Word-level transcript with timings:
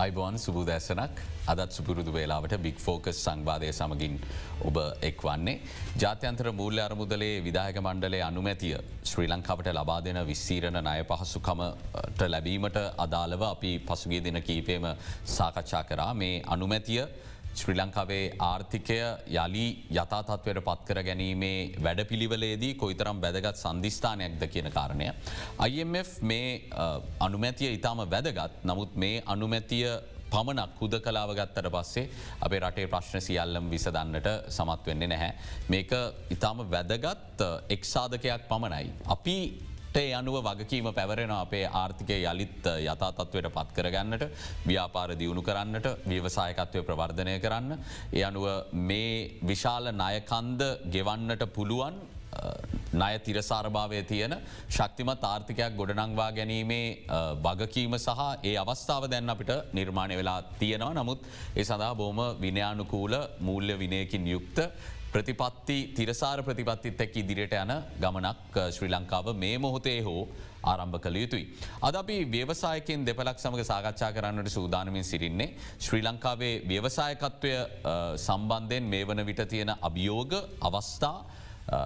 අයිබෝන් 0.00 0.38
සුබූ 0.38 0.62
දැසනක් 0.64 1.18
අදත් 1.46 1.72
සුපුරුදු 1.72 2.12
වේලාවට 2.12 2.54
බික් 2.58 2.78
ෆෝකස් 2.78 3.18
සංවාධය 3.18 3.70
සමගින් 3.70 4.14
ඔබ 4.62 4.76
එක් 5.02 5.22
වන්නේ. 5.22 5.56
ජාත්‍යන්තර 5.96 6.48
මූල්‍ය 6.52 6.80
අරමුදලේ 6.80 7.32
විදායක 7.40 7.78
මණ්ඩලේ 7.78 8.22
අනුමැතිය 8.22 8.76
ශ්‍රී 9.04 9.28
ලංකාවට 9.28 9.68
ලබා 9.70 9.98
දෙන 10.00 10.20
විස්සීරණ 10.26 10.80
ණය 10.80 11.02
පහසුකමට 11.04 12.22
ලැබීමට 12.26 12.78
අදාළව 12.98 13.42
අපි 13.44 13.72
පසුගේ 13.80 14.22
දෙන 14.22 14.40
කීපේම 14.42 14.86
සාකච්ඡා 15.28 15.84
කරා 15.84 16.12
මේ 16.14 16.42
අනුමැතිය 16.48 17.02
ශ්‍රී 17.58 17.76
ලංකාවේ 17.76 18.24
ආර්ථිකය 18.46 18.96
යළි 19.34 19.64
යථතත්වයට 19.90 20.60
පත්කර 20.68 21.00
ගැනීමේ 21.08 21.82
වැඩ 21.84 22.04
පිළිවලේදී 22.10 22.76
කොයිතරම් 22.82 23.22
වැදගත් 23.24 23.58
සන්ධිස්ථානයක්ද 23.62 24.46
කියන 24.52 24.70
කාරණය. 24.70 25.10
IMF 25.68 26.10
මේ 26.22 26.68
අනුමැතිය 27.20 27.72
ඉතාම 27.78 28.04
වැදගත් 28.14 28.64
නමුත් 28.64 28.94
මේ 28.96 29.22
අනුමැතිය 29.26 29.86
පමණක් 30.30 30.78
හුද 30.80 30.94
කලාව 31.04 31.34
ගත්තට 31.38 31.72
පස්සේ 31.74 32.06
අපේ 32.46 32.60
රටේ 32.62 32.86
ප්‍රශ්න 32.92 33.26
සියල්ලම් 33.26 33.70
විසදන්නට 33.72 34.28
සමත් 34.48 34.86
වෙන්නේ 34.86 35.10
නැහැ. 35.12 35.32
මේක 35.68 35.90
ඉතාම 36.36 36.62
වැදගත් 36.70 37.42
එක්සාධකයක් 37.76 38.46
පමණයි. 38.52 38.94
අපි 39.16 39.36
ටේ 39.90 40.10
අනුව 40.14 40.36
වගකීම 40.40 40.86
පැවරෙන 40.90 41.32
අපේ 41.32 41.64
ආර්ථිකය 41.74 42.16
යළිත් 42.22 42.66
යථතත්වයට 42.66 43.48
පත් 43.48 43.74
කරගන්නට 43.76 44.22
ව්‍යාපාර 44.64 45.14
දියුණු 45.14 45.42
කරන්නට 45.42 45.86
ව්‍යවසායකත්වය 46.04 46.82
ප්‍රවර්ධනය 46.82 47.34
කරන්න. 47.40 47.72
ඒ 48.12 48.22
අනුව 48.22 48.46
මේ 48.82 49.40
විශාල 49.42 49.90
නයකන්ද 49.94 50.62
ගෙවන්නට 50.88 51.42
පුළුවන් 51.50 51.98
ණය 52.92 53.18
තිරසාරභාවය 53.20 54.02
තියෙන 54.04 54.34
ශක්තිමත් 54.68 55.24
ආර්ථිකයක් 55.24 55.74
ගොඩනංවා 55.76 56.30
ගැනීමේ 56.32 56.86
වගකීම 57.40 57.98
සහ 57.98 58.22
ඒ 58.44 58.54
අවස්ථාව 58.56 59.08
දැන් 59.08 59.28
අපිට 59.28 59.52
නිර්මාණය 59.72 60.16
වෙලා 60.16 60.38
තියෙනවා 60.54 60.94
නමුත් 60.94 61.26
ඒ 61.52 61.64
සඳහා 61.64 61.92
බෝම 61.96 62.22
විනයානුකූල 62.40 63.14
මූල්‍ය 63.40 63.74
විනයකින් 63.76 64.26
යුක්ත 64.28 64.58
ප්‍රතිපත්ති 65.12 65.78
තිරසාර 65.96 66.42
ප්‍රතිපත්තිත් 66.42 67.00
එක් 67.00 67.16
ඉදිරියට 67.16 67.54
යන 67.54 67.72
ගමනක් 68.02 68.66
ශ්‍රී 68.70 68.90
ලංකාව 68.90 69.32
මේ 69.36 69.56
මොහොතේ 69.58 69.98
හෝ 70.02 70.22
ආරම්භ 70.62 70.98
කළ 70.98 71.16
යුතුයි. 71.16 71.44
අද 71.82 71.94
අපි 71.94 72.16
ව්‍යවසායකින් 72.26 73.04
දෙපලක් 73.04 73.38
සමඟ 73.38 73.64
සාකච්ඡා 73.64 74.12
කරන්නට 74.12 74.50
සූදානමින් 74.50 75.04
සිරින්නේ. 75.04 75.54
ශ්‍රී 75.78 76.02
ලංකාවේ 76.02 76.54
ව්‍යවසායකත්වය 76.68 77.52
සම්බන්ධයෙන් 78.18 78.84
මේ 78.84 79.04
වන 79.04 79.26
විට 79.26 79.42
තියෙන 79.48 79.74
අභියෝග 79.80 80.32
අවස්ථා 80.60 81.18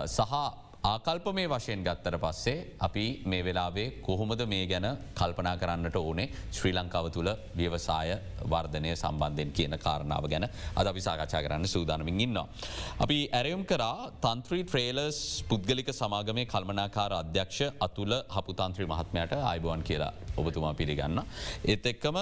සහ 0.07 0.64
ආකල්ප 0.85 1.27
මේ 1.37 1.49
වශයෙන් 1.49 1.83
ගත්තර 1.85 2.17
පස්සේ 2.23 2.57
අපි 2.87 3.05
මේ 3.25 3.45
වෙලාවේ 3.47 3.85
කොහොමද 4.07 4.43
මේ 4.47 4.65
ගැන 4.67 4.87
කල්පනා 5.21 5.55
කරන්නට 5.63 5.97
ඕනේ 6.01 6.27
ශ්‍රී 6.57 6.73
ලංකාව 6.79 7.07
තුළ 7.15 7.31
ව්‍යවසාය 7.59 8.11
වර්ධනය 8.53 8.91
සම්බන්ධයෙන් 8.95 9.55
කියන 9.59 9.77
කාරණාව 9.85 10.27
ගැන 10.33 10.47
අද 10.81 10.91
අපි 10.93 11.05
සාකච්ඡා 11.07 11.43
කරන්න 11.47 11.65
සූදානමින් 11.67 12.21
ඉන්නවා. 12.27 12.45
අපි 13.01 13.19
ඇරයුම් 13.39 13.63
කරා 13.65 14.11
තන්ත්‍රී 14.27 14.67
ට්‍රේලර්ස් 14.67 15.21
පුද්ගලික 15.49 15.89
සමාගමේ 16.01 16.47
කල්මනාකාර 16.47 17.17
අධ්‍යක්ෂ 17.23 17.63
අතුල 17.81 18.13
හපුතන්ත්‍රී 18.37 18.91
මහත්මයට 18.93 19.35
අයිබුවන් 19.53 19.87
කියලා 19.89 20.13
ඔබතුමා 20.37 20.75
පිළිගන්න. 20.75 21.25
ඒත් 21.65 21.87
එක්කම 21.87 22.21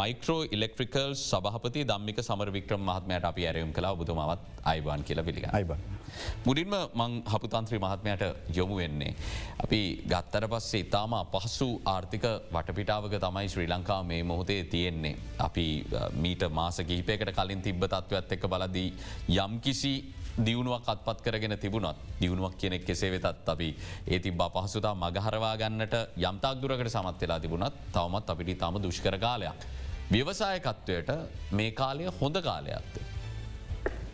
මයිකෝ 0.00 0.40
ඉලෙක්ට්‍රිකල් 0.50 1.14
සභහපති 1.22 1.88
දම්මික 1.92 2.20
සමරවික්‍රම 2.22 2.84
මහත්මයට 2.90 3.30
අපි 3.32 3.48
ඇරයුම් 3.52 3.72
කලා 3.72 3.96
ඔබතුමාවත් 3.98 4.46
අයිබන් 4.64 5.08
කියලා 5.08 5.28
පිළිග 5.30 5.50
අයිබ. 5.54 5.72
මුඩින්ම 6.44 6.74
මං 6.94 7.16
හපුතන්ත්‍රී 7.24 7.80
මහත්මයට 7.80 8.22
යොමු 8.54 8.76
වෙන්නේ. 8.76 9.14
අපි 9.58 9.80
ගත්තර 10.04 10.48
පස්සේ 10.48 10.80
ඉතාම 10.80 11.16
පහසු 11.32 11.68
ආර්ථික 11.86 12.24
වටපිටාවක 12.50 13.18
තමයි 13.18 13.48
ශ්‍රී 13.48 13.68
ලංකා 13.68 14.02
මේ 14.04 14.22
මොහොතේ 14.24 14.62
තියෙන්නේ. 14.66 15.16
අපි 15.38 15.66
මීට 16.16 16.48
මාස 16.50 16.80
කහිපයකට 16.82 17.34
කලින් 17.34 17.62
තිබ්බ 17.62 17.84
තත්ත්වත් 17.84 18.32
එක්ක 18.32 18.48
බලදී 18.48 18.88
යම් 19.38 19.60
කිසි 19.60 19.94
දියුණුවක් 20.38 20.86
අත්පත් 20.86 21.22
කරගෙන 21.22 21.56
තිබුණත් 21.58 21.96
දියුණුවක් 22.20 22.56
කියනෙක් 22.56 22.84
කෙසේ 22.84 23.10
වෙතත් 23.12 23.48
අපි 23.48 23.68
ඒ 24.06 24.18
තිබා 24.18 24.48
පහසුතා 24.50 24.94
මගහරවා 24.96 25.54
ගන්නට 25.56 25.94
යම්තාක් 26.18 26.62
දුරකට 26.62 26.88
සමත් 26.88 27.20
වෙලා 27.20 27.40
තිබුණත් 27.40 27.74
තවමත් 27.92 28.30
අපිටි 28.30 28.54
තම 28.56 28.80
දුෂ්කර 28.80 29.18
කාලයක්. 29.18 29.66
ව්‍යවසායකත්වයට 30.10 31.10
මේ 31.52 31.70
කාලය 31.72 32.06
හොඳ 32.12 32.36
කාලයක්ද. 32.40 33.09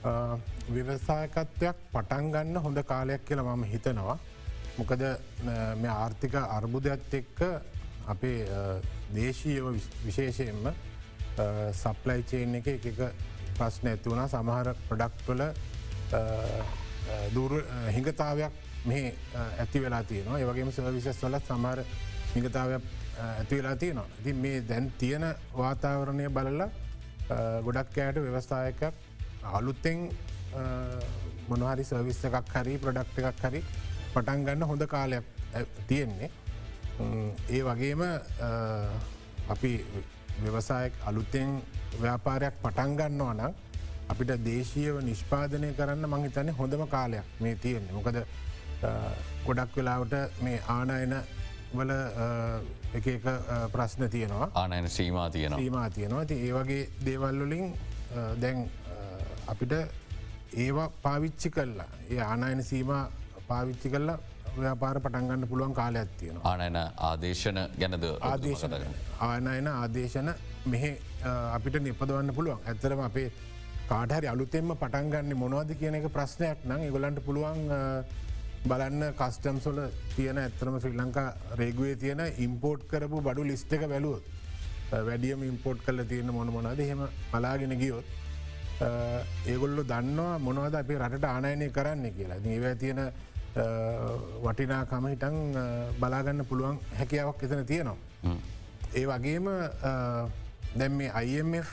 ව්‍යවසායකත්වයක් 0.06 1.76
පටන්ගන්න 1.92 2.56
හොඳ 2.64 2.78
කාලයක් 2.90 3.24
කියල 3.24 3.42
මම 3.42 3.64
හිතනවා. 3.72 4.18
මොකද 4.78 5.02
මේ 5.80 5.92
ආර්ථික 5.92 6.34
අර්බුදයක්ත් 6.34 7.14
එක්ක 7.20 7.40
අපේ 8.06 8.38
දේශීයව 9.14 9.66
විශේෂයෙන්ම 10.04 10.68
සප්ලයි 11.74 12.22
චේන් 12.30 12.54
එක 12.60 12.68
එක 12.74 13.00
ප්‍රශ්න 13.56 13.88
ඇති 13.92 14.10
වුණ 14.10 14.28
සමහර 14.28 14.68
ප්‍රඩක්වල 14.88 15.42
දුර 17.34 17.52
හිඟතාවයක් 17.96 18.52
මේ 18.84 19.14
ඇති 19.58 19.82
වෙලා 19.84 20.02
තියනවා 20.04 20.38
ඒවගේම 20.38 20.70
සවිශස් 20.72 21.24
වල 21.24 21.40
සමහර 21.40 21.82
හිඟතාවයක් 22.34 22.82
ඇති 23.18 23.58
වෙලා 23.58 23.76
තියනවා. 23.76 24.08
ඉති 24.20 24.32
මේ 24.44 24.62
දැන් 24.70 24.92
තියෙන 24.98 25.26
වාතාවරණය 25.56 26.30
බලල 26.30 26.62
ගොඩක් 27.66 27.92
කෑට 27.94 28.24
ව්‍යවස්ථායකක් 28.24 28.82
අලුත්තෙන් 29.58 29.98
මොනහරි 31.48 31.84
සර්විස්ස 31.84 32.24
එකක් 32.28 32.54
හරි 32.54 32.78
ප්‍රඩක්් 32.84 33.18
එකක් 33.30 33.44
හරි 33.48 33.60
පටන් 34.14 34.44
ගන්න 34.46 34.68
හොඳ 34.70 34.86
කාලයක් 34.94 35.24
තියෙන්නේ. 35.88 36.30
ඒ 37.50 37.62
වගේම 37.68 38.02
අපි 39.54 39.72
ව්‍යවසායක් 40.42 40.92
අලුත්තෙන් 41.06 41.62
ව්‍යාපාරයක් 42.00 42.54
පටන්ගන්නවා 42.64 43.34
නම් 43.34 43.52
අපිට 44.08 44.32
දේශීයව 44.48 45.00
නිෂ්පාදනය 45.10 45.72
කරන්න 45.78 46.10
මංහිතන්නේ 46.14 46.58
හොඳම 46.60 46.86
කාලයක් 46.96 47.26
මේ 47.40 47.54
තියෙන්නේ. 47.64 47.92
මොකද 47.92 48.18
ගොඩක් 49.46 49.76
වෙලාවට 49.76 50.42
මේ 50.44 50.60
ආනයන 50.68 51.14
වල 51.74 51.92
එක 52.94 53.06
ප්‍රශ්න 53.72 54.08
තියෙනවා 54.10 54.48
ආනයන 54.54 54.88
සීමා 54.88 55.28
තියෙන 55.30 55.54
සීමා 55.60 55.88
තියෙනවා 55.90 56.24
ති 56.30 56.36
ඒවගේ 56.48 56.82
දේවල්වලින් 57.06 57.72
දැන් 58.42 58.68
අපිට 59.46 59.72
ඒවා 60.56 60.88
පාවිච්චි 61.02 61.50
කල්ලා 61.50 61.88
ඒ 62.10 62.20
ආනයන 62.22 62.62
සීම 62.62 62.90
පාවිච්චි 63.48 63.88
කල්ලා 63.88 64.18
ව්‍යාපාර 64.56 65.00
පටන්ගන්න 65.00 65.48
පුළුවන් 65.48 65.74
කාල 65.74 65.96
ඇත්තියෙන 65.96 66.38
ආනයන 66.44 66.76
ආදේශන 67.08 67.58
ගැනද 67.80 68.06
ආදේශන. 68.22 68.76
ආනයන 69.22 69.68
ආදේශන 69.72 70.30
මෙහෙ 70.66 70.92
අපිට 71.52 71.76
නිපදවන්න 71.80 72.34
පුළුවන්. 72.34 72.60
ඇත්තරම 72.64 73.00
අපේ 73.00 73.28
කාටහරි 73.88 74.28
අලුතෙම 74.28 74.72
පටන්ගන්න 74.74 75.36
මොනවද 75.36 75.74
කියන 75.80 75.94
එක 75.94 76.08
ප්‍රශ්නයක් 76.10 76.64
නම් 76.64 76.86
ගොලන්ට 76.94 77.20
පුළුවන් 77.26 77.60
බලන්න 78.66 79.02
කස්ටම් 79.14 79.58
සොල 79.60 79.78
තියෙන 80.16 80.38
ඇත්තරම 80.38 80.80
ශ්‍රී 80.80 80.98
ලංකා 80.98 81.28
රේගුවේ 81.60 81.96
තියෙන 81.96 82.22
ඉම්පෝට් 82.38 82.88
කරපු 82.90 83.20
බඩු 83.22 83.44
ලිස්ට 83.50 83.72
එක 83.72 83.84
වැලුවොත් 83.88 84.24
වැඩියම 85.08 85.42
ඉම්පෝට් 85.50 85.84
කල 85.86 86.02
තියෙන 86.04 86.32
මොන 86.32 86.50
මොනද 86.52 86.80
හෙම 86.82 87.02
පලාගෙන 87.30 87.76
ගියොත් 87.78 88.16
ඒගොල්ලො 88.80 89.82
දන්නවා 89.92 90.38
මොනවද 90.46 90.74
අපේ 90.82 90.98
රට 90.98 91.24
ආනයනය 91.24 91.70
කරන්න 91.76 92.06
කියලා. 92.16 92.38
ඒව 92.44 92.66
තියෙන 92.82 93.00
වටිනාකම 94.44 95.06
හිටන් 95.12 95.36
බලාගන්න 96.00 96.44
පුළුවන් 96.50 96.78
හැකියාවක් 96.98 97.42
එතන 97.46 97.64
තියෙනවා. 97.72 98.34
ඒ 98.94 99.06
වගේම 99.10 99.46
දැම් 100.78 100.92
මේ 100.98 101.10
IMF 101.24 101.70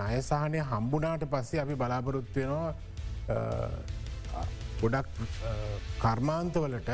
නයසාහනය 0.00 0.60
හම්බුනාට 0.72 1.24
පස්සේ 1.32 1.62
අපි 1.64 1.74
බලාපොරොත්වෙනවා 1.82 2.74
ගොඩක් 4.82 5.08
කර්මාන්තවලට. 6.02 6.90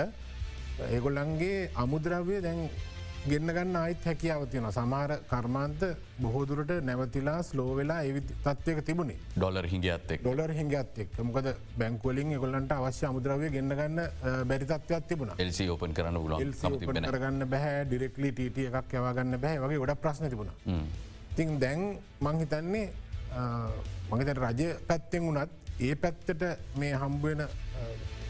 ඒගොල්ලන්ගේ 0.94 1.70
අමුද්‍රව්‍ය 1.82 2.36
දැන් 2.46 2.60
ගෙන්න්න 3.30 3.52
ගන්න 3.56 3.76
අයිත් 3.80 4.04
හැකියාවතියන 4.08 4.66
සමහර 4.70 5.12
කර්මාන්ත 5.30 5.80
බොහෝදුරට 6.22 6.72
නැවතිලා 6.88 7.38
ස්ලෝ 7.42 7.74
වෙලා 7.78 8.00
එවි 8.10 8.20
තත්වයක 8.44 8.84
තිබුණේ. 8.88 9.16
ඩොලර් 9.36 9.66
හිගත්තෙක් 9.72 10.20
ඩොලර් 10.22 10.52
හිගත්තෙක් 10.58 11.18
මොකද 11.28 11.48
බැංකුවලින් 11.80 12.36
ගොල්ලන්ට 12.44 12.76
අවශ්‍ය 12.76 13.06
අමුද්‍රවය 13.10 13.50
ගෙන්න්න 13.56 13.76
ගන්න 13.80 13.98
බැරිතත්වයක් 14.50 15.08
තිබුණ. 15.08 15.34
එල්සි 15.38 15.68
ඕපන් 15.68 15.96
කරන්න 15.98 16.20
ල 16.30 17.08
කරගන්න 17.10 17.48
බැහැ 17.54 17.84
ඩිරෙක්ලි 17.90 18.32
ට 18.38 18.68
එකක් 18.70 18.96
යවාගන්න 19.00 19.40
බැහ 19.46 19.58
වගේ 19.64 19.82
ගොඩ 19.82 19.96
ප්‍රශ්න 20.04 20.30
තිබුණ. 20.30 20.52
තින් 21.36 21.58
දැන් 21.60 21.98
මංහිතන්නේ 22.20 22.86
මගත 24.10 24.36
රජ 24.38 24.62
පැත්තෙන් 24.88 25.26
වුණත් 25.26 25.50
ඒ 25.80 25.94
පැත්තට 26.04 26.46
මේ 26.80 26.94
හම්බුවෙන 27.02 27.42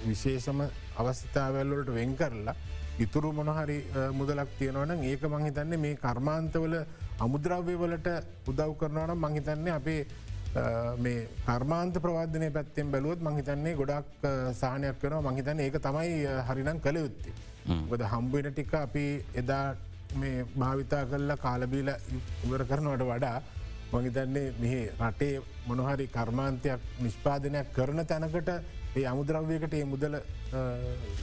විශේෂම 0.07 0.65
අවස්ථාවල්ලට 1.03 1.93
වෙන් 1.99 2.17
කරලා 2.17 2.57
ඉතුරු 2.99 3.33
මොනහරි 3.33 3.79
මුදලක් 4.13 4.49
තියෙනවන 4.59 5.05
ඒක 5.05 5.23
මංහිතන්නේ 5.27 5.79
මේ 5.79 5.97
කර්මාන්තවල 5.97 6.75
අමුද්‍රව්‍යවලට 7.21 8.09
උදව් 8.47 8.71
කරනවන 8.81 9.19
මංහිතන්නේ 9.19 9.73
අපේ 9.73 10.01
මේ 10.99 11.29
කර්මාන්ත 11.47 11.99
ප්‍රවාධනය 11.99 12.49
පැත්තෙන් 12.51 12.91
බැලුවත් 12.91 13.21
මංහිතන්නේ 13.21 13.75
ගොඩක් 13.75 14.25
සාහනයක් 14.55 15.03
වෙන 15.03 15.19
මංහිතන්න 15.23 15.61
ඒක 15.61 15.77
තමයි 15.81 16.15
හරිනම් 16.49 16.81
කළ 16.81 16.99
යුත්තේ. 16.99 17.35
ගොද 17.91 18.03
හම්බුවෙන 18.05 18.53
ටික 18.53 18.75
අපි 18.77 19.05
එදා 19.35 19.67
මේ 20.15 20.47
භාවිතා 20.55 21.05
කල්ලා 21.07 21.37
කාලබීල 21.39 21.91
ඉවර 22.45 22.65
කරනවට 22.65 23.05
වඩා 23.05 23.39
මහිතන්නේ 23.95 24.47
මෙහි 24.61 24.81
රටේ 25.01 25.43
මොනොහරි 25.67 26.07
කර්මාන්තයක් 26.09 26.81
නිෂ්පාදනයක් 27.01 27.73
කරන 27.73 28.01
තැනකට 28.07 28.51
ඒ 28.97 29.07
අමුද්‍රව්යකට 29.07 29.75
ඒ 29.75 29.85
මුදල 29.85 30.15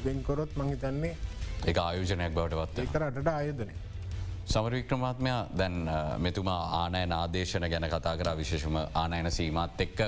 වෙන්කොරොත් 0.05 0.51
මහිතන්නේ 0.55 1.17
එක 1.65 1.77
ආයෝජනයක් 1.80 2.36
බවට 2.36 2.62
පත්ත 2.62 2.83
ඒක 2.83 2.95
රටට 3.00 3.33
ආයෝධනය. 3.33 3.74
සමරවික්‍රමාත්මයා 4.45 5.38
දැන් 5.60 5.75
මෙතුමා 6.19 6.57
ආනය 6.80 7.01
නාදේශන 7.07 7.65
ගැන 7.71 7.86
කතා 7.94 8.15
කර 8.19 8.30
විශේෂම 8.39 8.77
ආනයන 9.01 9.30
සීමත් 9.31 9.83
එක්ක 9.86 10.00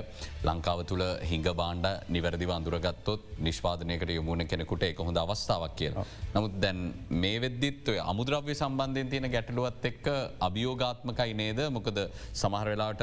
ලංකාව 0.50 0.81
තුළ 0.90 1.04
හිඟ 1.30 1.48
බාණ්ඩ 1.62 1.88
නිවැරදි 2.16 2.50
වන්දුරගත්තොත් 2.50 3.24
නිෂ්පාදනයකට 3.48 4.12
යොමුණ 4.18 4.48
කෙනෙකුට 4.48 4.84
එක 4.90 5.00
හොඳ 5.00 5.22
අවස්ථාවක් 5.24 5.78
කිය. 5.80 5.94
නමුත් 6.36 6.60
දැන් 6.60 6.81
මේ 7.10 7.40
වෙද්දිත් 7.46 7.94
ඔය 7.94 8.00
අමුද්‍රව්‍ය 8.04 8.56
සම්බන්ධයෙන් 8.56 9.13
තියෙන 9.13 9.31
ගැටලුවත් 9.31 9.88
එක්ක 9.92 10.12
අභියෝගාත්මකයි 10.50 11.40
නේද 11.44 11.63
මොකද 11.72 12.04
සමහර 12.34 12.74
වෙලාට 12.74 13.02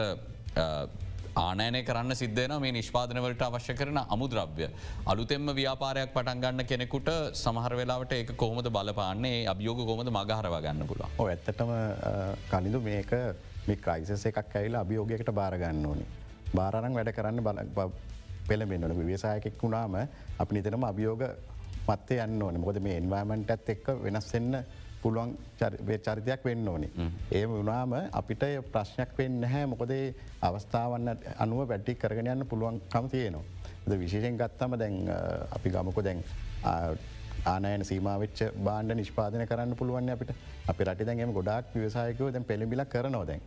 ආනෑනය 1.34 1.80
කරන්න 1.82 2.14
සිද්ධන 2.14 2.52
මේ 2.60 2.72
නිෂ්පාදනවලට 2.72 3.42
අවශ්‍ය 3.42 3.74
කරන 3.74 3.98
අමුද්‍රව්‍ය. 4.06 4.66
අලුතෙම 5.06 5.46
ව්‍යාපාරයක් 5.58 6.12
පටන්ගන්න 6.12 6.64
කෙනෙකුට 6.64 7.08
සමහර 7.34 7.76
වෙලාවට 7.76 8.12
ඒ 8.12 8.24
කොහොමද 8.34 8.68
බලපාන්නේ 8.68 9.46
අභියෝග 9.46 9.80
කොමද 9.86 10.10
මගහරවා 10.10 10.60
ගන්න 10.60 10.86
පුලා. 10.86 11.08
ඕ 11.18 11.26
ඇත්තටම 11.26 11.72
කලින්දු 12.50 12.80
මේක 12.80 13.12
මේ 13.66 13.78
ක්‍රයිසස 13.78 14.26
එකක් 14.26 14.56
ඇයිලා 14.60 14.84
අභියෝගයකට 14.86 15.32
බාරගන්න 15.32 15.86
ඕනි. 15.86 16.06
බාරණන් 16.54 16.94
වැඩ 16.94 17.12
කරන්න 17.12 17.42
බල 17.46 17.88
පෙළමෙන්න්නන 18.48 18.96
ව්‍යසායකෙක් 19.02 19.56
වුණාම 19.62 19.96
අපි 20.38 20.54
නිතරම 20.54 20.84
අභියෝග 20.84 21.24
මත්තේ 21.88 22.22
යන්න 22.26 22.42
ඕන 22.42 22.60
මොකද 22.60 22.78
මේ 22.80 23.00
එන්වර්මන්ට් 23.00 23.50
ඇත් 23.50 23.74
එක්ක 23.74 23.88
වෙනස්වෙන්න 24.04 24.60
පුළුවන් 25.02 25.34
චරිතයක් 26.06 26.44
වෙන්න 26.44 26.68
ඕනි. 26.68 26.88
ඒ 27.30 27.44
වනාම 27.46 27.94
අපිට 28.12 28.44
ප්‍රශ්නයක් 28.72 29.16
වෙන්න 29.18 29.48
හැ 29.52 29.64
මොකදේ 29.66 30.04
අවස්ථාවන්න 30.42 31.16
අනුව 31.38 31.66
වැඩ්ඩි 31.70 31.94
කරගෙන 32.02 32.30
යන්න 32.34 32.46
පුළුවන්කම 32.46 33.08
තියෙනවා. 33.14 33.44
ද 33.88 33.98
විශේෂෙන් 33.98 34.38
ගත්තම 34.38 34.78
දැන් 34.78 34.96
අපි 35.56 35.70
ගමකො 35.70 36.02
දැන් 36.02 36.22
ආනයන 37.46 37.84
සීමවිච්ච 37.84 38.40
බාණ්ඩ 38.66 38.96
නිෂ්පාදන 39.00 39.46
කරන්න 39.50 39.76
පුළුවන් 39.76 40.10
අපිට 40.10 40.32
අපි 40.68 40.84
රටි 40.84 41.08
දැන්ගේම 41.08 41.32
ගොඩක් 41.32 41.74
විවසායකව 41.74 42.32
දැන් 42.32 42.44
පෙළිබිල 42.44 42.84
කරනවා 42.86 43.26
දැන්. 43.26 43.42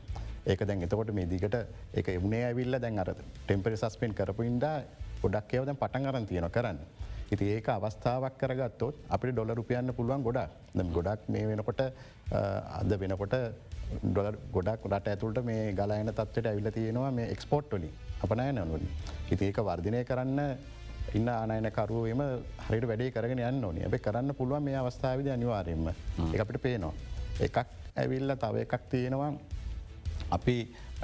ඒක 0.46 0.62
දැන් 0.68 0.84
එතකොට 0.84 1.12
මේ 1.14 1.26
දිගට 1.26 1.56
එක 1.94 2.08
එමුණේ 2.10 2.44
ඇවිල්ල 2.50 2.80
දැන් 2.80 3.00
අර 3.00 3.10
ටෙම්පරි 3.16 3.78
සස්පෙන් 3.78 4.14
කරපු 4.14 4.44
ඉන්ඩා 4.44 4.76
ගොඩක් 5.24 5.56
ඒව 5.56 5.66
දැන් 5.66 5.78
පටන් 5.78 6.10
අරන් 6.12 6.28
තියෙන 6.28 6.50
කරන්න. 6.52 6.80
ඉති 7.34 7.46
ඒක 7.54 7.68
අවස්ථාවක් 7.76 8.36
කරගත්තොත් 8.42 8.96
අපි 9.16 9.32
ඩොල 9.32 9.52
රුපියන්න 9.60 9.94
පුළුවන් 9.98 10.26
ගොඩක් 10.28 10.92
ගොඩක් 10.98 11.30
මේ 11.34 11.46
වෙනකොට 11.50 11.82
අද 12.80 12.92
වෙනකොට 13.04 13.36
ඩොල 14.04 14.28
ගොඩක් 14.56 14.86
රට 14.92 15.08
ඇතුළට 15.14 15.42
මේ 15.50 15.64
ගලයන 15.80 16.12
තත්වට 16.12 16.52
ඇවිල 16.52 16.70
තියෙනවා 16.78 17.12
මේ 17.18 17.28
එක්ස්පෝට්ටොලි 17.36 17.90
අපනය 18.24 18.46
නනුවනි. 18.52 18.90
ඉති 19.34 19.44
ඒක 19.50 19.60
වර්ධනය 19.68 20.04
කරන්න 20.10 20.40
ඉන්න 21.18 21.28
ආනයනකරුවම 21.30 22.22
හරිට 22.68 22.88
වැඩේ 22.92 23.12
කරගෙන 23.16 23.42
යන්න 23.50 23.68
ඕනි 23.68 23.84
ඇබ 23.88 23.98
කරන්න 24.06 24.38
පුළුවන් 24.40 24.66
මේ 24.68 24.78
අවස්ථාවද 24.82 25.28
අනිවාරයෙන්ම 25.36 25.88
එක 26.34 26.40
අපිට 26.46 26.62
පේනවා. 26.66 26.94
එකක් 27.40 27.58
ඇවිල්ල 27.96 28.38
තව 28.44 28.66
එකක් 28.66 28.90
තියෙනවා 28.94 29.32
අපි 30.38 30.58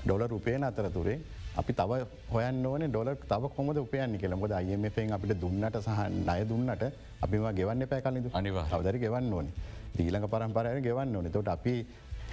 ඩොල 0.03 0.23
රුපේන 0.33 0.63
අතරතුරේ 0.63 1.19
අපි 1.59 1.73
තව 1.73 1.91
හොයන්න 2.31 2.65
ඕන 2.65 2.83
ඩොල 2.87 3.09
තව 3.31 3.43
කොමද 3.55 3.77
උපයන්න 3.77 4.17
කියල. 4.21 4.35
මොද 4.35 4.51
අයමෙන් 4.51 5.11
අපිට 5.15 5.33
දුන්නට 5.43 5.77
සහ 5.81 5.99
අය 6.33 6.43
දුන්නට 6.45 6.83
අපිම 7.21 7.45
ගෙවන්න 7.59 7.87
පැ 7.91 8.01
කලද 8.01 8.31
අනිවා 8.33 8.65
අවදර 8.71 8.97
ගෙවන්න 9.03 9.33
ඕනි. 9.33 9.51
දීලඟ 9.97 10.27
පරම්පරය 10.33 10.81
ගෙවන්න 10.81 11.15
ඕනි. 11.15 11.29
තොට 11.29 11.47
අපි 11.47 11.75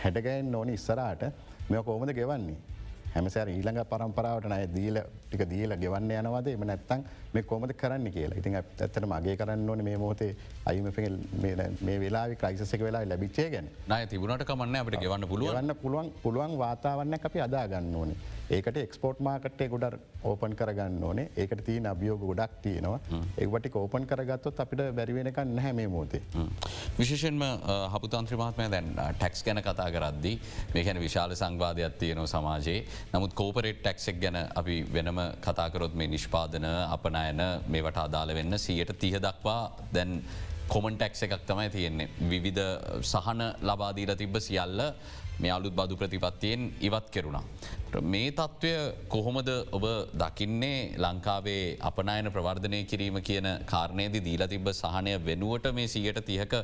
හැඩගැන් 0.02 0.54
ඕනි 0.54 0.74
ඉස්සරාට 0.78 1.22
මෙ 1.70 1.82
කෝමද 1.82 2.14
ගෙවන්නේ? 2.20 2.56
හැමසර 3.14 3.50
ඊළඟ 3.56 3.82
පරම්පරාවට 3.92 4.48
නය 4.54 4.60
දීල 4.76 5.02
ටික 5.02 5.42
දීල 5.52 5.74
ගෙවන්න 5.82 6.10
යනවද? 6.20 6.48
එම 6.54 6.64
නැත්තන් 6.70 7.04
මේ 7.34 7.42
කොමද 7.42 7.74
කරන්න 7.82 8.08
කියලා. 8.14 8.38
ඉතින් 8.38 8.54
ඇත්තට 8.54 9.04
මගේ 9.12 9.36
කරන්න 9.36 9.68
ඕන 9.68 9.84
මේ 9.84 9.98
මෝතේ 9.98 10.32
අයිම 10.64 10.90
මේ 11.82 11.98
වෙලා 12.04 12.26
ක්‍රයිසක 12.40 12.82
වෙලා 12.88 13.02
ලැබිච්චේ 13.12 13.50
ගැන. 13.50 13.68
නය 13.90 14.02
තිබුණට 14.06 14.46
කමන්න 14.46 14.82
අපට 14.82 15.00
ගෙවන්න 15.04 15.30
පුළුවන්න 15.34 15.78
පුළුවන් 15.84 16.12
පුළුවන් 16.24 16.58
වාතාවන්න 16.64 17.24
අපි 17.30 17.48
අදාගන්න 17.48 17.96
ඕනේ 18.02 18.37
ඒකට 18.56 18.76
එක්ස්පෝට් 18.80 19.18
මාකටේ 19.20 19.68
ගොඩ 19.68 19.98
ඕපන් 20.24 20.54
කරගන්න 20.60 21.02
ඕනේ. 21.04 21.26
ඒකට 21.36 21.60
තිය 21.66 21.80
අභියෝග 21.90 22.22
ගොඩක් 22.30 22.54
තියෙනවා. 22.64 23.00
ඒවට 23.44 23.68
කෝපන් 23.74 24.06
කරගත්තොත් 24.10 24.60
අපිට 24.64 24.82
බැරිවෙනක 24.98 25.40
නැහැ 25.44 25.72
මේ 25.72 25.88
මෝතේ. 25.94 26.22
විශේෂෙන්ම 26.98 27.44
හපුතන්ත්‍රමාත්මය 27.94 28.68
දැන් 28.74 28.90
ටැක්ස් 28.96 29.44
ගැන 29.44 29.62
කතා 29.68 29.88
කරද්දි 29.96 30.34
මේකැන 30.74 31.00
විශාල 31.06 31.36
සංවාධයක් 31.42 32.00
තියනව 32.02 32.26
සමාජයේ. 32.34 32.84
නමුත් 33.12 33.34
කෝපරේට් 33.34 33.82
ටැක්සෙක් 33.82 34.20
ගැන 34.24 34.42
අපි 34.54 34.80
වෙනම 34.92 35.20
කතාකරොත් 35.46 35.94
මේ 35.94 36.12
නිෂ්පාදන 36.16 36.68
අපනයන 36.96 37.42
මේවට 37.68 38.04
අදාළ 38.06 38.34
වෙන්න 38.34 38.58
සියට 38.58 38.96
තිය 38.98 39.18
දක්වා 39.20 39.62
දැන් 39.92 40.22
කොමන්ටෙක්ස 40.68 41.22
එකක් 41.24 41.44
තමයි 41.48 41.70
තියෙන්නේ. 41.72 42.08
විවිධ 42.30 42.64
සහන 43.02 43.40
ලබාදීල 43.68 44.12
තිබ්බ 44.20 44.36
සියල්ල 44.46 44.82
මේ 45.42 45.52
අලුත් 45.56 45.74
බදු 45.78 45.96
ප්‍රතිපත්තියෙන් 46.00 46.62
ඉවත් 46.88 47.06
කෙරුණා. 47.14 47.44
මේ 48.14 48.30
තත්ත්වය 48.38 48.72
කොහොමද 49.14 49.50
ඔබ 49.76 49.84
දකින්නේ 50.22 50.78
ලංකාවේ 51.04 51.64
අපනයන 51.90 52.30
ප්‍රවර්ධනය 52.36 52.80
කිරීම 52.90 53.18
කියන 53.28 53.48
කාරණයේද 53.72 54.16
දීලා 54.28 54.48
තිබ 54.54 54.70
සහනය 54.82 55.16
වෙනුවට 55.28 55.72
මේ 55.78 55.88
සියට 55.94 56.20
තියක 56.30 56.54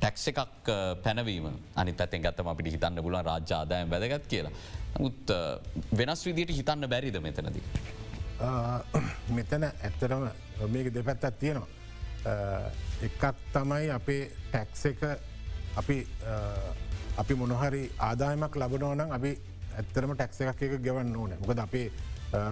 ටැක්ස 0.00 0.24
එකක් 0.30 0.70
පැනවීම 1.04 1.46
අනි 1.80 1.92
පැත්තෙන් 2.00 2.24
ගත්තම 2.26 2.48
අපිට 2.52 2.72
හිතන්න 2.74 3.02
පුලන් 3.06 3.20
රාජ්‍යාදායම් 3.30 3.92
වැදගත් 3.94 4.26
කියලා. 4.32 4.52
මුත් 5.02 5.30
වෙනස් 5.98 6.26
විදියට 6.26 6.56
හිතන්න 6.58 6.88
බැරිද 6.94 7.20
මෙතනද. 7.26 7.56
මෙතන 9.38 9.64
ඇත්තරම 9.70 10.26
මේක 10.74 10.90
දෙපැත්තත් 10.94 11.38
තියෙනවා. 11.38 11.68
එකක් 13.06 13.24
තමයි 13.54 13.88
අපේ 13.98 14.22
ටැක්ස 14.50 14.84
එක 14.90 15.02
අපි 15.80 15.96
අපි 17.22 17.34
මොනහරි 17.34 17.82
ආදායමක් 18.08 18.56
ලබනෝනම් 18.62 19.10
අපි 19.16 19.30
ඇත්තරම 19.78 20.12
ටැක්ස 20.14 20.40
එකක් 20.42 20.62
එක 20.66 20.74
ගෙවන්න 20.86 21.16
ඕන. 21.16 21.32
මොකද 21.40 21.58
අපේ 21.66 21.88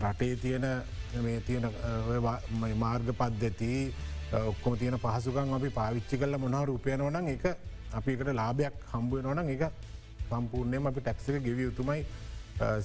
රටේ 0.03 0.35
තියෙන 0.43 0.67
මේ 1.25 1.41
තියෙන 1.47 1.65
මාර්ග 2.79 3.09
පද්ධති 3.21 3.71
ඔක්කොම 4.51 4.77
තියෙන 4.81 4.99
පහසුකන් 5.05 5.55
අපි 5.59 5.71
පාවිච්චි 5.79 6.19
කල්ල 6.19 6.39
මොනහර 6.45 6.71
උපයනවනම් 6.77 7.33
එක 7.35 7.45
අපිකට 7.93 8.31
ලාභයක් 8.41 8.77
හම්බුව 8.93 9.25
නොනම් 9.29 9.49
එක 9.55 9.65
සම්පූර්ණයම 10.29 10.87
අපි 10.87 11.01
ටැක්සික 11.01 11.43
ගෙවිය 11.49 11.67
යුතුමයි. 11.69 12.05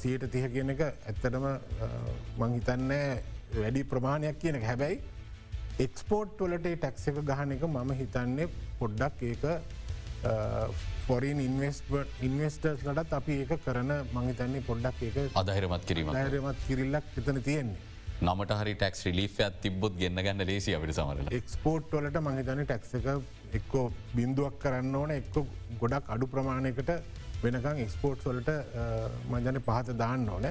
සියට 0.01 0.23
තිහ 0.33 0.45
කියන 0.53 0.69
එක 0.73 0.81
ඇත්තටම 0.81 1.45
මංහිතන්න 2.41 2.91
වැඩි 3.55 3.83
ප්‍රමාණයක් 3.91 4.37
කියන 4.41 4.61
හැබැයි 4.63 5.01
එක්ස්පෝට් 5.85 6.39
වලට 6.41 6.75
ටැක්ස 6.75 7.07
එක 7.09 7.17
ගහන 7.29 7.51
එක 7.55 7.63
මම 7.67 7.91
හිතන්නේ 8.01 8.47
පොඩ්ඩක් 8.79 9.21
ඒක 9.31 9.43
ෆොරින් 11.07 11.39
ඉන්වස්ටර්ස් 11.41 12.81
ලටත් 12.87 13.13
අපි 13.19 13.35
ඒක 13.41 13.51
කරන 13.65 13.91
මහිතන්නේ 14.15 14.63
පොඩ්ඩක් 14.69 15.03
ඒක 15.09 15.37
අදහිරමත් 15.41 15.85
කිරීම 15.89 16.09
රමත් 16.23 16.65
කිරිල්ලක් 16.67 17.19
එතන 17.21 17.39
තියෙන්නේ. 17.47 17.79
නමට 18.27 18.57
හරි 18.59 18.73
ටක්ස් 18.81 19.05
රිලිෆත් 19.07 19.59
තිබොත් 19.63 19.93
ගන්න 19.99 20.23
ගන්න 20.25 20.47
ලේසි 20.49 20.75
අපට 20.77 20.93
සමර 20.95 21.33
එක්ස්පෝට් 21.39 21.91
වලට 21.97 22.23
මහිතන 22.27 22.63
ටැක්ස 22.63 22.95
එක 22.99 23.07
එක්කෝ 23.59 23.85
බින්දුවක් 24.17 24.57
කරන්න 24.63 24.95
ඕන 25.01 25.13
එක්ක 25.17 25.37
ගොඩක් 25.83 26.09
අඩු 26.15 26.29
ප්‍රමාණයකට 26.33 26.91
වෙනකං 27.43 27.83
එක්ස්පෝට් 27.85 28.25
වලට 28.27 28.55
මජන 29.33 29.61
පහත 29.67 29.97
දාන්න 30.01 30.29
ඕන. 30.37 30.49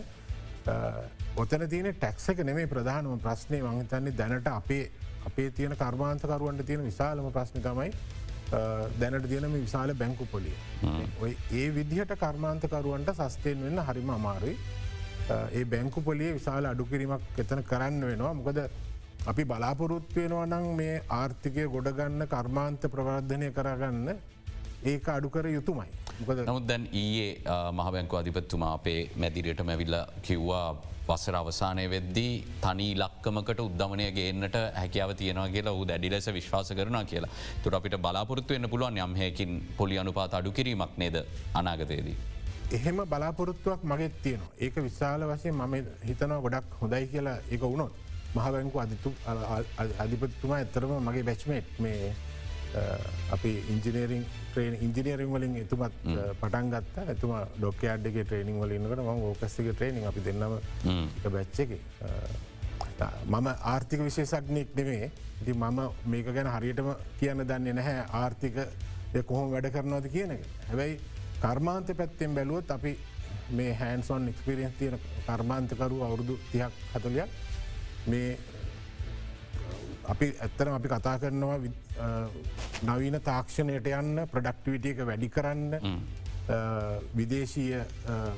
ඔතන 1.43 1.67
තියන 1.73 1.91
ටැක්ස 1.91 2.31
එක 2.33 2.45
නෙමේ 2.51 2.71
ප්‍රධානම 2.75 3.19
ප්‍රශ්නය 3.27 3.61
මහිතන්නේ 3.67 4.17
දැනට 4.21 4.49
අපේ 4.53 4.85
අපේ 5.29 5.51
තියෙන 5.59 5.75
කර්මාන්තකරුවන්ට 5.83 6.65
තියෙන 6.71 6.87
විශාලම 6.87 7.29
ප්‍රශ්න 7.35 7.67
තමයි 7.67 7.91
දැනට 8.51 9.29
තියනම 9.31 9.55
විශාල 9.67 9.95
බැංකු 10.03 10.27
පොලිය. 10.33 10.57
ඔය 11.23 11.33
ඒ 11.61 11.69
විදිහට 11.77 12.13
කර්මාන්තකරුවන්ට 12.25 13.15
සස්තයෙන් 13.21 13.65
වෙන්න 13.67 13.85
හරිම 13.89 14.11
අමාරුයි. 14.19 14.57
ඒ 15.59 15.65
බැංකු 15.73 16.01
පොලිය 16.09 16.31
විශාල 16.39 16.71
අඩුකිරීමක් 16.73 17.41
එතන 17.45 17.63
කරන්න 17.71 18.05
වෙනවා 18.11 18.35
මොකද 18.41 18.59
අපි 19.31 19.45
බලාපොරොත් 19.51 20.17
වෙනවා 20.17 20.47
නම් 20.47 20.67
මේ 20.81 20.97
ආර්ථිකය 21.21 21.65
ගොඩගන්න 21.75 22.27
කර්මාන්ත 22.35 22.83
ප්‍රවර්ධනය 22.95 23.49
කරගන්න 23.57 24.19
ඒක 24.91 25.09
අඩුකර 25.09 25.47
යුතුමයි. 25.49 25.89
නමුත් 26.49 26.67
දැන් 26.69 26.85
ඊයේ 27.01 27.31
මහබැංකු 27.79 28.17
අධිපත්තුමා 28.21 28.73
අපේ 28.79 29.01
මැදිරියට 29.23 29.63
මැවිල්ල 29.71 29.97
කිව්වා 30.29 30.69
වසර 31.09 31.37
අවසානය 31.41 31.85
වෙද්දී 31.91 32.33
තනී 32.63 32.93
ලක්කමකට 33.03 33.61
උද්ධමනය 33.61 34.07
ගේන්නට 34.13 34.57
හැකියාව 34.81 35.13
තියෙනවා 35.21 35.49
කියලා 35.49 35.75
ූ 35.79 35.85
දැඩි 35.91 36.11
ලෙස 36.11 36.29
විශ්වාස 36.39 36.73
කරන 36.79 36.99
කියලා 37.07 37.31
තුර 37.65 37.77
අපිට 37.79 37.97
බලාපොරත්තු 37.99 38.55
වෙන්න 38.55 38.71
පුළුවන් 38.73 38.99
යම්හයකින් 38.99 39.53
පොලි 39.77 39.99
අනුපාත 39.99 40.35
අඩු 40.35 40.53
කිරීමක් 40.53 40.97
නේද 40.99 41.17
අනාගතයේදී. 41.55 42.17
එහෙම 42.73 42.99
බලාපොරොත්තුවක් 43.07 43.83
මගෙත් 43.85 44.15
තියෙනවා 44.23 44.53
ඒක 44.59 44.77
විශාල 44.83 45.23
වශය 45.31 45.53
මම 45.53 45.75
හිතනවා 46.09 46.41
ගොඩක් 46.41 46.73
හොඳයි 46.81 47.07
කියලා 47.13 47.39
එක 47.51 47.61
වුණොත් 47.63 47.93
මහබැංකු 48.35 48.79
අධිතු 48.79 49.11
අධිපතිතුමා 49.99 50.59
ඇත්තරම 50.59 50.95
මගේ 51.01 51.23
බැච්මේට් 51.23 51.79
මේ 51.79 52.01
අපි 53.35 53.53
ඉංජිනේරිං 53.75 54.25
ට්‍රේන් 54.51 54.75
ඉංජිනේරිං 54.87 55.31
වලින් 55.35 55.55
එතුමත් 55.63 55.95
පටන් 56.41 56.69
ගත්ත. 56.73 57.07
ඇතුම 57.13 57.33
ඩොක්කයාඩ්ගේ 57.59 58.25
ට්‍රේනිං 58.25 58.59
වලින්කට 58.63 59.01
ම 59.05 59.23
ඕකස්සික 59.31 59.71
ට්‍රේනිං 59.73 60.05
අපි 60.11 60.21
දෙන්නම 60.27 60.59
බැච්ච 61.35 61.59
එක 61.65 61.73
මම 63.27 63.47
ආර්ථික 63.73 64.01
විශේෂක්නෙක් 64.09 64.69
නෙවේ 64.77 65.11
ඉති 65.43 65.53
මම 65.53 65.81
මේක 66.07 66.27
ගැන 66.37 66.49
හරියටම 66.55 66.89
කියන්න 67.21 67.45
දන්නේ 67.51 67.77
නැහැ. 67.79 68.05
ආර්ථික 68.13 68.57
කොහොම 69.27 69.51
වැඩ 69.53 69.69
කරනවද 69.75 70.07
කියන 70.15 70.31
එක. 70.37 70.43
හැබැයි 70.69 71.01
කර්මාන්ත 71.43 71.89
පැත්තෙන් 71.97 72.35
බැලුවොත් 72.35 72.71
අපි 72.71 72.93
මේ 73.51 73.73
හැන්සොන් 73.81 74.29
එක්ස්පිරියන්ස් 74.29 74.77
තියෙන 74.79 74.99
කර්මාන්තකරු 75.27 76.03
අවුරුදු 76.07 76.35
තියක් 76.53 76.73
හතුලයක් 76.95 77.31
මේ 78.13 78.39
අපි 80.13 80.27
ඇත්තරම 80.45 80.75
අපි 80.79 80.89
කතා 80.93 81.17
කරනවා 81.23 81.59
නවීන 82.89 83.19
තාක්ෂණයට 83.29 83.89
යන්න 84.01 84.23
ප්‍රඩක්ටිවිටිය 84.33 84.93
එක 84.95 85.01
වැඩි 85.11 85.29
කරන්න 85.37 85.73
විදේශීය 87.19 87.81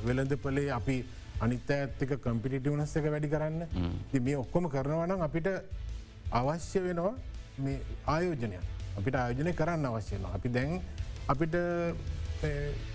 වෙළඳපලේ 0.05 0.69
අපි 0.79 0.97
අනිත 1.45 1.69
ඇත්තක 1.71 2.15
කම්පිටිවනස් 2.23 2.95
එක 2.99 3.05
වැඩි 3.13 3.29
කරන්න. 3.33 3.61
මේ 4.25 4.37
ඔක්කොම 4.43 4.69
කරනවනම් 4.75 5.21
අපිට 5.27 5.49
අවශ්‍ය 6.39 6.79
වෙනවා 6.87 7.13
මේ 7.65 7.79
ආයෝජනය 8.15 8.57
අපිට 8.97 9.15
ආයෝජනය 9.21 9.53
කරන්න 9.61 9.85
අවශ්‍යන 9.91 10.25
අපි 10.35 10.49
දැන් 10.57 10.81
අපිට 11.33 11.55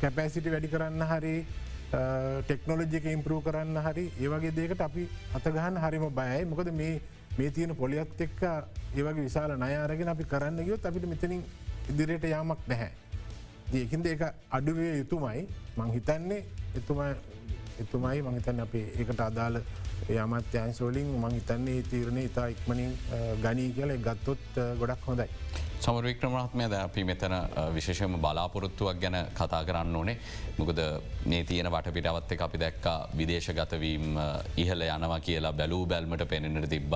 කැපෑසිටි 0.00 0.52
වැඩි 0.54 0.72
කරන්න 0.74 1.06
හරි 1.12 1.36
ටෙක්නෝලජික 1.94 3.04
ඉම්පරූ 3.16 3.40
කරන්න 3.46 3.78
හරි 3.86 4.04
ඒවගේ 4.20 4.54
දේකට 4.60 4.80
අපි 4.88 5.08
අතගහන්න 5.38 5.78
හරිම 5.84 6.06
බයයි. 6.20 6.44
මොකද 6.50 6.70
මේ 6.80 6.94
මේ 7.38 7.50
තියෙන 7.50 7.76
පොලියත් 7.76 8.20
එක්ක 8.26 8.42
ඒවගේ 8.96 9.24
විශාල 9.28 9.56
නයාරගෙන 9.64 10.12
අපි 10.14 10.24
කරන්න 10.32 10.64
ගියොත් 10.66 10.86
අපිට 10.90 11.06
මෙතනින් 11.12 11.42
ඉදිරියට 11.90 12.26
යාමක් 12.34 12.68
නැහැ. 12.68 12.90
ඒකින්ද 13.80 14.06
ඒක 14.06 14.22
අඩුවේ 14.58 14.92
යුතුමයි 14.98 15.46
මං 15.76 15.90
හිතන්නේ 15.96 16.44
එතුම 16.80 17.00
එතුමයි 17.82 18.22
මහිතන්න 18.22 18.60
අපේ 18.64 18.86
ඒකට 18.98 19.20
අදාළ 19.26 19.56
යමත්‍යංශෝලින් 20.08 21.08
මං 21.22 21.36
හිතන්නේ 21.38 21.82
තීරණය 21.90 22.24
ඉතා 22.30 22.46
ඉක්මනින් 22.54 22.92
ගනී 23.44 23.70
කියල 23.78 23.94
ගත්තොත් 24.06 24.44
ගොඩක් 24.80 25.08
හොඳයි. 25.08 25.28
සමරවික්‍රමත්මය 25.84 26.64
ද 26.72 26.76
අපි 26.80 27.02
මෙතන 27.04 27.34
විශේෂම 27.76 28.14
බලාපොරොත්තුවක් 28.16 29.00
ගැන 29.02 29.16
කතා 29.36 29.60
කරන්න 29.68 29.96
ඕනේ. 29.98 30.16
මොකද 30.56 30.78
මේ 31.28 31.44
තියෙන 31.44 31.68
වටපිටවත් 31.68 32.32
එක 32.34 32.44
අපි 32.46 32.60
දැක්කා 32.62 32.94
විදේශගතවීම් 33.18 34.16
ඉහල 34.62 34.84
යනවා 34.86 35.20
කියලා 35.26 35.52
බැලූ 35.52 35.84
බැල්මට 35.86 36.24
පෙනෙනට 36.30 36.68
තිබ්බ. 36.72 36.94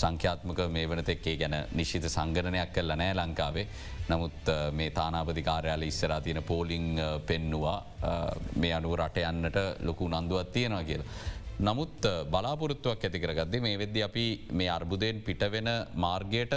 සංඛ්‍යාත්මක 0.00 0.60
මේ 0.68 0.90
වනතෙක්කේ 0.90 1.36
ගැන 1.40 1.56
නිශ්ිත 1.72 2.10
සංගණනයක් 2.12 2.74
කල්ල 2.76 2.92
නෑ 3.00 3.14
ලංකාවේ. 3.16 3.66
නමුත් 4.10 4.52
මේ 4.72 4.90
තානාපතිකාරයාල 4.90 5.88
ඉස්සරා 5.88 6.20
තියෙන 6.20 6.42
පෝලිං 6.42 7.00
පෙන්නවා 7.26 7.78
මේ 8.60 8.74
අනුව 8.76 8.98
රට 9.00 9.24
යන්නට 9.30 9.56
ලොකු 9.88 10.12
නන්දුවත් 10.12 10.52
තියෙනවා 10.52 10.84
කියලා. 10.84 11.08
නමුත් 11.64 12.04
බලාපොරත්තුවක් 12.28 13.08
ඇතිකරගදදේ 13.08 13.64
මේ 13.64 13.78
වෙද්ද 13.80 13.96
අපි 14.04 14.26
මේ 14.52 14.68
අර්බුදයෙන් 14.68 15.24
පිටවෙන 15.24 15.72
මාර්ගයට 15.94 16.52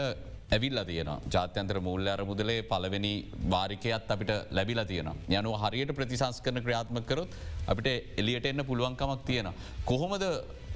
ඇවිල්ල 0.51 0.79
තියෙන 0.85 1.09
ජාත්‍යන්තර 1.33 1.79
මුූල්ල 1.79 2.07
අරමුදලේ 2.07 2.61
පලවෙනි 2.63 3.13
වාරිකයත් 3.53 4.11
අපිට 4.13 4.31
ලැබිල 4.51 4.81
තියෙන. 4.85 5.09
යනු 5.29 5.51
හරියට 5.63 5.91
ප්‍රතිසංස් 5.97 6.41
කරන 6.41 6.61
ක්‍රියාත්ම 6.65 7.01
කරොත් 7.09 7.35
අපිට 7.67 8.17
එලියට 8.17 8.45
එන්න 8.45 8.65
පුළුවන්කමක් 8.65 9.25
තියෙන. 9.25 9.49
කොහොමද 9.85 10.25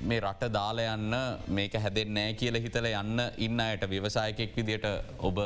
මේ 0.01 0.20
රට 0.20 0.51
දාලයන්න 0.53 1.15
මේක 1.50 1.74
හැදෙන්නෑ 1.86 2.34
කියල 2.34 2.60
හිතල 2.65 2.89
යන්න 2.92 3.22
ඉන්න 3.38 3.60
අයට 3.60 3.86
ව්‍යවසායකෙක් 3.89 4.56
විදිට 4.58 4.86
ඔබ 5.20 5.39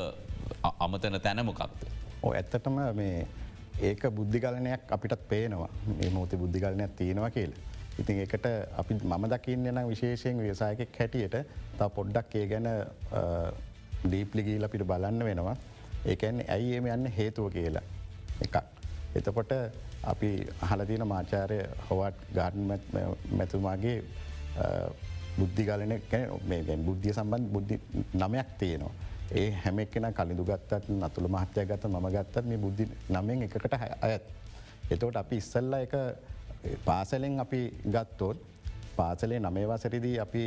අමතන 0.79 1.19
තැනමොකක්ද. 1.21 1.87
ඕ 2.23 2.33
ඇත්තටම 2.33 2.81
මේ 2.99 3.27
ඒක 3.81 4.03
බුද්ධිගලනයක් 4.11 4.91
අපිටත් 4.91 5.23
පේනවා 5.29 5.69
මේ 5.93 6.09
මෝති 6.09 6.41
බුද්ධිගලනයක් 6.43 6.97
තියෙනවා 6.97 7.29
කියල. 7.29 7.53
ඉතින් 7.99 8.19
එකට 8.25 8.45
අපි 8.77 8.99
මම 9.03 9.29
දකින්න 9.31 9.71
නම් 9.71 9.87
විශේෂයෙන් 9.93 10.43
ව්‍යසායකෙක් 10.43 10.99
හැටියට 10.99 11.37
තා 11.77 11.89
පොඩ්ඩක් 11.89 12.35
ඒ 12.35 12.45
ගැන 12.51 12.67
ඩීප්ලිගීල 14.03 14.63
අපිට 14.63 14.83
බලන්න 14.83 15.25
වෙනවා 15.25 15.57
ඒකැන් 16.05 16.43
ඇයි 16.47 16.77
එම 16.77 16.87
යන්න 16.87 17.05
හේතුව 17.09 17.51
කියලා 17.51 17.85
එකක්. 18.41 18.55
එතකොට 19.15 19.51
අපි 20.03 20.31
අහලතින 20.61 21.03
මාචාරය 21.07 21.59
හොවට් 21.87 22.23
ගාර්න් 22.35 22.59
මැතුමාගේ 23.31 23.97
බුද්ධිගලන 25.37 25.93
මේ 26.47 26.77
බුද්ධිය 26.79 27.13
සම්බන්ධ 27.13 27.51
බුද්ධි 27.51 27.75
නමයක් 28.15 28.49
තියෙනවා. 28.59 28.93
ඒ 29.31 29.49
හැම 29.53 29.79
එක්කෙන 29.79 30.07
කලිදු 30.13 30.43
ගත්තත් 30.45 30.89
නතුළ 30.91 31.27
මහත්‍යය 31.29 31.65
ගත 31.65 31.83
මම 31.85 32.07
ගත්තත් 32.09 32.45
මේ 32.45 32.57
බුද්ධි 32.57 32.85
නමෙන් 33.09 33.43
එකට 33.43 33.73
අයත්. 34.01 34.23
එතවට 34.91 35.17
අපි 35.17 35.35
ඉස්සල්ල 35.37 35.73
එක 35.75 35.95
පාසලෙන් 36.85 37.39
අපි 37.39 37.61
ගත්තෝත් 37.87 38.37
පාසලේ 38.95 39.39
නමේවසරිදී 39.39 40.15
අපි 40.19 40.43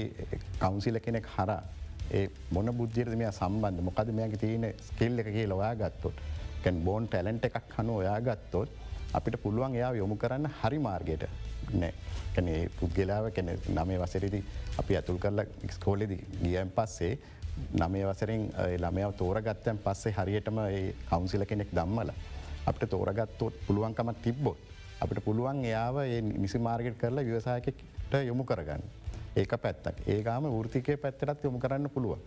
කවුන්සිල 0.59 1.00
කෙනෙක් 1.00 1.26
හරා 1.28 1.62
ඒ 2.11 2.25
මොන 2.50 2.71
බුද්ධියට 2.73 3.14
මෙය 3.14 3.31
සම්බන්ධ 3.31 3.83
මොකද 3.83 4.12
මෙයගේ 4.12 4.38
තියෙන 4.38 4.67
ස්කිල් 4.81 5.19
එකගේ 5.19 5.47
ලොයා 5.47 5.75
ගත්තොත් 5.76 6.17
කැන් 6.62 6.85
බෝන් 6.85 7.09
ටැලන්ට 7.09 7.45
එකක් 7.49 7.75
හනු 7.76 7.97
ඔයා 7.97 8.19
ගත්තොත් 8.21 8.71
අපිට 9.12 9.37
පුළුවන් 9.43 9.76
එයා 9.76 9.93
යොමු 9.95 10.17
කරන්න 10.17 10.50
හරි 10.59 10.79
මාර්ගයට 10.81 11.25
නෑ 11.75 11.93
කැනේ 12.35 12.61
පුද්ගලාව 12.76 13.31
කැන 13.33 13.50
නමේ 13.75 13.99
වසරදි 13.99 14.40
අපි 14.79 14.97
ඇතුල් 14.97 15.19
කරලා 15.19 15.47
ස්කෝලෙදි 15.71 16.19
ගියන් 16.43 16.71
පස්සේ 16.71 17.12
නමේ 17.75 18.05
වසරින් 18.07 18.45
ළමයාව 18.76 19.14
තෝරගත්තයන් 19.14 19.81
පස්සේ 19.81 20.14
හරියටම 20.14 20.61
කවුන්සිල 21.09 21.45
කෙනෙක් 21.45 21.73
දම්මල 21.73 22.12
අපට 22.67 22.88
තෝරගත්තොත් 22.88 23.61
පුළුවන්කමත් 23.67 24.23
තිබ්බොත් 24.23 24.59
අපිට 25.00 25.25
පුළුවන් 25.25 25.64
එයාව 25.64 26.00
නිසි 26.37 26.59
මාර්ගට 26.61 26.99
කරලා 26.99 27.25
ව්‍යවසායකට 27.25 27.79
යොමු 28.23 28.45
කරගන්න. 28.45 28.83
ඒක 29.37 29.53
පැත්තක්. 29.63 29.97
ඒකාම 30.07 30.47
ෘතිකය 30.67 30.97
පැත්තටත් 30.97 31.45
යොමු 31.45 31.59
කරන්න 31.59 31.89
පුළුව. 31.89 32.19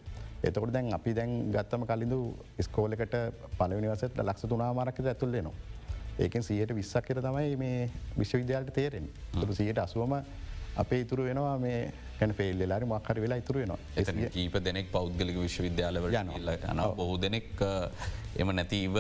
එතකොට 0.44 0.72
දැන් 0.72 0.94
අපි 0.94 1.14
දැන් 1.14 1.52
ගත්තම 1.52 1.86
කලින්ඳු 1.90 2.20
ස්කෝලකට 2.62 3.16
පලවිනිවසට 3.58 4.18
ලක්ෂ 4.24 4.50
තුනාමාරක්ක 4.50 5.00
ඇතුල්ලෙනවා. 5.06 5.54
ඒකෙන් 6.20 6.44
සියට 6.44 6.76
විස්සක් 6.76 7.06
කර 7.08 7.22
තමයි 7.22 7.56
මේ 7.58 7.90
විශ්වවිද්‍යාලට 8.20 8.74
තේරෙන් 8.74 9.08
තුරු 9.34 9.54
සියට 9.54 9.80
අසුවම 9.80 10.16
අපේ 10.78 11.00
ඉතුරු 11.04 11.24
වෙනවා 11.28 11.58
මේ 11.58 11.80
කැන 12.20 12.34
පෙල්ලලාරි 12.34 12.86
මක්හර 12.86 13.22
වෙලා 13.22 13.40
ඉතුරු 13.44 13.60
වෙනවා. 13.60 13.80
එ 13.98 14.30
කීප 14.36 14.56
දෙනෙක් 14.68 14.92
පෞද්ගලික 14.92 15.38
විශ්වවිද්‍යාලව 15.46 16.10
යන 16.12 16.32
බොහෝ 16.96 17.18
දෙනෙක් 17.22 17.52
එම 18.38 18.56
නැතිව 18.60 18.98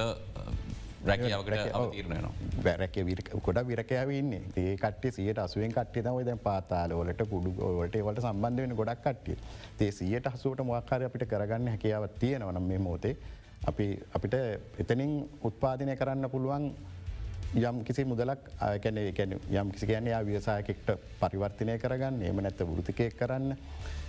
බැරැක 2.64 2.98
කොට 3.42 3.60
විරකෑවන්නේ 3.68 4.42
ඒ 4.58 4.76
කට 4.78 5.12
සියට 5.12 5.40
අසුවෙන් 5.40 5.72
කට්ටේ 5.72 6.04
තම 6.04 6.20
දැ 6.22 6.36
පාතාලවලට 6.40 7.24
කුඩු 7.30 7.52
ොලට 7.72 7.98
වලට 8.00 8.22
සම්බන්ධ 8.22 8.62
වෙන 8.62 8.76
ගොඩක් 8.76 9.02
කට්ටිය. 9.02 9.38
තේ 9.78 9.92
සියට 9.92 10.28
හසුවට 10.28 10.64
මොක්කාර 10.64 11.04
අපිට 11.04 11.26
කරගන්න 11.28 11.68
හැකියාවත් 11.68 12.20
තියෙනවනම් 12.20 12.64
මේ 12.64 12.80
මෝතේ 12.80 13.16
අපි 13.64 13.88
අපිට 14.14 14.36
එතනින් 14.80 15.14
උත්පාදනය 15.42 15.96
කරන්න 15.96 16.30
පුළුවන් 16.30 16.66
යම් 17.56 17.84
කිසි 17.84 18.06
මුදලක් 18.06 18.48
ආයකැන 18.60 18.98
යම් 18.98 19.72
කිසි 19.72 19.86
ගැන 19.86 20.08
ව්‍යසායකෙක්ට 20.26 20.88
පරිවර්තනය 21.20 21.78
කරගන්න. 21.78 22.24
එම 22.24 22.38
නැත්ත 22.38 22.64
ෘතිකයක් 22.72 23.16
කරන්න 23.16 23.58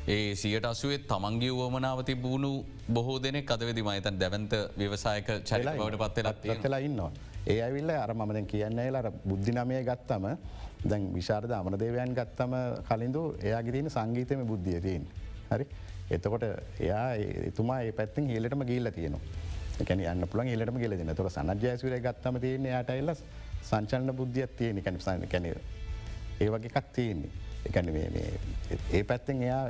ඒ 0.06 0.34
සියට 0.34 0.64
අසුවේ 0.64 0.98
තමන්ගේ 1.00 1.50
වුවමනාව 1.50 2.00
තිබූුණු 2.04 2.50
බොහෝ 2.88 3.14
දෙනෙක් 3.18 3.50
අදවෙදි 3.50 3.82
මහිතන් 3.82 4.16
දැවන්ත 4.20 4.54
ව්‍යවසායක 4.78 5.28
චරිලවට 5.42 5.96
පත්වෙලත් 6.16 6.64
වෙලා 6.64 6.80
ඉන්නවා. 6.80 7.10
ඒ 7.46 7.56
ඇවිල්ල 7.62 7.90
අර 7.92 8.12
මමදැන් 8.14 8.46
කියන්න 8.46 8.80
ලර 8.84 9.08
බුද්ධිනමය 9.24 9.78
ගත්තම 9.82 10.26
දැන් 10.84 11.06
විශාරද 11.14 11.52
අමනදේවයන් 11.52 12.12
ගත්තම 12.12 12.54
කලින්ඳු 12.88 13.22
එයාගිතින 13.42 13.88
සංගීතම 13.90 14.42
බුද්ධිය 14.44 14.80
තියෙන්. 14.80 15.06
හරි 15.50 15.66
එතකොට 16.10 16.44
එයා 16.80 17.06
එතුමා 17.48 17.80
ඒ 17.80 17.92
පැත්තින් 17.92 18.28
හිලටම 18.28 18.64
ගිල්ල 18.64 18.90
තියෙනවා. 18.90 19.22
එකැන 19.80 20.04
යන්න 20.04 20.28
පුළන් 20.28 20.48
එලටම 20.48 20.78
ගෙලෙන 20.78 21.14
තොර 21.14 21.30
සනජයසුර 21.30 21.96
ගත්තම 22.00 22.40
තියෙන 22.40 22.68
යට 22.72 22.92
එල්ල 22.92 23.14
සංචන්න 23.62 24.12
බුද්ධියත් 24.12 24.56
තියෙන 24.58 24.82
කැන 24.82 25.00
සන්න 25.00 25.26
කැන 25.28 25.48
ඒ 25.48 26.50
වගේ 26.50 26.74
එකක් 26.74 26.92
තියෙන්නේ. 26.92 27.43
එකන 27.66 27.88
ඒ 28.92 29.02
පැත්තෙන් 29.04 29.42
එයා 29.42 29.62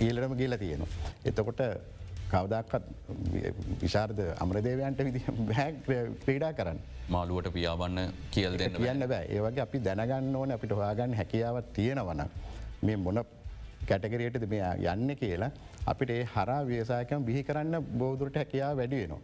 ඊලටම 0.00 0.36
කියල 0.36 0.56
තියෙනවා. 0.58 0.88
එතකොට 1.24 1.62
කවදක්කත් 2.30 2.84
විශාර්ද 3.82 4.20
අමරදේවයන්ට 4.38 5.02
විදි 5.06 5.22
බෑ 5.50 6.04
ක්‍රීඩා 6.22 6.52
කරන්න. 6.52 6.78
මාළුවට 7.08 7.52
පියාබන්න 7.52 7.98
කියල් 8.30 8.58
දෙන්න 8.58 8.78
කියන්න 8.78 9.08
බෑ 9.08 9.26
ඒවගේ 9.28 9.66
අපි 9.66 9.82
දැනගන්න 9.88 10.36
ඕන 10.36 10.56
අපිට 10.56 10.72
හොයාගන්න 10.72 11.14
හැකියාවත් 11.14 11.72
තියෙනවන 11.72 12.24
මේ 12.82 12.96
මොන 12.98 13.22
කැටකරයටද 13.88 14.46
මෙයා 14.48 14.74
යන්න 14.94 15.16
කියලා 15.16 15.50
අපිට 15.86 16.10
ඒ 16.10 16.24
හරා 16.34 16.60
වේසායකම 16.66 17.26
බිහි 17.28 17.42
කරන්න 17.42 17.80
බෝදුරට 17.98 18.36
හැකයා 18.36 18.72
වැඩි 18.76 19.02
වෙනවා. 19.02 19.22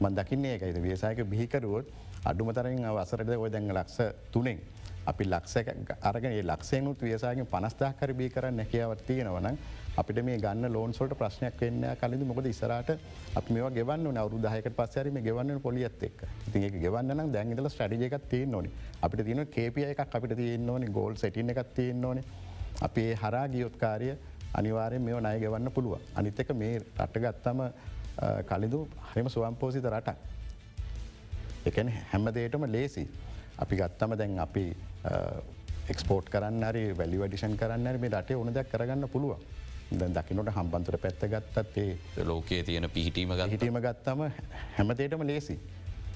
මන් 0.00 0.16
දකින්නේ 0.16 0.54
එකයිද 0.56 0.82
වේසායක 0.82 1.24
බිහිකරුවොත් 1.26 1.86
අඩුමතරෙන් 2.24 2.84
අවසරද 2.84 3.30
ඔය 3.36 3.50
දැන් 3.50 3.72
ලක්ෂ 3.72 3.98
තුනෙන් 4.32 4.60
අපි 5.06 5.24
ලක්ෂ 5.24 5.56
අරගෙන 6.02 6.36
ලක්ෂයනුත් 6.42 7.00
වේසාගෙන් 7.00 7.46
පනස්ථා 7.46 7.92
කරබී 7.92 8.28
කරන්න 8.28 8.56
නැකියාවත් 8.56 9.02
තියෙනවන 9.02 9.48
අපිට 9.96 10.18
මේ 10.22 10.38
ගන්න 10.38 10.72
ලෝන්සොට 10.72 11.12
ප්‍රශ්නයක් 11.14 11.60
වෙන්න 11.60 11.84
කලින් 11.96 12.26
මොකද 12.26 12.46
ඉස්සරට 12.46 12.90
අප 13.34 13.50
මේ 13.50 13.70
ගෙවන්න 13.72 14.18
අවරු 14.18 14.38
දහක 14.38 14.72
පස්සරම 14.72 15.18
ගෙවන්න 15.20 15.60
පොලියත් 15.60 16.02
එක් 16.02 16.18
ති 16.52 16.64
ගෙවන්න 16.76 17.32
දැන්ගල 17.32 17.68
ස්ටඩියකත් 17.68 18.28
තියෙන් 18.28 18.50
නොන 18.50 18.68
අපිට 19.02 19.24
තියන 19.24 19.46
කේපිය 19.48 19.86
එකක් 19.86 20.00
අපිට 20.10 20.36
තියෙන් 20.36 20.70
ඕන 20.70 20.86
ගෝල් 20.92 21.14
සටින 21.16 21.50
එකක් 21.50 21.74
තියෙන් 21.74 22.04
ඕන. 22.04 22.20
අපේ 22.80 23.10
හරා 23.14 23.46
ගියොත්කාරය 23.48 24.08
අනිවාරය 24.54 24.98
මෙ 24.98 25.20
නය 25.22 25.36
ගෙවන්න 25.40 25.70
පුළුව 25.70 26.00
අනිත්තක 26.14 26.50
මේ 26.54 26.78
රට්ටගත්තම 26.78 27.60
කලිදු 28.44 28.80
හරිම 29.08 29.28
සුවම්පෝසිත 29.28 29.86
රටක්. 29.86 30.16
එකන 31.66 31.88
හැම 32.10 32.28
දේටම 32.34 32.64
ලේසි 32.66 33.04
අපි 33.58 33.74
ගත්තම 33.76 34.12
දැන් 34.14 34.38
අපි 34.38 34.64
එක්ස්පෝට් 35.88 36.28
කරන්න 36.28 36.72
රි 36.72 36.86
වැලි 36.94 37.18
වඩිෂන් 37.18 37.56
කරන්න 37.56 38.00
මේ 38.00 38.10
රටේ 38.12 38.36
ඕනදයක් 38.36 38.70
කරගන්න 38.70 39.08
පුළුව 39.08 39.38
දැ 39.92 40.08
දකිනට 40.10 40.50
හම්බන්තර 40.50 40.96
පැත්ත 40.98 41.24
ගත්තත් 41.24 41.76
ඒ 41.78 42.24
ලෝකයේ 42.24 42.62
තියෙන 42.64 42.90
පිහිටීම 42.90 43.30
හිටීම 43.46 43.78
ගත්තම 43.78 44.22
හැමතේටම 44.76 45.22
ලේසි. 45.24 45.58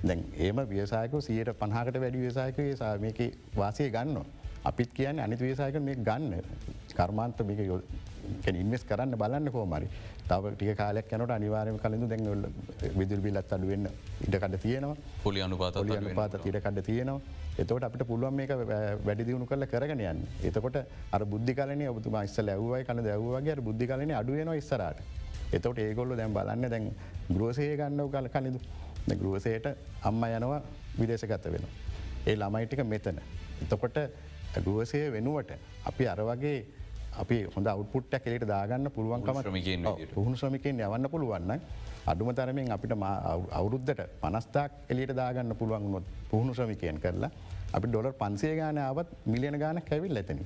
දැන් 0.03 0.25
ඒම 0.37 0.57
වියසායක 0.69 1.15
සියට 1.21 1.53
පහකට 1.53 2.01
වැඩි 2.01 2.19
වියසායකගේ 2.19 2.77
සාමයක 2.77 3.21
වාසය 3.57 3.91
ගන්න. 3.91 4.25
අපිත් 4.65 4.91
කියන්න 4.93 5.21
අනිත 5.21 5.41
වියසායක 5.41 5.79
මේ 5.81 5.95
ගන්න. 5.97 6.43
කර්මාන්ත 6.93 7.43
මේක 7.43 7.61
ඉන්වෙස් 8.55 8.83
කරන්න 8.85 9.17
බලන්න 9.17 9.51
කෝමරි 9.51 9.89
තව 10.29 10.53
ටික 10.53 10.77
කාලයක් 10.77 11.13
යනට 11.13 11.31
අනිවාරම 11.31 11.79
කලින්ඳ 11.79 12.09
දැන්වල 12.13 12.45
විදුල් 12.97 13.21
බිලත් 13.21 13.53
අඩුවෙන්න 13.53 13.87
ඉඩකඩ 14.27 14.57
තියෙනවා. 14.59 14.97
පොලි 15.23 15.43
අනුපාත 15.43 15.79
පාත 16.15 16.37
තිරකඩ 16.43 16.81
තියෙනවා. 16.83 17.21
එතවට 17.59 17.85
අපට 17.85 18.05
පුළුවන් 18.07 18.35
මේක 18.35 18.53
වැඩි 19.05 19.25
දියුණු 19.25 19.47
කල 19.47 19.67
කරගෙන 19.67 20.03
යන්න. 20.03 20.21
එතකොට 20.43 20.79
අර 21.13 21.25
බුද්ධි 21.27 21.55
කලන 21.55 21.83
ඔබතුම 21.89 22.19
ස්සල 22.25 22.49
ඇවයි 22.49 22.85
කන 22.85 23.05
දැවවාගේ 23.05 23.57
බුද්ධි 23.61 23.87
කලන 23.87 24.13
අඩුවන 24.13 24.53
ඉස්සරට 24.55 25.03
එතවට 25.53 25.79
ඒගොල්ල 25.81 26.17
දැන් 26.17 26.33
බලන්න 26.33 26.71
දැන් 26.71 26.91
ග්‍රෝසය 27.29 27.69
ගන්නව 27.77 28.11
කල 28.11 28.29
කලිදු 28.31 28.61
ග්‍රෝසයට 29.17 29.67
අම්ම 30.03 30.25
යනවා 30.31 30.63
විදේශගත 30.99 31.47
වෙන. 31.47 31.65
ඒ 32.27 32.37
ළමයිටික 32.37 32.85
මෙතන. 32.87 33.19
එතකොට 33.63 33.99
ගුවසය 34.59 35.11
වෙනුවට 35.11 35.53
අපි 35.85 36.07
අර 36.07 36.21
වගේ 36.21 36.59
අපි 37.19 37.47
හොඳ 37.55 37.67
අවුපුට්ට 37.67 38.15
කෙලෙට 38.25 38.47
දාගන්න 38.47 38.91
පුළුවන්කම. 38.91 39.37
පුහුණු 40.15 40.37
ශ්‍රමිකෙන් 40.37 40.81
යවන්න 40.81 41.09
පුළුවන්න 41.11 41.61
අඩුම 42.07 42.33
තරමින් 42.35 42.73
අපිට 42.73 42.93
අවුරුද්ධට 43.53 44.01
පනස්ථාක් 44.23 44.73
එලියට 44.89 45.15
දාගන්න 45.17 45.55
පුළුවන් 45.57 46.05
පුහුණු 46.31 46.55
ශ්‍රමිකයන් 46.55 47.01
කරලා 47.01 47.31
අපි 47.73 47.87
ඩොලර් 47.89 48.13
පන්සේ 48.13 48.55
ගානාවත් 48.57 49.09
මිලියන 49.27 49.59
ගාන 49.59 49.83
කැවිල් 49.83 50.17
ඇතන. 50.17 50.41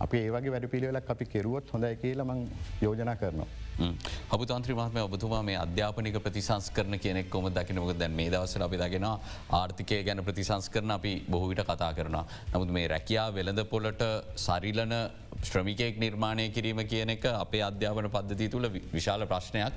අපි 0.00 0.16
ඒවගේ 0.18 0.52
වැඩ 0.54 0.68
පිළිවෙලක් 0.72 1.10
අපි 1.10 1.24
කෙරුවොත් 1.24 1.70
හොඳයි 1.72 1.96
කියලමං 1.96 2.48
යෝජනා 2.82 3.16
කරනවා. 3.16 3.65
හබතන්ත්‍ර 3.78 4.72
මහම 4.74 4.96
ඔබතුමා 4.98 5.42
මේ 5.42 5.56
අධ්‍යාපනික 5.56 6.16
ප්‍රතිසංස් 6.18 6.70
කරන 6.70 6.98
කියනෙක් 6.98 7.28
කොම 7.30 7.48
දකිනක 7.50 7.92
දැන් 7.94 8.12
මේ 8.12 8.30
දවසල 8.30 8.62
අපි 8.62 8.76
දගෙන 8.76 9.06
ආර්ථිකය 9.52 9.98
ගැන 10.02 10.24
ප්‍රතිසංස් 10.24 10.68
කරන 10.68 10.90
අපි 10.90 11.12
බොහවිට 11.28 11.62
කතා 11.62 11.92
කරන. 11.92 12.16
නමුත් 12.54 12.70
මේ 12.70 12.88
රැකයා 12.88 13.28
වෙළඳ 13.30 13.62
පොලට 13.66 14.02
සරිලන 14.38 14.94
ශ්‍රමිකයෙක් 15.42 15.98
නිර්මාණය 15.98 16.48
කිරීම 16.50 16.82
කියන 16.86 17.10
එක 17.10 17.26
අපේ 17.34 17.62
අධ්‍යාපන 17.62 18.10
පද්ධති 18.10 18.48
තුළ 18.48 18.68
විශාල 18.92 19.26
ප්‍රශ්නයක්. 19.26 19.74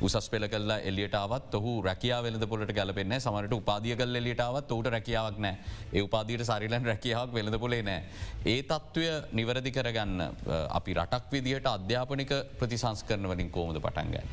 උසස් 0.00 0.28
පෙල 0.30 0.48
කල්ලා 0.48 0.78
එලියටාවත් 0.80 1.54
ඔහු 1.54 1.72
රැකියා 1.82 2.20
වෙලද 2.22 2.44
පොලට 2.46 2.72
ගැලපෙන්න 2.72 3.14
සමට 3.14 3.52
උපාදිය 3.52 3.96
කල් 3.96 4.14
එලියටාවත් 4.14 4.72
ඌට 4.72 4.88
රැකියාවක් 4.88 5.38
නෑ 5.38 5.56
ඒ 5.92 6.02
උපාදීට 6.02 6.44
සරිලන් 6.44 6.86
රැකියාවක් 6.86 7.34
වෙලද 7.34 7.58
පොලේ 7.58 7.82
නෑ. 7.82 8.04
ඒ 8.44 8.62
තත්ත්වය 8.64 9.08
නිවැරදි 9.32 9.72
කරගන්න 9.72 10.22
අපි 10.70 10.94
රටක් 10.94 11.32
විදිහට 11.32 11.68
අධ්‍යාපනික 11.68 12.32
ප්‍රතිසංස් 12.58 13.04
කරනවලින් 13.04 13.50
කෝමද 13.50 13.80
පටන්ගන්න. 13.80 14.28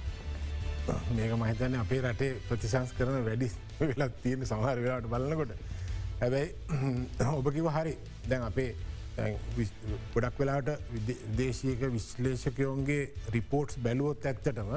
මේක 1.11 1.33
මහිතන්න 1.35 1.75
අපේ 1.77 2.01
රටේ 2.03 2.33
ප්‍රතිසංස් 2.49 2.93
කරන 2.93 3.23
වැඩි 3.25 3.51
වෙලත් 3.81 4.21
තියෙන 4.23 4.45
සමහර 4.45 4.77
වෙලාට 4.79 5.09
බලන්නකොට. 5.09 5.57
හැබැයි 6.19 6.55
ඔබකිව 7.33 7.71
හරි 7.71 7.97
දැන් 8.25 8.43
අපේ 8.43 8.69
ගොඩක් 10.13 10.39
වෙලාට 10.39 10.69
දේශයක 11.37 11.83
විශ්ලේෂකයෝන්ගේ 11.91 13.03
රිපෝට්ස් 13.33 13.79
බැලුවොත් 13.79 14.25
ඇත්තටම 14.25 14.71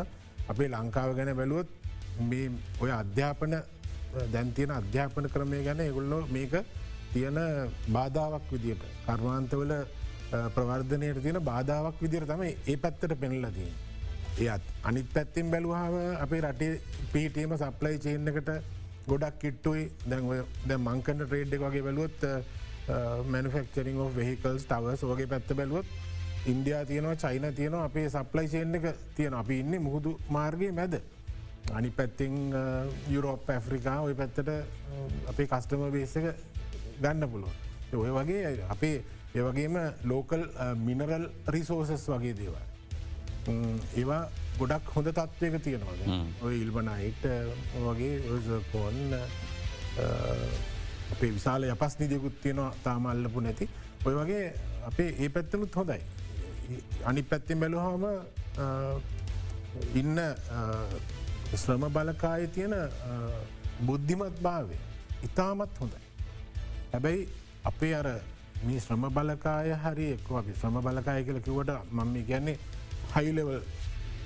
අපේ 0.50 0.68
ලංකාව 0.70 1.10
ගැන 1.18 1.30
බැලුවොත් 1.36 1.68
මේ 2.30 2.46
ඔය 2.80 2.90
අධ්‍යාපන 2.92 3.54
දැන්තියන 4.32 4.72
අධ්‍යාපන 4.72 5.28
ක්‍රමය 5.34 5.62
ගැන 5.64 5.80
එගුල්ලෝ 5.82 6.22
මේක 6.30 6.54
තියෙන 7.12 7.38
බාධාවක් 7.88 8.50
විදියට 8.52 8.82
කර්මාන්තවල 9.06 9.72
ප්‍රවර්ධනයට 10.54 11.22
තියෙන 11.22 11.38
බාධාවක් 11.44 12.02
විදිර 12.02 12.26
තමයි 12.26 12.50
ඒ 12.66 12.76
පැත්තට 12.76 13.14
පෙනලදී. 13.20 13.70
එයත් 14.40 14.62
අනිත් 14.84 15.08
පැත්තිෙන් 15.14 15.50
බැලුවාව 15.50 15.94
අපේ 16.24 16.40
රටේ 16.42 16.80
පිහිටීම 17.12 17.56
සප්ලයි 17.56 17.98
චේන්නකට 17.98 18.50
ගොඩක් 19.08 19.38
කිට්ටුයි 19.38 19.82
දැන් 20.06 20.28
දැ 20.68 20.78
මංකන්න 20.78 21.22
ට්‍රේඩ් 21.22 21.56
එක 21.56 21.62
වගේ 21.62 21.82
බැලුවොත් 21.82 22.20
මනිෆෙක්චරිං 23.26 23.98
වෙහිකල්ස් 24.16 24.64
තවස් 24.66 25.02
වගේ 25.04 25.30
පැත්ත 25.32 25.52
බැලුවොත් 25.54 25.86
ඉන්දයා 26.46 26.84
තියනවා 26.84 27.16
චයින 27.16 27.54
තියනවා 27.54 27.84
අපේ 27.84 28.08
සප්ලයි 28.08 28.48
චේන් 28.48 28.74
එක 28.74 28.94
තියෙන 29.14 29.34
අපි 29.34 29.58
ඉන්න 29.60 29.82
මුහුදු 29.82 30.18
මාර්ගය 30.28 30.72
මැද. 30.72 31.00
අනි 31.72 31.90
පැත්තිං 31.90 32.52
යුරෝප් 33.08 33.50
ඇෆ්‍රිකා 33.50 34.00
ඔය 34.00 34.14
පැත්තට 34.14 34.48
අපේ 35.28 35.46
කස්ටම 35.46 35.90
බේසක 35.92 36.34
ගන්න 37.00 37.28
පුළුව. 37.28 37.52
ඔය 37.94 38.10
වගේ 38.10 38.64
අපේ 38.68 39.04
ඒවගේම 39.34 39.76
ලෝකල් 40.04 40.44
මිනරල් 40.76 41.28
රිසෝසස් 41.48 42.08
වගේ 42.08 42.34
දේවල්. 42.34 42.56
ඒවා 43.96 44.28
ගොඩක් 44.58 44.88
හොඳ 44.94 45.08
තත්ත්වයක 45.08 45.62
තියෙනවා 45.62 45.94
ඔය 46.42 46.54
ඉල්බනයිට 46.60 47.22
වගේ 47.84 48.60
පොන් 48.72 48.96
අපේ 51.12 51.30
විශාල 51.36 51.64
යපස් 51.64 51.98
නිදියකුත් 52.00 52.40
තියෙනවා 52.42 52.72
තාමල්ලපු 52.82 53.40
නැති 53.40 53.68
ඔය 54.06 54.14
වගේ 54.14 54.42
අපේ 54.84 55.14
ඒ 55.18 55.28
පැත්තනුත් 55.28 55.76
හොඳයි. 55.76 56.00
අනි 57.04 57.22
පැත්තිෙන් 57.22 57.60
බැලුහම 57.62 58.04
ඉන්න 59.94 60.18
ශ්‍රම 61.54 61.84
බලකාය 61.96 62.46
තියෙන 62.48 62.74
බුද්ධිමත් 63.86 64.36
භාවය 64.42 64.76
ඉතාමත් 65.24 65.78
හොඳයි. 65.80 66.00
හැබැයි 66.92 67.28
අපේ 67.64 67.94
අර 67.94 68.08
මේ 68.66 68.80
ශ්‍රම 68.80 69.04
බලකාය 69.10 69.70
හරි 69.84 70.06
එක් 70.16 70.26
අපි 70.40 70.52
ශ්‍රම 70.60 70.76
බලකාය 70.86 71.24
කියල 71.24 71.40
කිවට 71.46 71.70
මම 71.92 72.16
ගැන්නේ 72.30 72.58
හයිලෙවල් 73.14 73.62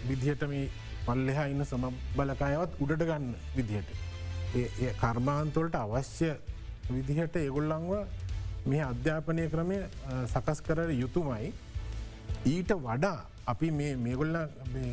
විදිහට 0.08 0.42
මේ 0.48 0.64
පල්ලෙහා 1.06 1.46
ඉන්න 1.46 1.64
සම 1.64 1.84
බලකායවත් 2.16 2.80
උඩට 2.82 3.04
ගන්න 3.08 3.34
විදිහට. 3.56 3.88
ඒ 4.54 4.92
කර්මාන්තොලට 5.00 5.74
අවශ්‍ය 5.74 6.30
විදිහට 6.90 7.36
ඒගොල්ලංව 7.36 7.90
මේ 8.66 8.82
අධ්‍යාපනය 8.82 9.44
ක්‍රමය 9.54 9.78
සකස් 10.32 10.60
කරර 10.66 10.90
යුතුමයි 11.02 11.52
ඊට 12.46 12.72
වඩා 12.78 13.18
අපි 13.46 13.70
මේගොල්ල 13.70 14.36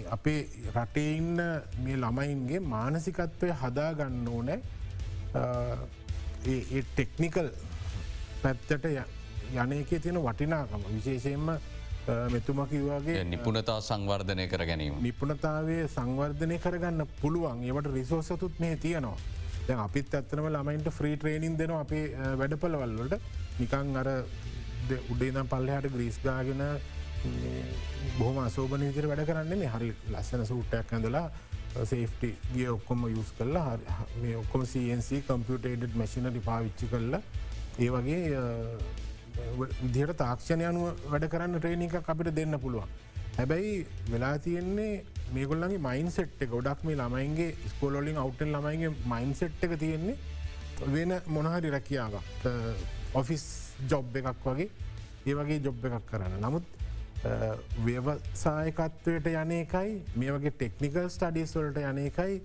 අපේ 0.09 0.39
රටේඉන්න 0.73 1.41
මේ 1.79 1.97
ළමයින්ගේ 1.97 2.61
මානසිකත්වය 2.67 3.51
හදාගන්න 3.55 4.27
ඕනෑ 4.29 4.59
ඒ 6.45 6.83
ටෙක්නිකල් 6.85 7.51
පැත්තට 8.41 8.89
යනයකේ 9.55 9.99
තියෙන 9.99 10.19
වටිනාකම 10.19 10.83
විශේෂයෙන්ම 10.89 11.51
මෙතුමකිවගේ 12.29 13.23
නිපුණතා 13.25 13.81
සංවර්ධනය 13.81 14.47
කර 14.47 14.65
ගැනීම. 14.65 14.95
නිපුණතාවේ 14.99 15.87
සංවර්ධනය 15.87 16.57
කරගන්න 16.59 17.05
පුළුවන් 17.21 17.63
ඒවට 17.63 17.93
රිසෝසතුත් 17.93 18.59
මේ 18.59 18.75
තියෙනවා. 18.77 19.17
දැ 19.67 19.77
අපිත් 19.79 20.13
ඇත්තනම 20.13 20.47
ළමයින්ට 20.47 20.89
ෆ්‍රී 20.91 21.17
ට්‍රේනින් 21.17 21.57
දෙන 21.57 21.71
අපේ 21.73 22.05
වැඩපලවල්ලට 22.35 23.13
නිකං 23.59 23.95
අර 23.95 24.09
උඩේනම් 25.09 25.47
පල්ලහට 25.47 25.93
ග්‍රීස් 25.93 26.17
ගාගෙන 26.23 26.63
බොහම 28.17 28.37
අසෝබන 28.43 28.85
විතර 28.87 29.07
වැඩ 29.11 29.25
කරන්නේ 29.29 29.71
හරි 29.75 29.89
ලස්සන 30.13 30.45
සූට්ටයක් 30.45 30.93
ඇඳලා 30.93 31.27
සේෆ්ටි 31.91 32.29
ගිය 32.53 32.67
ඔක්කොම 32.73 33.05
යුස් 33.09 33.29
කරලා 33.37 33.77
මේ 34.21 34.35
ඔක්කොම 34.41 34.65
CNC 34.71 35.21
කම්පියුටේඩ් 35.27 35.95
මැසිනරි 36.01 36.41
පාවිච්චි 36.49 36.91
කරලා 36.93 37.21
ඒ 37.79 37.89
වගේ 37.95 38.41
විදිහට 39.59 40.17
තාක්ෂණය 40.23 40.65
අනුව 40.71 41.05
වැඩ 41.13 41.29
කරන්න 41.33 41.57
ට්‍රේණ 41.57 41.85
එක 41.87 42.09
අපිට 42.13 42.33
දෙන්න 42.39 42.59
පුළුවන්. 42.65 42.89
හැබැයි 43.37 43.71
වෙලා 44.11 44.35
තියෙන්නේ 44.45 45.03
මේගොල්ලගේ 45.35 45.79
මයින් 45.87 46.11
සෙට් 46.11 46.41
එක. 46.41 46.49
ගොඩක් 46.49 46.83
මේ 46.83 46.99
ළමයින්ගේ 47.01 47.55
ස්කෝලොලින් 47.73 48.21
අවටන් 48.23 48.53
ළමයිගේ 48.55 48.91
මයින් 49.13 49.33
සෙට් 49.35 49.63
එක 49.63 49.77
තියෙන්නේ 49.79 50.17
වෙන 50.95 51.13
මොනහරි 51.27 51.69
රැකියාවක්. 51.69 52.47
ඔෆිස් 53.13 53.45
ජොබ් 53.89 54.15
එකක් 54.15 54.45
වගේ. 54.45 54.69
ඒ 55.25 55.35
වගේ 55.39 55.63
ජොබ් 55.65 55.85
එකක් 55.85 56.05
කරන්න. 56.11 56.39
නමුත් 56.45 56.80
ව්‍යවසායකත්වයට 57.85 59.27
යන 59.31 59.51
එකයි 59.57 59.91
මේ 60.15 60.31
වගේ 60.35 60.53
ටෙක්නිකල් 60.55 61.09
ස්ටඩිස් 61.15 61.53
වලට 61.55 61.83
යන 61.89 61.99
එකයි 62.05 62.41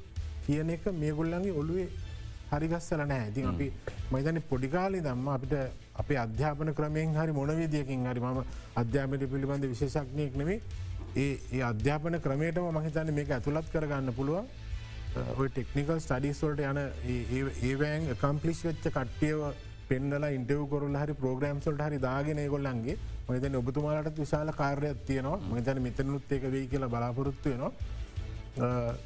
කියන 0.46 0.70
එක 0.74 0.90
මේගොල්ලන්ගේ 0.92 1.54
ඔළුවේ 1.60 1.88
හරිගස්සල 2.50 3.02
නෑ. 3.02 3.20
ඇති 3.20 3.46
අපි 3.50 3.72
මයිතන 4.12 4.42
පොඩිකාලි 4.50 5.00
දම්ම 5.06 5.28
අපිට 5.28 5.54
අපේ 6.02 6.18
අධ්‍යාපන 6.24 6.74
ක්‍රමයෙන් 6.74 7.16
හරි 7.16 7.32
මොනවිදියකින් 7.32 8.04
හරි 8.06 8.20
ම 8.20 8.42
අධ්‍යාපනය 8.82 9.26
පිළිබඳ 9.32 9.64
විශේෂක්නයක් 9.72 10.36
නෙවේ 10.36 10.60
ඒ 11.16 11.32
ඒ 11.52 11.62
අධ්‍යාපන 11.70 12.20
ක්‍රමයටම 12.20 12.68
මහිතන්න 12.78 13.14
මේක 13.14 13.30
ඇතුළත් 13.30 13.72
කරගන්න 13.72 14.12
පුළුවන්. 14.12 14.46
ඔය 15.40 15.48
ටෙක්නිකල් 15.48 15.98
ස්ටඩිස්වලට 16.04 16.60
යන 16.60 16.78
ඒවෑන් 17.62 18.10
කම්පලිස් 18.20 18.60
වෙච්ච 18.68 18.90
කට්ටියව 18.90 19.40
පෙන්ඩලා 19.88 20.30
ඉන්ටව 20.36 20.62
කොරල 20.72 20.96
හරි 21.02 21.14
ප්‍රෝග්‍රම්සල්ට 21.20 21.82
හරි 21.86 21.98
දාගෙන 21.98 22.40
ගොල්ලන්ගේ 22.54 22.96
මතන 23.28 23.56
ඔබතුමාලට 23.56 24.18
විශාල 24.18 24.50
කාර්යයක් 24.52 24.98
තියනවා. 25.06 25.38
මතන 25.52 25.82
මෙතනුත් 25.82 26.32
එක 26.32 26.44
වෙයි 26.54 26.66
කියලා 26.72 26.88
බලාපොරොත්තු 26.88 27.48
වෙනවා. 27.52 27.72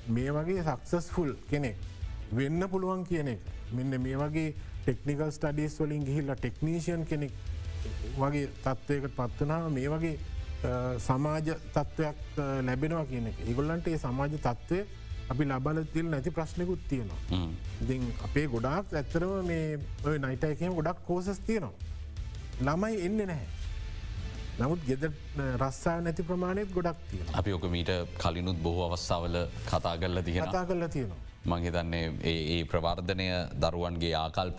මේ 0.09 0.31
වගේ 0.31 0.65
සක්සස්ෆුල් 0.65 1.33
කෙනෙක් 1.51 1.77
වෙන්න 2.33 2.69
පුළුවන් 2.69 3.05
කියන 3.05 3.29
එක. 3.35 3.41
මෙන්න 3.73 4.01
මේ 4.01 4.17
වගේ 4.17 4.55
ටෙක්නිකල් 4.83 5.31
ස්ටඩිස් 5.31 5.79
වලින් 5.81 6.05
ගිහිල්ලා 6.05 6.37
ටෙක්නීෂයන් 6.37 7.07
කෙනෙක් 7.07 7.33
වගේ 8.17 8.47
තත්ත්වයකට 8.65 9.17
පත්වනා 9.17 9.69
මේ 9.71 9.89
වගේ 9.89 10.17
සමාජ 11.01 11.49
තත්ත්වයක් 11.75 12.17
ලැබෙනවා 12.67 13.05
කියන 13.07 13.27
එක. 13.27 13.39
ඒගොල්ලන්ට 13.49 13.89
ඒ 13.89 13.99
සමාජ 13.99 14.33
තත්ත්වය 14.39 14.81
අපි 15.33 15.45
ලබල 15.51 15.79
තිල් 15.95 16.07
නැති 16.13 16.31
ප්‍රශ්නකුත් 16.37 16.83
තියෙනවා. 16.91 17.21
ඉති 17.83 17.97
අපේ 18.27 18.47
ගොඩාක් 18.55 18.93
ඇත්තරම 19.01 19.33
මේ 19.51 19.79
ඔය 20.09 20.19
නයිටයකම 20.25 20.75
ගොඩක් 20.79 21.01
කෝසස් 21.09 21.41
තියෙනවා. 21.49 21.75
ළමයි 22.67 23.01
එන්න 23.07 23.19
නැහැ. 23.31 23.49
නමුත් 24.61 24.81
ගෙද 24.89 25.05
රස්සා 25.63 25.97
නැති 26.07 26.23
ප්‍රමාණයත් 26.31 26.73
ගොඩක් 26.77 26.99
තියෙන. 27.11 27.27
අපි 27.41 27.53
ඕක 27.57 27.67
මීට 27.75 27.93
කලිනුත් 28.23 28.59
බොහෝ 28.67 28.87
අවස්ථාවල 28.89 29.37
කතා 29.71 29.95
කරල 30.01 30.23
තියෙන 30.29 30.49
කතා 30.49 30.65
කරලා 30.71 30.91
තියෙනවා. 30.97 31.21
මංහිතන්නේ 31.43 32.13
ඒ 32.23 32.65
ප්‍රවර්ධනය 32.67 33.27
දරුවන්ගේ 33.57 34.13
ආකල්ප 34.15 34.59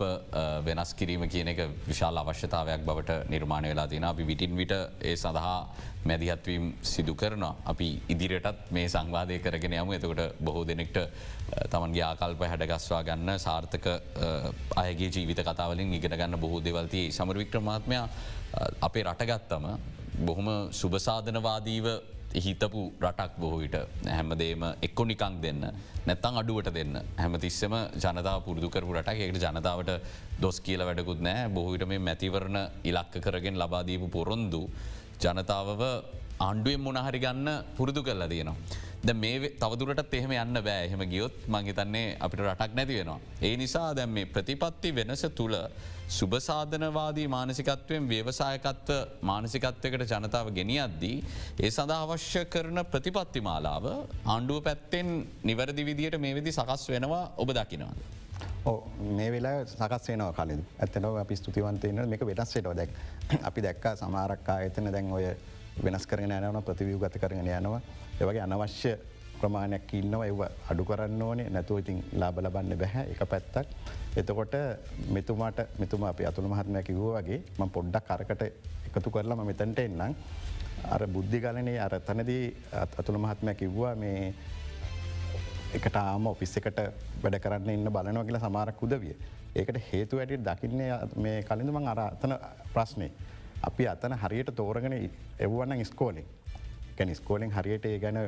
වෙනස් 0.66 0.94
කිරීම 0.94 1.28
කියන 1.30 1.48
එක 1.48 1.60
විශාල 1.88 2.18
අවශ්‍යතාවයක් 2.18 2.82
බවට 2.82 3.30
නිර්මාණය 3.30 3.70
වෙලා 3.70 3.88
තින 3.88 4.04
අපි 4.04 4.26
විටින් 4.26 4.58
විට 4.58 4.74
ඒ 5.02 5.16
සඳහා 5.16 5.60
මැදිහත්වීම් 6.04 6.66
සිදු 6.84 7.14
කරන 7.14 7.46
අපි 7.66 7.90
ඉදිරියටත් 8.10 8.72
මේ 8.72 8.88
සංවාධය 8.88 9.40
කරගෙන 9.40 9.74
යමු. 9.74 9.94
එතකොට 9.94 10.42
බොහෝ 10.42 10.66
දෙනෙක්ට 10.66 10.98
තමන්ගේ 11.70 12.04
ආකල්ප 12.04 12.42
හැඩගස්වා 12.44 13.04
ගන්න 13.04 13.40
සාර්ථක 13.40 13.86
අයගේ 14.76 15.12
ජීවිත 15.12 15.44
කතාවලින් 15.44 15.94
ඉගෙන 15.94 16.18
ගන්න 16.18 16.40
බොහෝ 16.40 16.66
දෙවල්තිය 16.66 17.12
සමරවික්‍රමාත්මයා 17.12 18.06
අපේ 18.82 19.04
රටගත්තම 19.04 19.66
බොහොම 20.22 20.50
සුභසාධනවාදීව 20.72 21.88
හිතපු 22.36 22.82
රටක් 23.02 23.34
බොහෝවිට 23.38 23.76
හැමදේම 24.08 24.64
එක්කො 24.82 25.04
නිකං 25.06 25.36
දෙන්න 25.42 25.62
නැත්තං 26.06 26.40
අඩුවට 26.42 26.70
දෙන්න 26.74 26.96
හැමතිස්සම 27.18 27.76
ජනතාව 27.98 28.40
පුරදුකරපු 28.46 28.94
රටක් 28.94 29.28
එකට 29.28 29.44
ජනතාවට 29.46 29.92
දොස් 30.40 30.60
කියල 30.60 30.86
වැඩකුත් 30.88 31.22
නෑ 31.22 31.50
බොහවිට 31.50 31.86
මේ 31.88 32.00
මැතිවරණ 32.00 32.60
ඉලක්ක 32.84 33.20
කරගෙන 33.20 33.60
ලබාදීපු 33.64 34.08
පොරොන්දු 34.10 34.64
ජනතාවව 35.20 35.84
ආණ්ඩුවෙන් 36.40 36.82
මොනහරි 36.82 37.20
ගන්න 37.20 37.50
පුරුදු 37.78 38.02
කරලා 38.04 38.28
තියෙනවා. 38.28 38.56
ද 39.02 39.14
මේ 39.16 39.50
තවදුරට 39.62 40.14
එහෙම 40.14 40.34
යන්න 40.34 40.58
බෑ 40.62 40.86
එහෙම 40.88 41.04
ගියොත් 41.10 41.36
මංහිතන්නේ 41.48 42.18
අපිට 42.20 42.42
රටක් 42.46 42.76
නැති 42.76 42.98
වෙනවා. 43.00 43.20
ඒ 43.42 43.56
නිසා 43.58 43.90
දැම් 43.94 44.14
මේ 44.18 44.26
ප්‍රතිපත්ති 44.28 44.96
වෙනස 44.96 45.26
තුළ 45.36 45.56
සුභසාධනවාදී 46.12 47.28
මානසිකත්වයෙන් 47.28 48.08
ව්‍යවසායකත්ව 48.10 48.90
මානසිකත්වයකට 49.22 50.14
ජනතාව 50.14 50.48
ගෙනියද්දී. 50.58 51.18
ඒ 51.60 51.72
සඳහා 51.72 52.00
අවශ්‍ය 52.06 52.42
කරන 52.46 52.80
ප්‍රතිපත්ති 52.94 53.42
මාලාව 53.42 53.86
ආණ්ඩුව 54.26 54.60
පැත්තෙන් 54.64 55.12
නිවැරදි 55.44 55.86
විදියට 55.86 56.20
මේ 56.20 56.34
විදි 56.36 56.52
සකස් 56.52 56.84
වෙනවා 56.90 57.24
ඔබ 57.38 57.54
දකිනවාද. 57.58 58.02
මේ 59.12 59.32
වෙලා 59.32 59.66
සකස් 59.68 60.10
වෙනවා 60.10 60.34
කලින් 60.34 60.66
ඇත්තනව 60.80 61.16
අපි 61.24 61.36
ස්තුතිවන්තයන 61.36 62.04
මේක 62.08 62.26
වෙනස්සේටෝ 62.26 62.76
දැක් 62.76 62.92
අපි 63.44 63.64
දැක්කා 63.64 63.96
සමාරක්කා 63.96 64.60
එතන 64.68 64.92
දැන් 64.92 65.12
ඔය 65.12 65.26
වෙනස් 65.84 66.06
කරන 66.08 66.32
යනවන 66.32 66.64
ප්‍රතිවියූ 66.64 67.00
ගත 67.00 67.24
කරගෙන 67.24 67.52
යනවා 67.54 67.82
එවගේ 68.20 68.44
අනවශ්‍ය 68.48 68.94
ප්‍රමාණයක් 69.40 69.94
ඉන්නවා 69.94 70.28
එව 70.28 70.42
අඩු 70.72 70.84
කරන්න 70.86 71.22
ඕනේ 71.22 71.50
නැතුව 71.50 71.82
ඉතින් 71.82 72.04
ලාබ 72.14 72.38
ලබන්න 72.38 72.78
බැහැ 72.78 73.06
එක 73.14 73.24
පැත්තක්. 73.26 73.68
එතකොට 74.18 74.56
මෙතුමාට 75.10 75.60
මෙතුම 75.80 76.04
අප 76.04 76.20
අතුළ 76.30 76.48
මහත්මය 76.52 76.84
කිව්ව 76.84 77.04
වගේ 77.18 77.42
ම 77.60 77.70
පොඩ්ඩක් 77.76 78.08
කරකට 78.10 78.42
එකතු 78.88 79.10
කරලම 79.10 79.44
මෙතැන්ට 79.50 79.80
එන්නම්. 79.80 80.16
අර 80.94 81.02
බුද්ධිගලනේ 81.08 81.78
අර 81.80 81.94
තනදී 82.08 82.44
අතුළ 83.00 83.20
මහත්මය 83.26 83.54
කිව්වා 83.56 83.94
මේ 83.96 84.34
එකට 85.74 85.96
ආම 85.96 86.28
ඔෆිස් 86.28 86.58
එකට 86.60 86.82
වැඩ 87.24 87.40
කරන්න 87.44 87.70
ඉන්න 87.70 87.94
බලනෝ 87.98 88.24
කියලා 88.28 88.44
සමාරක් 88.46 88.84
උදවිය. 88.84 89.16
ඒකට 89.56 89.80
හේතු 89.92 90.20
ඇටි 90.20 90.44
දකින්නේ 90.48 90.92
මේ 91.16 91.38
කලින්ඳමං 91.44 91.88
අර 91.88 92.02
අතන 92.08 92.36
ප්‍රශ්නය. 92.74 93.10
අපි 93.64 93.88
අතන 93.88 94.18
හරියට 94.24 94.56
තෝරගෙන 94.56 94.98
එව්වන්න 95.40 95.86
ස්කෝලින් 95.86 96.28
ගැන 96.98 97.16
ස්කෝලින් 97.16 97.52
හරියට 97.52 97.86
ඒ 97.86 98.00
ගැන 98.00 98.20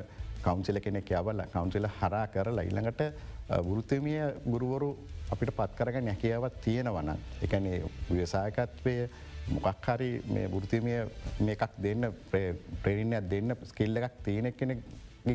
කවන්සිල 0.43 0.80
කෙනෙක් 0.80 1.12
යවල 1.12 1.43
කවන්සිල 1.54 1.88
හරා 2.00 2.26
කරලා 2.28 2.65
ඉල්ළඟට 2.69 3.02
වෘතමිය 3.49 4.23
ගුරුවරු 4.45 4.89
අපිට 5.29 5.51
පත් 5.51 5.75
කරගන්න 5.75 6.08
හැකියාවත් 6.08 6.62
තියෙනවන 6.62 7.10
එකනේ 7.41 7.84
ව්‍යසායකත්වය 8.10 8.95
මොකක් 9.49 9.88
හරි 9.88 10.21
මේ 10.27 10.47
වෘතිමිය 10.47 10.99
මේකක් 11.41 11.75
දෙන්න 11.77 12.08
ප්‍රේරිණයක් 12.29 13.27
දෙන්න 13.29 13.56
ස්කිල්ල 13.63 13.97
එකක් 13.97 14.23
තියෙනෙක් 14.23 14.58
කෙන 14.58 14.82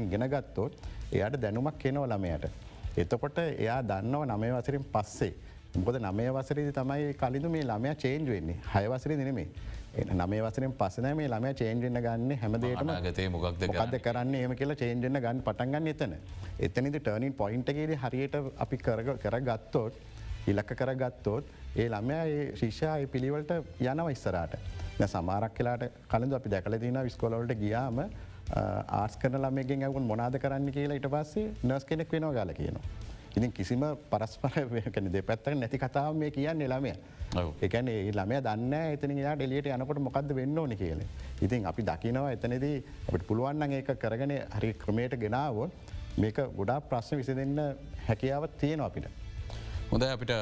ගෙන 0.09 0.25
ගත්තොත් 0.27 0.73
එයාට 1.13 1.37
දැනුමක් 1.37 1.79
කෙනව 1.79 2.07
ළමයට. 2.07 2.49
එතකොට 2.97 3.39
එයා 3.39 3.83
දන්නව 3.83 4.25
නමේ 4.27 4.53
වසරින් 4.53 4.85
පස්සේ. 4.87 5.35
මොකද 5.77 6.01
නමේ 6.01 6.31
වසරේදි 6.31 6.73
තමයි 6.73 7.13
කලින්ඳ 7.15 7.49
මේ 7.49 7.65
ළමයා 7.65 7.95
චේන්ජ් 7.97 8.29
වෙන්නේ 8.29 8.57
හයවසරේ 8.75 9.17
දෙනෙමේ 9.17 9.49
නමේ 9.97 10.43
වසරෙන් 10.43 10.73
පසන 10.73 11.17
මේ 11.17 11.29
ළමය 11.29 11.55
චේන්ජෙන්න්න 11.55 12.01
ගන්න 12.03 12.37
හැමදේටම 12.43 12.93
ගතේ 13.07 13.29
මොක්ද 13.29 13.59
ගද 13.59 14.01
කරන්න? 14.01 14.35
ඒම 14.35 14.55
කියලා 14.55 14.77
චේන්ජෙන්න්න 14.77 15.21
ගන්න 15.21 15.43
පටන්ගන්න 15.43 15.89
එතන. 15.89 16.15
එතනිද 16.61 17.01
ටර්නින් 17.01 17.35
පොයින්ටගේද 17.35 17.95
හරියට 18.05 18.37
අපි 18.59 18.77
කර 18.79 19.41
ගත්තෝත් 19.43 19.95
ඉලක්ක 20.47 20.75
කර 20.75 20.95
ගත්තෝත් 20.95 21.45
ඒ 21.77 21.89
ළමයා 21.89 22.25
ඒ 22.27 22.45
ශිෂ්‍යාය 22.57 23.07
පිළිවලට 23.07 23.53
යනව 23.81 24.11
ඉස්සරට 24.15 24.57
සමාරක් 25.07 25.55
කියලාට 25.55 25.85
කලඳ 26.09 26.39
අපි 26.41 26.51
දැකල 26.51 26.79
තින 26.79 27.03
විස්කොලවලට 27.03 27.59
ගියාම 27.59 28.01
ආස් 29.01 29.17
කරන 29.17 29.41
ළමයගෙන් 29.43 29.85
ඇවුන් 29.85 30.09
මොනාද 30.13 30.39
කරන්න? 30.39 30.73
කියලා 30.73 30.97
ඉට 30.97 31.11
පස්සේ 31.11 31.53
නර්ස් 31.65 31.85
කෙනෙක් 31.85 32.13
වෙනවා 32.13 32.35
ගල 32.39 32.55
කියනවා. 32.61 33.08
ඉතින් 33.39 33.53
කිසිම 33.53 33.83
පරස්පර 34.11 34.67
දෙපැත්තක 35.15 35.55
නැති 35.55 35.79
කතාව 35.79 36.17
මේ 36.17 36.31
කියන්න 36.31 36.65
ළමය. 36.65 36.93
එකන 37.63 37.91
ළමය 38.11 38.41
දන්න 38.41 38.75
එතන 38.95 39.15
යා 39.17 39.35
ඩෙලියට 39.37 39.71
යනකොට 39.71 40.01
මොකක්ද 40.01 40.35
වෙන්න 40.35 40.59
ඕන 40.59 40.75
කියල. 40.77 41.03
ඉතින් 41.41 41.67
අපි 41.67 41.83
දකිනවා 41.83 42.33
එතනදී 42.35 42.83
අපට 43.09 43.27
පුළුවන්න 43.29 43.73
ඒක 43.73 43.93
කරගෙන 43.97 44.35
හරි 44.57 44.73
ක්‍රමයට 44.75 45.15
ගෙනාව 45.17 45.63
මේක 46.19 46.39
ගොඩා 46.57 46.81
ප්‍රශ්න 46.83 47.21
විසි 47.21 47.35
දෙන්න 47.35 47.57
හැකියාවත් 48.09 48.59
තියෙන 48.59 48.81
අපිට. 48.81 49.07
හොඳ 49.91 50.03
අපිට 50.05 50.33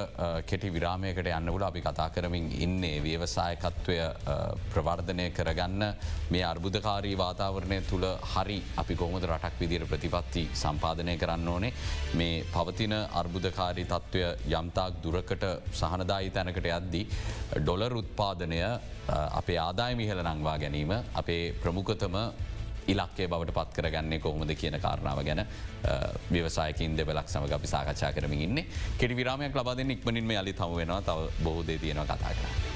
කෙටි 0.51 0.69
විරාමයකට 0.75 1.29
යන්නවල 1.31 1.65
අපි 1.67 1.81
කතා 1.81 2.07
කරමින් 2.11 2.47
ඉන්නේ 2.65 2.97
ව්‍යවසායකත්වය 3.05 3.97
ප්‍රවර්ධනය 4.73 5.27
කරගන්න. 5.37 5.85
මේ 6.33 6.43
අර්බුධකාරී 6.45 7.15
වාතාවරණය 7.21 7.79
තුළ 7.91 8.07
හරි 8.33 8.57
අපි 8.83 8.97
කොහොමද 8.97 9.27
රටක් 9.29 9.61
විදිර 9.61 9.85
ප්‍රතිපත්ති 9.87 10.43
සම්පාධනය 10.63 11.15
කරන්න 11.17 11.49
ඕනේ? 11.49 11.73
මේ 12.15 12.43
පවතින 12.51 12.97
අර්බුධකාරී 13.21 13.87
තත්ත්වය 13.87 14.25
යම්තාක් 14.51 14.99
දුරකට 15.05 15.47
සහනදායි 15.73 16.35
තැනකට 16.35 16.67
යද්දී 16.73 17.07
ඩොලර් 17.63 17.97
උත්පාදනය 18.03 18.61
අපේ 19.41 19.63
ආදාය 19.69 19.95
මිහල 19.95 20.27
නංවා 20.27 20.59
ගැනීම 20.59 20.91
අපේ 21.15 21.55
ප්‍රමුඛතම 21.63 22.19
ඉලක්කේ 22.89 23.29
බවට 23.29 23.55
පත් 23.59 23.77
කරගන්නේ 23.77 24.21
කොහොමද 24.21 24.55
කියන 24.55 24.79
කාරණාව 24.81 25.25
ගැන 25.25 25.43
ව්‍යවසායකින් 26.31 26.97
දෙවලක් 26.97 27.29
සමඟ 27.29 27.59
අපි 27.59 27.67
සාකච්ඡා 27.67 28.13
කරමින් 28.13 28.43
ඉන්න 28.47 28.65
කෙටි 28.99 29.17
විරාමයක් 29.17 29.55
ලබද 29.55 29.91
ඉක්මනින්ම 29.91 30.31
අලි 30.39 30.53
තම 30.53 30.75
වෙනවා 30.77 31.03
තව 31.03 31.29
බොහෝදේ 31.45 31.79
තියෙනවා 31.79 32.17
කතා 32.17 32.33
කර. 32.33 32.75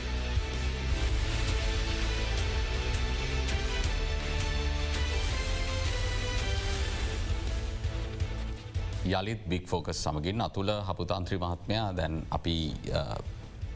යළිත් 9.11 9.45
බික් 9.49 9.67
ෆෝකස් 9.67 10.03
සමගින් 10.05 10.41
අතුළ 10.41 10.71
හපුතාන්ත්‍රී 10.89 11.39
මහත්මයා 11.39 11.87
දැන් 11.97 12.23
අපි 12.31 12.57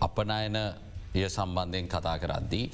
අපනයන 0.01 0.59
එය 1.15 1.27
සම්බන්ධයෙන් 1.29 1.89
කතා 1.89 2.19
කරද්දී. 2.19 2.67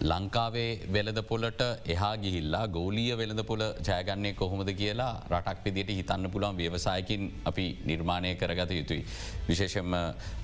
ලංකාවේ 0.00 0.88
වෙළදපොලට 0.88 1.62
එහා 1.86 2.12
ගිහිල්ලා 2.16 2.62
ගෝලිය 2.68 3.16
වෙළඳපොල 3.16 3.62
ජයගන්නේ 3.80 4.32
කොහොමද 4.34 4.70
කියලා 4.72 5.10
රටක් 5.30 5.64
විදිට 5.66 5.90
හිතන්න 5.90 6.30
පුළුවන් 6.30 6.56
ව්‍යවසායකින් 6.56 7.22
අපි 7.44 7.66
නිර්මාණය 7.84 8.30
කරගත 8.36 8.70
යුතුයි. 8.70 9.04
විශේෂෙන්ම 9.48 9.94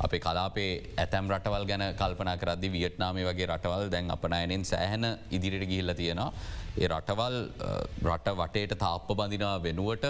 අපේ 0.01 0.21
කලාපේ 0.21 0.71
ඇතැම් 0.97 1.31
රටවල් 1.31 1.65
ගැන 1.65 1.85
කල්පන 1.95 2.33
කරදදි 2.43 2.73
වියට්නාමය 2.73 3.25
වගේ 3.25 3.47
රටවල් 3.47 3.89
දැන් 3.89 4.11
අපනයනෙන් 4.11 4.65
සෑහන 4.65 5.07
ඉදිරිට 5.31 5.69
ගිහිල්ල 5.69 5.95
තියෙනවා. 5.95 6.33
ඒ 6.77 6.89
රටවල් 6.89 7.39
රට 8.05 8.37
වටේට 8.41 8.77
තාප්ප 8.79 9.09
බඳිනවා 9.13 9.63
වෙනුවට 9.63 10.07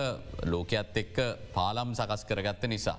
ලෝකයක්ත් 0.47 0.97
එක්ක 0.97 1.23
පාලම් 1.55 1.95
සකස් 1.95 2.25
කරගත්ත 2.25 2.67
නිසා. 2.67 2.99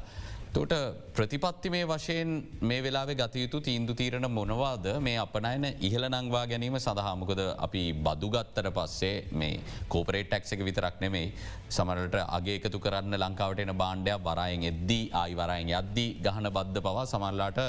තොට 0.54 0.74
ප්‍රතිපත්ති 1.14 1.70
මේ 1.70 1.86
වශයෙන් 1.86 2.30
මේ 2.62 2.82
වෙලාවේ 2.84 3.16
ගතයුතු 3.16 3.60
තීන්දු 3.60 3.94
තීරණ 3.94 4.28
මොනවාද 4.32 4.86
මේ 5.00 5.18
අපනයන 5.18 5.66
ඉහල 5.80 6.06
නංවා 6.08 6.46
ගැනීම 6.48 6.78
සඳහාමකොද 6.78 7.42
අපි 7.58 7.84
බදුගත්තර 8.06 8.70
පස්සේ 8.72 9.28
මේ 9.34 9.60
කෝපරේට 9.88 10.30
ටක්ක 10.30 10.62
විතරක් 10.62 10.98
නෙමෙයි 11.00 11.34
සමරට 11.70 12.18
අගේකතු 12.30 12.80
කරන්න 12.80 13.18
ලංකාවට 13.18 13.60
එන 13.60 13.74
බාණ්ඩයක් 13.76 14.24
වරයෙන් 14.24 14.64
එද්දී 14.72 15.04
ආයිවරයෙන් 15.14 15.74
යද්දී 15.74 16.10
ගහන 16.24 16.50
බද්ධ 16.50 16.82
පවා 16.82 17.06
සමල්ලාට 17.06 17.62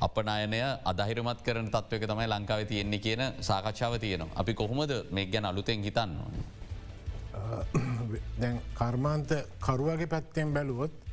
අපනයනය 0.00 0.62
අදහිරමත් 0.84 1.42
කරන 1.42 1.68
තත්වක 1.68 2.04
තමයි 2.04 2.28
ලංකාව 2.28 2.62
තියෙන්නේ 2.66 3.00
කියන 3.00 3.24
සාකච්ඡාව 3.40 3.98
තියනවා. 3.98 4.30
අපි 4.36 4.54
කොහොමද 4.54 4.92
මේ 5.10 5.26
ගැන 5.26 5.44
අලුතෙන් 5.44 5.82
හිතන්න 5.82 6.16
ඕන. 6.18 6.34
දැන් 8.40 8.62
කර්මාන්ත 8.74 9.30
කරුවගේ 9.60 10.06
පැත්තෙන් 10.06 10.54
බැලුවොත් 10.54 11.07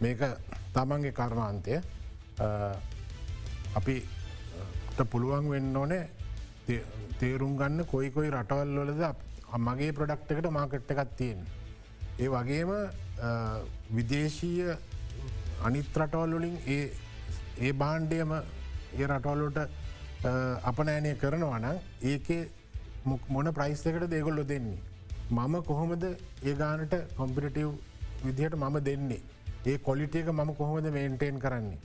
මේක 0.00 0.20
තමන්ගේ 0.74 1.12
කර්මාන්තය 1.18 1.74
අපි 3.78 3.96
පුළුවන් 5.10 5.48
වෙන්න 5.52 5.76
ඕනේ 5.76 6.04
තේරුම් 7.20 7.56
ගන්න 7.60 7.86
කොයි 7.92 8.10
කොයි 8.16 8.30
රටවල් 8.30 8.78
වලද 8.80 9.02
අම්මගේ 9.56 9.92
ප්‍රඩක්් 9.98 10.32
එකට 10.32 10.50
මාකට් 10.56 10.90
එකත් 10.94 11.16
තියෙන්. 11.18 11.40
ඒ 12.22 12.28
වගේම 12.34 12.70
විදේශීය 13.96 14.76
අනිත් 15.66 15.98
රටවල් 16.00 16.34
වලින් 16.38 16.56
ඒ 16.66 16.84
ඒ 17.66 17.72
බාණ්ඩයම 17.82 18.34
ඒ 18.34 19.06
රටවල්ලට 19.06 19.58
අපනෑනය 20.70 21.14
කරනවන 21.22 21.66
ඒකේ 22.12 22.42
මොන 23.28 23.50
ප්‍රයිස් 23.58 23.82
එකට 23.86 24.06
දේගොල්ලො 24.14 24.44
දෙන්නේ. 24.52 24.78
මම 25.30 25.54
කොහොමද 25.70 26.04
ඒ 26.04 26.54
ගානට 26.62 26.94
කොම්පිටව් 27.16 27.74
විදිහට 28.24 28.56
මම 28.62 28.78
දෙන්නේ. 28.90 29.22
ඒ 29.68 29.78
කොලිටියක 29.80 30.28
මම 30.28 30.50
කොහොමද 30.54 30.90
මේන්ටේන් 30.90 31.38
කරන්නේ. 31.38 31.78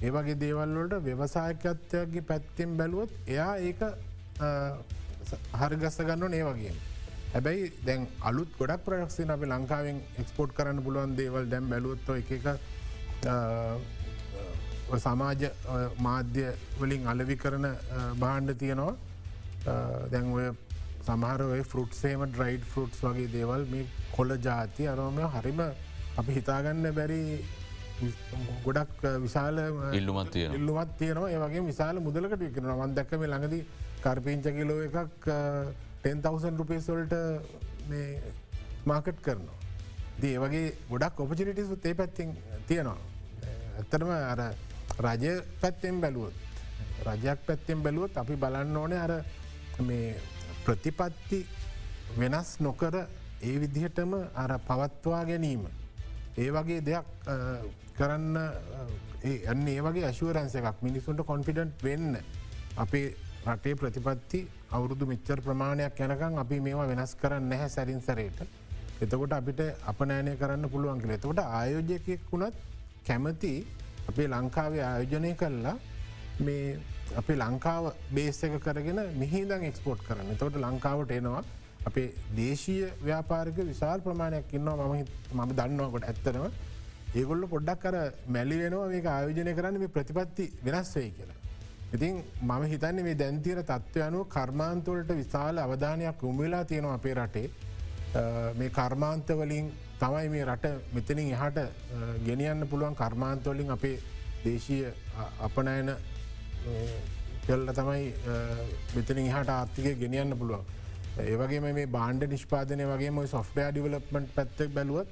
ඒවගේ 0.00 0.36
දේවල්වලට 0.36 1.04
ව්‍යවසායකත්වයගේ 1.04 2.24
පැත්තිෙන් 2.24 2.76
බැලුවොත් 2.76 3.10
එයා 3.28 3.52
ඒක 3.60 3.82
හරිගස්ස 5.54 6.00
ගන්න 6.02 6.34
ඒ 6.34 6.44
වගේ. 6.44 6.74
හැබැයි 7.32 7.72
දැන් 7.82 8.06
අලුත් 8.22 8.50
ගොඩක් 8.58 8.84
ප්‍රඩක්ෂේ 8.84 9.28
අප 9.28 9.42
ලංකාවෙන් 9.46 9.98
එක්ස්පෝට් 10.18 10.54
කරන්න 10.54 10.82
පුළුවන් 10.82 11.12
දේවල් 11.16 11.44
දැම් 11.46 11.68
බැලුවොත්ව 11.68 12.16
එක 12.16 12.30
සමාජ 14.98 15.44
මාධ්‍ය 15.98 16.46
වලින් 16.78 17.06
අලවි 17.06 17.36
කරන 17.36 17.66
බාණ්ඩ 18.18 18.58
තියෙනවා 18.58 18.94
දැන් 20.08 20.32
ඔය 20.32 20.48
සමහරය 21.02 21.62
ෆෘට්සේම 21.64 22.24
ඩ්‍රයිඩ් 22.26 22.64
ෆෘට්ස් 22.64 23.00
වගේ 23.02 23.28
දේවල් 23.28 23.62
මේ 23.66 23.86
කොල 24.12 24.36
ජාති 24.40 24.88
අරෝමය 24.88 25.30
හරිම 25.36 25.62
අපි 26.20 26.38
හිතාගන්න 26.38 26.86
බැරි 26.98 27.20
ගොඩක් 28.64 29.04
විශාල 29.24 29.58
ඉල්ලුමත් 30.00 30.36
ඉල්ලුමත් 30.58 30.92
තියෙනවා 31.00 31.30
ඒවගේ 31.34 31.68
විශාල 31.70 32.00
මුදලකට 32.06 32.42
විකන 32.44 32.70
වන්දක්කම 32.74 33.24
ළඟද 33.26 33.56
කරපීංච 34.02 34.46
කිලෝ 34.58 34.80
එකක් 34.88 35.26
10,000 36.04 36.56
රුපේස්වල්ට 36.56 37.14
මාකට් 38.84 39.20
කරනවා. 39.22 39.56
දී 40.20 40.36
වගේ 40.38 40.74
ගොඩක් 40.90 41.20
ඔපචිටිස් 41.20 41.70
ඒ 41.84 41.94
පැත්තිං 41.94 42.30
තියෙනවා. 42.66 42.98
ඇත්තරම 43.78 44.10
අර 44.10 44.40
රජය 44.98 45.32
පැත්තෙන් 45.60 46.00
බැලුවොත්. 46.00 46.34
රජයක් 47.06 47.40
පැත්තෙන් 47.46 47.82
බැලුවොත් 47.82 48.16
අපි 48.16 48.36
බලන්න 48.36 48.76
ඕනේ 48.76 48.98
අර 48.98 49.12
මේ 49.80 50.16
ප්‍රතිපත්ති 50.64 51.46
වෙනස් 52.16 52.50
නොකර 52.60 52.94
ඒ 53.42 53.56
විදිහටම 53.60 54.14
අර 54.34 54.58
පවත්වා 54.60 55.24
ගැනීම. 55.24 55.68
ඒ 56.36 56.50
වගේ 56.50 56.80
දෙයක් 56.80 57.06
කරන්න 57.96 58.36
එන්න 59.22 59.66
ඒ 59.68 59.80
වගේ 59.80 60.06
ඇශුවරන්ස 60.06 60.54
එකක් 60.54 60.82
මිනිසුන්ට 60.82 61.26
කොන්ෆිඩන්ට් 61.26 61.82
වෙන්න. 61.82 62.16
අපේ 62.76 63.14
රටේ 63.46 63.74
ප්‍රතිපත්ති 63.74 64.40
අවුරුදු 64.70 65.06
මිච්චර් 65.06 65.40
ප්‍රමාණයක් 65.40 65.98
යැනකං 65.98 66.38
අපි 66.38 66.60
මේවා 66.60 66.86
වෙනස් 66.86 67.14
කරන්න 67.16 67.48
නැහැ 67.48 67.68
සැරින්සරයට. 67.68 68.40
එතකොට 69.00 69.32
අපිට 69.32 69.60
අප 69.84 70.00
නෑනය 70.02 70.36
කරන්න 70.36 70.70
පුළුවන් 70.70 71.00
කළ 71.00 71.16
එතකොට 71.16 71.40
ආයෝජයකෙක් 71.40 72.24
වුණත් 72.32 72.54
කැමති 73.04 73.52
අපේ 74.08 74.28
ලංකාවේ 74.28 74.84
ආයෝජනය 74.84 75.34
කල්ලා 75.34 75.76
මේ 76.40 76.78
අපි 77.16 77.34
ලංකාව 77.36 77.92
බේස 78.10 78.42
එක 78.44 78.60
කරගෙන 78.60 79.00
මිහිදන් 79.16 79.64
එක්ස්පෝට් 79.64 80.04
කරන්න. 80.06 80.36
තොට 80.36 80.56
ලංකාවට 80.56 81.10
එනවා. 81.10 81.42
අපේ 81.86 82.08
දේශීය 82.36 82.88
ව්‍යාපාරික 83.02 83.58
විශාල් 83.70 84.00
ප්‍රමාණයක් 84.00 84.52
ඉන්නවා 84.52 84.88
මම 84.88 85.04
මම 85.34 85.52
දන්නවකොට 85.58 86.04
ඇත්තනව 86.04 86.44
ඒගොල්ල 87.14 87.44
පොඩ්ඩක් 87.52 87.82
කර 87.84 87.96
මැලි 88.28 88.56
වෙනවා 88.62 88.88
මේ 88.88 89.02
ආයෝජනය 89.08 89.52
කරන්න 89.58 89.78
මේ 89.82 89.94
ප්‍රතිපත්ති 89.96 90.44
වෙනස් 90.66 90.90
වේ 90.96 91.10
කියලා. 91.10 91.38
ඉතින් 91.94 92.22
මම 92.42 92.62
හිතන්නේ 92.72 93.02
මේ 93.02 93.14
දැන්තීර 93.14 93.60
තත්ත්ව 93.62 94.02
අනුව 94.08 94.26
කර්මාන්තවලට 94.28 95.10
විශාල 95.20 95.56
අවධානයක් 95.58 96.22
උමවෙලා 96.22 96.64
තියෙනවා 96.64 96.94
අපේ 96.94 97.14
රටේ 97.14 97.48
මේ 98.58 98.70
කර්මාන්තවලින් 98.70 99.72
තමයි 100.00 100.28
මේ 100.34 100.44
රට 100.44 100.66
මෙතනින් 100.94 101.32
එහට 101.36 101.58
ගෙනියන්න 102.26 102.68
පුළුවන් 102.70 102.94
කර්මාන්තවලින් 102.94 103.70
අපේ 103.70 103.96
දේශීය 104.44 104.92
අපනයන 105.40 105.90
කෙල්ල 107.46 107.72
තමයි 107.72 108.04
මෙතනින් 108.94 109.32
හට 109.32 109.50
ආර්ථිකය 109.50 109.94
ගෙනියන්න 110.04 110.38
පුළුවන්. 110.38 110.64
ඒවගේ 111.18 111.60
මේ 111.60 111.86
බාණ්ඩ 111.88 112.28
නිෂ්පාදනය 112.28 112.86
වගේ 112.86 113.10
ම 113.10 113.20
සොෆ්ටය 113.26 113.66
ඩිවලප්මට් 113.66 114.34
පැත්තක් 114.34 114.72
බැලුවත් 114.74 115.08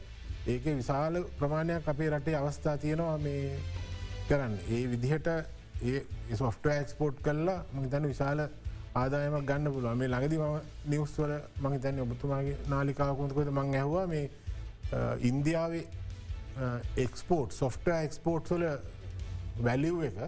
ඒක 0.46 0.64
විශාල 0.72 1.24
ප්‍රමාණයක් 1.38 1.88
අපේ 1.88 2.10
රටේ 2.10 2.36
අවස්ථා 2.36 2.76
තියෙනවා 2.76 3.18
මේ 3.18 3.58
කරන්න. 4.28 4.54
ඒ 4.70 4.84
විදිහට 4.90 5.26
ඒ 5.26 6.36
සොෆ්ට 6.36 6.66
එක්ස්පෝට් 6.66 7.20
කල්ලා 7.20 7.64
මහිතන 7.74 8.04
විශාල 8.04 8.40
ආදායමක් 8.94 9.46
ගන්න 9.46 9.72
පුළුව 9.72 9.94
මේ 9.94 10.08
ළඟදි 10.08 10.38
ම 10.38 10.60
නිවස්වල 10.86 11.32
මහිතන්න 11.60 12.00
ඔබතුමාගේ 12.00 12.58
නාලිකාකුන්තකොද 12.68 13.50
මං 13.50 13.74
ඇහවා 13.74 14.06
මේ 14.06 14.26
ඉන්දියාවේ 15.22 15.86
එක්ස්පෝට් 16.96 17.52
සොෆ්ට 17.52 17.88
එක්ස්පෝට් 17.96 18.46
සොල 18.46 18.64
වැලිව් 19.60 20.04
එක 20.04 20.22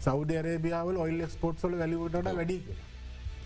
සෞද 0.00 0.30
රේබියාවල 0.40 0.96
ඔයිල් 0.96 1.20
එක්ස්පෝට්සොල 1.20 1.78
වැලිවට 1.78 2.24
වැඩි 2.30 2.58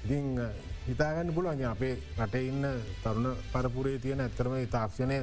ඉතිං 0.07 0.39
හිතාගන්න 0.87 1.35
පුළුවන්. 1.35 1.63
අපේ 1.67 1.99
රට 2.19 2.35
ඉන්න 2.47 2.63
තරුණ 3.03 3.35
පරපුරේ 3.53 3.99
තියෙන 3.99 4.21
ඇත්තරම 4.23 4.55
තාක්ෂණය 4.71 5.19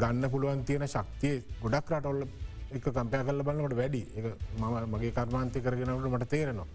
ගන්න 0.00 0.30
පුළුවන් 0.32 0.64
තියෙන 0.64 0.88
ශක්තිය 0.88 1.36
ගොඩක් 1.60 1.92
රටොල්ල 1.92 2.24
එක 2.72 2.86
කම්පය 2.96 3.20
කල්ල 3.28 3.44
බලන්නට 3.44 3.76
වැඩි. 3.76 4.02
එක 4.16 4.26
මම 4.58 4.74
මගේ 4.94 5.12
කර්මාන්තය 5.12 5.60
කරගෙනට 5.60 6.08
මට 6.12 6.28
තේරෙනවා. 6.32 6.66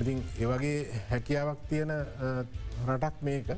ඉතින් 0.00 0.24
ඒවගේ 0.40 0.78
හැකියාවක් 1.10 1.60
තියෙන 1.68 1.92
රටක් 2.88 3.22
මේක. 3.22 3.52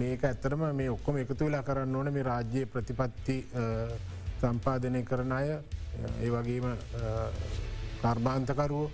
මේක 0.00 0.24
ඇත්තරම 0.24 0.64
මේ 0.80 0.90
ඔක්කොම 0.96 1.20
එකතු 1.20 1.44
වෙලා 1.44 1.62
කරන්න 1.68 1.96
ඕන 1.96 2.12
මේ 2.12 2.24
රාජ්‍යය 2.30 2.64
ප්‍රතිපත්ති 2.72 3.36
සම්පාධනය 4.40 5.04
කරන 5.04 5.32
අය. 5.32 5.48
ඒ 6.24 6.30
වගේම 6.32 6.66
කර්මාන්තකරුවෝ. 8.02 8.90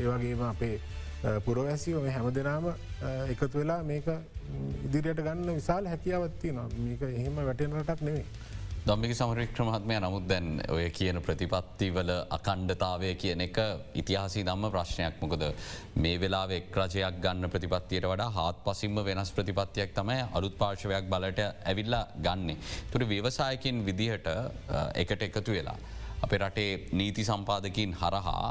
ඒවගේම 0.00 0.42
අපේ 0.50 0.76
පුරවැසිව 1.46 2.02
මේ 2.04 2.14
හැම 2.16 2.30
දෙනාම 2.34 2.64
එකතු 3.32 3.58
වෙලා 3.58 3.82
මේක 3.90 4.08
ඉදිරියට 4.86 5.20
ගන්න 5.26 5.58
විශාල 5.58 5.92
හැකියාවත්තිය 5.92 6.52
න 6.52 6.58
මේක 6.86 7.02
එහෙම 7.10 7.36
වැටෙන 7.48 7.78
රටක් 7.80 8.08
නෙවේ. 8.08 8.24
දම්මික 8.86 9.12
සමරික්්‍ර 9.14 9.62
මහත්මය 9.66 9.96
නමුත් 10.02 10.24
දැන් 10.30 10.46
ඔය 10.76 10.88
කියන 10.96 11.20
ප්‍රතිපත්තිවල 11.26 12.10
අකණ්ඩතාවය 12.36 13.10
කියන 13.22 13.44
එක 13.44 13.58
ඉතිහාසි 14.00 14.42
දම්ම 14.48 14.72
ප්‍රශ්නයක් 14.74 15.22
මොකද 15.22 15.44
මේ 16.04 16.16
වෙලා 16.22 16.42
එක් 16.58 16.74
රජයක් 16.82 17.22
ගන්න 17.24 17.52
ප්‍රතිපත්තියට 17.52 18.08
වඩා 18.12 18.30
හත් 18.38 18.66
පසිම්ම 18.66 18.98
වෙනස් 19.10 19.30
ප්‍රතිපත්තියක් 19.38 19.94
තමයි 19.98 20.18
අලුත් 20.38 20.58
පාර්ශවයක් 20.62 21.06
බලට 21.14 21.40
ඇවිල්ලා 21.70 22.04
ගන්නේ. 22.26 22.58
තුර 22.92 23.06
ව්‍යවසායකින් 23.12 23.86
විදිහට 23.86 24.26
එකට 24.96 25.22
එකතු 25.28 25.52
වෙලා. 25.58 25.78
අප 26.22 26.32
රටේ 26.34 26.70
නීති 26.92 27.24
සම්පාදකින් 27.24 27.94
හරහා 27.94 28.48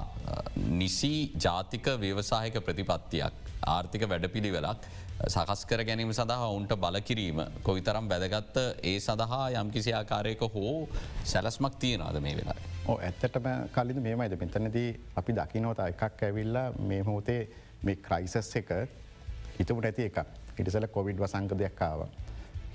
නිසි 0.73 1.13
ජාතික 1.37 1.85
ව්‍යවසායක 1.99 2.55
ප්‍රතිපත්තියක් 2.61 3.33
ආර්ථික 3.67 4.03
වැඩපිළිවෙලක් 4.05 4.87
සකස් 5.25 5.61
කර 5.65 5.83
ගැනීම 5.83 6.11
සඳහා 6.11 6.47
ඔවුන්ට 6.47 6.73
බලකිරීම 6.77 7.39
කොවිතරම් 7.63 8.07
බැදගත්ත 8.07 8.57
ඒ 8.83 8.95
සඳහා 8.99 9.45
යම්කිසි 9.55 9.93
ආකාරයක 9.93 10.41
හෝ 10.55 10.73
සැලස්මක් 11.25 11.75
තියෙනවාද 11.79 12.19
මේ 12.19 12.35
වෙලා. 12.37 12.57
ඕ 12.87 12.97
ඇත්තටම 12.99 13.47
කලින් 13.71 14.01
මේමයිද 14.01 14.35
මෙතනදී 14.37 14.89
අපි 15.15 15.35
දකිනෝත 15.35 15.79
එකක් 15.81 16.23
ඇවිල්ලා 16.23 16.65
මේ 16.83 17.01
හෝතේ 17.01 17.41
මේ 17.83 17.95
ක්‍රයිසස් 17.97 18.55
එක 18.55 18.73
හිතපු 19.59 19.79
නැති 19.79 20.09
එකක් 20.09 20.19
හිටසල 20.57 20.87
කොවිඩ් 20.89 21.19
වසංක 21.19 21.57
දෙයක්කාව. 21.57 22.03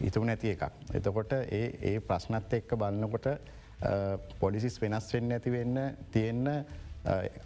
හිතුව 0.01 0.25
නැති 0.25 0.51
එකක්. 0.51 0.65
එතකොට 0.95 1.33
ඒ 1.33 1.65
ඒ 1.83 2.01
ප්‍රශ්නත් 2.03 2.53
එක්ක 2.53 2.77
බලන්නකොට 2.77 3.29
පොලිසිස් 4.41 4.81
වෙනස් 4.83 5.13
වෙන්න 5.15 5.33
ඇති 5.33 5.51
වෙන්න 5.51 5.79
තියෙන්න 6.13 6.65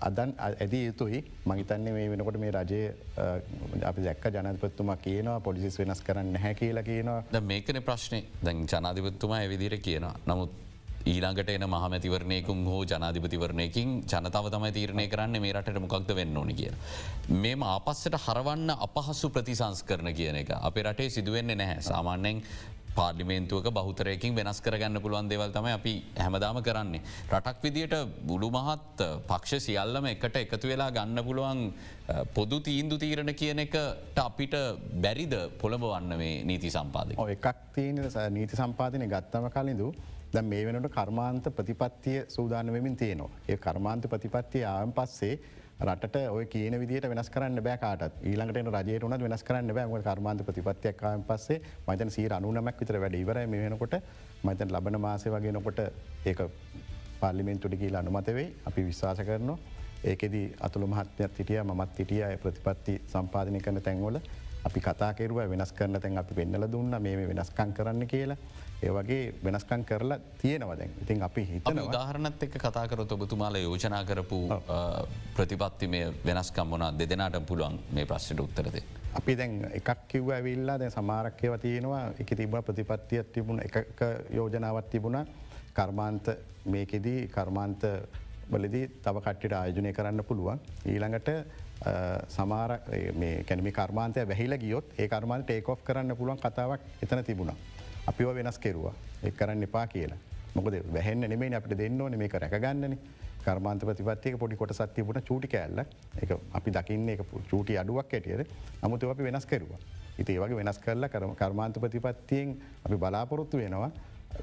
අදන් 0.00 0.32
ඇදී 0.38 0.84
යුතුයි. 0.86 1.24
මහිතන්නේ 1.46 1.92
මේ 1.92 2.08
වෙනකොට 2.10 2.38
මේ 2.38 2.50
රජය 2.50 2.80
අපි 3.90 4.06
දැක්ක 4.06 4.24
ජනපත්තුමා 4.36 4.96
කියනවා 4.96 5.40
පොලිසිස් 5.40 5.78
වෙනස් 5.78 6.02
කරන්න 6.02 6.36
හැ 6.36 6.54
කියලා 6.54 6.82
කියනවා. 6.82 7.20
ද 7.32 7.44
මේකන 7.52 7.82
ප්‍රශ්නය 7.82 8.24
දැන් 8.44 8.66
ජනාධිපත්තුමා 8.66 9.40
ඇවිදිර 9.44 9.76
කියනවා. 9.78 10.14
නමුත් 10.26 10.50
ඊළඟට 11.06 11.50
එන 11.50 11.64
මහමැතිවරණයකුන් 11.74 12.64
හෝ 12.64 12.80
ජනාධිපතිවරණයකින් 12.84 13.92
ජනතාව 14.04 14.50
තමයි 14.54 14.72
තීරණය 14.72 15.06
කරන්න 15.08 15.40
මේ 15.40 15.52
රටට 15.52 15.80
මොකක්ද 15.80 16.14
වෙන්න 16.16 16.36
ඕනි 16.36 16.54
කිය. 16.54 16.72
මෙම 17.44 17.62
ආපස්සට 17.62 18.16
හරවන්න 18.26 18.76
අපහසු 18.86 19.30
ප්‍රතිසංස් 19.30 19.82
කරන 19.82 20.12
කියන 20.14 20.36
එක. 20.42 20.52
අපේ 20.60 20.82
රටේ 20.82 21.10
සිදුවෙන්නේ 21.10 21.56
නැහැ. 21.56 21.80
සාමාන්‍යෙන් 21.82 22.42
පාර්ලිමේන්තුවක 22.98 23.68
බහතරයකින් 23.78 24.34
වෙනස් 24.38 24.60
කරගන්න 24.64 25.00
පුළුවන් 25.04 25.30
දේවල් 25.32 25.52
තම 25.56 25.68
අපි 25.76 25.94
හැමදාම 26.18 26.58
කරන්නේ. 26.68 27.02
රටක් 27.30 27.62
විදියට 27.64 27.96
බුඩු 28.30 28.50
මහත් 28.56 29.08
පක්ෂ 29.30 29.66
සියල්ලම 29.66 30.06
එකට 30.12 30.36
එකතු 30.42 30.70
වෙලා 30.72 30.90
ගන්න 30.96 31.24
පුළුවන් 31.28 31.60
පොදු 32.36 32.60
තීන්දු 32.68 32.98
තීරණ 33.04 33.32
කියන 33.42 33.64
එකට 33.66 34.18
අපිට 34.26 34.56
බැරිද 35.04 35.34
පොළඹ 35.62 35.84
වන්න 35.92 36.16
මේ 36.22 36.40
නීති 36.50 36.70
සම්පාද. 36.76 37.14
එකක් 37.36 37.60
තියන 37.76 38.00
නීති 38.38 38.60
සම්පාදනය 38.62 39.06
ගත්තම 39.14 39.48
කලින්දු 39.56 39.92
දැ 40.34 40.42
මේ 40.50 40.66
වෙනට 40.66 40.90
කර්මාන්ත 40.96 41.46
ප්‍රතිපත්තිය 41.56 42.18
සූදාන 42.36 42.72
වෙමින් 42.72 42.96
තියනවා. 42.96 43.30
ඒ 43.48 43.56
කර්මාන්ත 43.56 44.04
ප්‍රතිපත්තිය 44.12 44.64
ආයම් 44.74 44.92
පස්සේ 44.98 45.34
රට 45.80 46.16
ඔය 46.30 46.44
කියන 46.46 46.74
විදිට 46.80 47.08
වෙනස් 47.08 47.30
කරන්න 47.30 47.62
බෑකාට 47.62 48.22
ඊළඟට 48.22 48.70
රජයට 48.78 49.04
වන 49.04 49.22
වෙනස් 49.22 49.44
කරන්න 49.44 49.74
බෑම 49.74 49.94
කර්මාන්ත 50.02 50.44
ප්‍රතිපත්තියක්කායන් 50.44 51.24
පස්සේ 51.24 51.60
මතන 51.86 52.10
සීර 52.10 52.34
අනුනමක් 52.34 52.80
විතර 52.80 53.00
වැඩ 53.00 53.16
ඉවර 53.16 53.40
මෙනකොට 53.48 53.96
මතන් 54.44 54.72
ලබන 54.72 55.00
මාසය 55.00 55.30
වගෙනකොට 55.30 55.80
ඒක 56.26 56.42
පාර්ලිමෙන්තුඩි 57.20 57.76
කියලා 57.76 58.00
අනුමතවෙයි 58.00 58.48
අපි 58.66 58.86
විශ්වාස 58.86 59.18
කරනවා. 59.20 59.58
ඒකෙදී 60.04 60.46
අතුළ 60.60 60.86
මහත්මයක් 60.86 61.38
හිටිය 61.38 61.62
මත් 61.64 61.98
හිටිය 61.98 62.22
ප්‍රතිපත්ති 62.42 63.00
සම්පාධනය 63.06 63.60
කරන 63.60 63.82
තැන්වල. 63.82 64.18
අපි 64.64 64.80
කතා 64.80 65.12
කෙරුව 65.14 65.40
වෙනස් 65.50 65.72
කරන 65.72 66.00
තැන් 66.00 66.18
අපි 66.18 66.34
පෙන්නල 66.34 66.66
දුන්න. 66.72 66.96
මේ 67.00 67.28
වෙනස්කං 67.28 67.72
කරන්න 67.72 68.06
කියලා. 68.06 68.36
ඒවගේ 68.82 69.34
වෙනස්කං 69.44 69.84
කරලා 69.84 70.18
තියෙනවදැන් 70.42 70.92
ඉතින් 71.02 71.22
අපි 71.22 71.44
හිතන 71.48 71.80
උදාහරණත් 71.82 72.42
එක් 72.46 72.54
කතාකරොත් 72.62 73.12
ඔබතුමාල 73.12 73.58
යෝජනා 73.60 74.04
කරපු 74.04 74.38
ප්‍රතිපත්ති 75.36 75.88
මේ 75.94 76.06
වෙනස්කම් 76.24 76.72
වනා 76.76 76.90
දෙදෙනට 76.98 77.36
පුළුවන් 77.48 77.78
මේ 77.92 78.06
ප්‍රශ්ට 78.06 78.40
උත්තරද. 78.40 78.80
අපි 79.18 79.36
දැන් 79.38 79.54
එකක් 79.80 80.06
කිව්ව 80.08 80.30
ඇවිල්ලා 80.36 80.78
දැ 80.78 80.90
සමාරක්‍යව 80.90 81.58
තියෙනවා. 81.60 82.04
එක 82.18 82.34
තිබ 82.40 82.56
ප්‍රතිපත්තියක් 82.66 83.32
තිබුණ 83.32 83.60
එක 83.60 84.00
යෝජනාවත් 84.38 84.90
තිබුණ. 84.90 85.26
කර්මාන්ත 85.74 86.30
මේකෙදී 86.64 87.28
කර්මාන්ත 87.28 87.82
බලදී 88.50 88.86
තව 89.02 89.16
කට්ටිට 89.26 89.52
ආයෝජනය 89.58 89.92
කරන්න 89.92 90.24
පුළුවන්. 90.24 90.60
ඊළඟට 90.86 91.28
සමාර 92.28 92.72
කැනමි 93.48 93.72
කර්මාන්තය 93.72 94.24
වැහිල 94.28 94.56
ගියොත් 94.64 94.96
ඒ 94.98 95.08
කර්මාන්ත 95.08 95.46
ටේකෝ් 95.46 95.76
කරන්න 95.84 96.16
පුළුවන් 96.16 96.40
කතාවක් 96.40 96.80
එතන 97.02 97.24
තිබුණා. 97.24 97.56
අපිව 98.06 98.34
වෙනස් 98.34 98.58
කෙරවා. 98.58 98.94
එක් 99.22 99.36
කරන්න 99.36 99.62
එපා 99.62 99.86
කියලා. 99.86 100.18
මොකද 100.54 100.74
වැහෙන්න 100.92 101.20
නෙමේ 101.20 101.54
අපට 101.54 101.76
දෙන්න 101.78 102.00
ඕන 102.00 102.18
මේක 102.18 102.34
රැකගන්නන. 102.34 102.98
කර්මාන්ත 103.44 103.82
ප්‍රතිපත්තියක 103.82 104.38
පොඩි 104.38 104.56
කොට 104.56 104.72
සත්තියපුට 104.72 105.24
චූටි 105.24 105.48
කෑල්ල. 105.48 105.84
එක 106.22 106.30
අපි 106.52 106.70
දකින්න 106.70 107.08
එක 107.08 107.22
චූටි 107.50 107.78
අඩුවක් 107.78 108.14
ඇටියද 108.14 108.46
නමුතු 108.82 109.10
අපි 109.10 109.22
වෙනස් 109.22 109.46
කෙරවා. 109.46 109.78
ඉති 110.18 110.32
ඒවගේ 110.32 110.56
වෙනස් 110.56 110.78
කරලා 110.78 111.08
කරම 111.08 111.34
කර්මාන්ත 111.34 111.80
ප්‍රතිපත්තියෙන් 111.80 112.56
අපි 112.84 112.96
බලාපොරොත්තු 112.96 113.56
වෙනවා. 113.56 113.90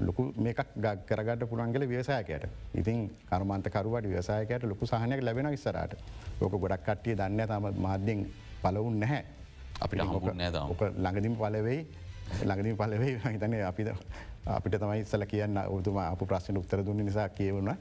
ලොකු 0.00 0.32
මේකක් 0.36 0.60
ගක් 0.76 1.06
කරගට 1.08 1.48
පුළන්ගල 1.50 1.84
ව්‍යසායකයට 1.88 2.44
ඉතින් 2.74 2.98
කර්මාන්තකරුවට 3.30 4.06
ව්‍යසායකයට 4.06 4.64
ලොකු 4.64 4.86
සහනයක් 4.86 5.22
ලැබෙන 5.22 5.50
විස්සරට 5.50 5.96
ලොක 6.40 6.52
ගොඩක් 6.54 6.84
කට්ටිය 6.84 7.16
දන්න 7.16 7.46
තම 7.46 7.80
මාධ්‍යෙන් 7.80 8.26
පලවුන් 8.62 9.00
නැහැ. 9.00 9.24
නෑද 10.34 10.60
ඕක 10.62 10.82
ළඟදිම 10.82 11.34
පලවෙයි 11.36 11.80
ළඟදින් 12.42 12.76
පලවෙයි 12.76 13.14
හිතන 13.24 13.54
අපිට 13.68 13.90
අපිට 14.56 14.78
තමයි 14.82 15.00
ඉස්සල 15.04 15.24
කියන්න 15.32 15.58
ඔතුම 15.68 15.98
අප 16.02 16.22
ප්‍රශ්න 16.26 16.60
උත්තර 16.62 16.84
දුන්න 16.84 17.04
නිසා 17.04 17.28
කියවුණ. 17.28 17.74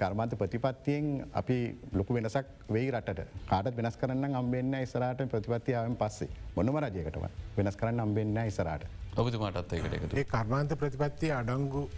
කර්මාන්ත 0.00 0.34
ප්‍රතිපත්තියෙන් 0.40 1.26
අපි 1.34 1.56
ලොකු 1.92 2.14
වෙනසක් 2.14 2.46
වෙයි 2.72 2.90
රට 2.90 3.24
කාට 3.48 3.76
වෙනස් 3.76 3.96
කරන්න 3.96 4.36
අම්බෙන්න්න 4.40 4.74
ඉස්රට 4.82 5.24
ප්‍රතිපත්තියාවෙන් 5.32 5.96
පස්සේ. 5.96 6.28
මොනම 6.56 6.78
රජයකටව 6.84 7.26
වෙනස් 7.56 7.76
කරන්න 7.76 8.00
අම්බෙන්න්න 8.00 8.46
ඉස්රට 8.46 8.86
ඔබතුමාටත් 9.16 9.72
එකට 9.72 10.14
ඒ 10.14 10.24
කර්මාන්ත 10.24 10.78
ප්‍රතිපත්තිය 10.78 11.32
අඩංගු 11.32 11.88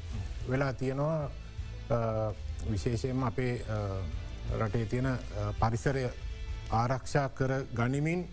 වෙලා 0.49 0.73
තියෙනවා. 0.73 1.29
විශේෂයෙන් 2.71 3.23
අපේ 3.23 3.53
රටේ 4.59 4.87
තියෙන 4.87 5.09
පරිසරය 5.61 6.05
ආරක්ෂා 6.73 7.29
කර 7.29 7.53
ගනිමින් 7.75 8.27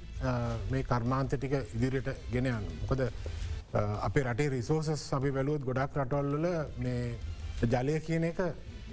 මේ 0.72 0.84
කර්මාන්ත 0.84 1.36
ටික 1.36 1.54
ඉදිරියට 1.76 2.10
ගෙනයන්න 2.32 2.66
මොකද 2.82 3.02
අපේ 3.74 4.24
රටේ 4.24 4.50
රිසෝසස් 4.50 5.04
අපි 5.14 5.32
බැලුවත් 5.32 5.64
ගොඩක් 5.66 5.98
රටවල්ල 5.98 6.46
මේ 6.78 7.16
ජලය 7.74 8.00
කියන 8.00 8.24
එක 8.24 8.42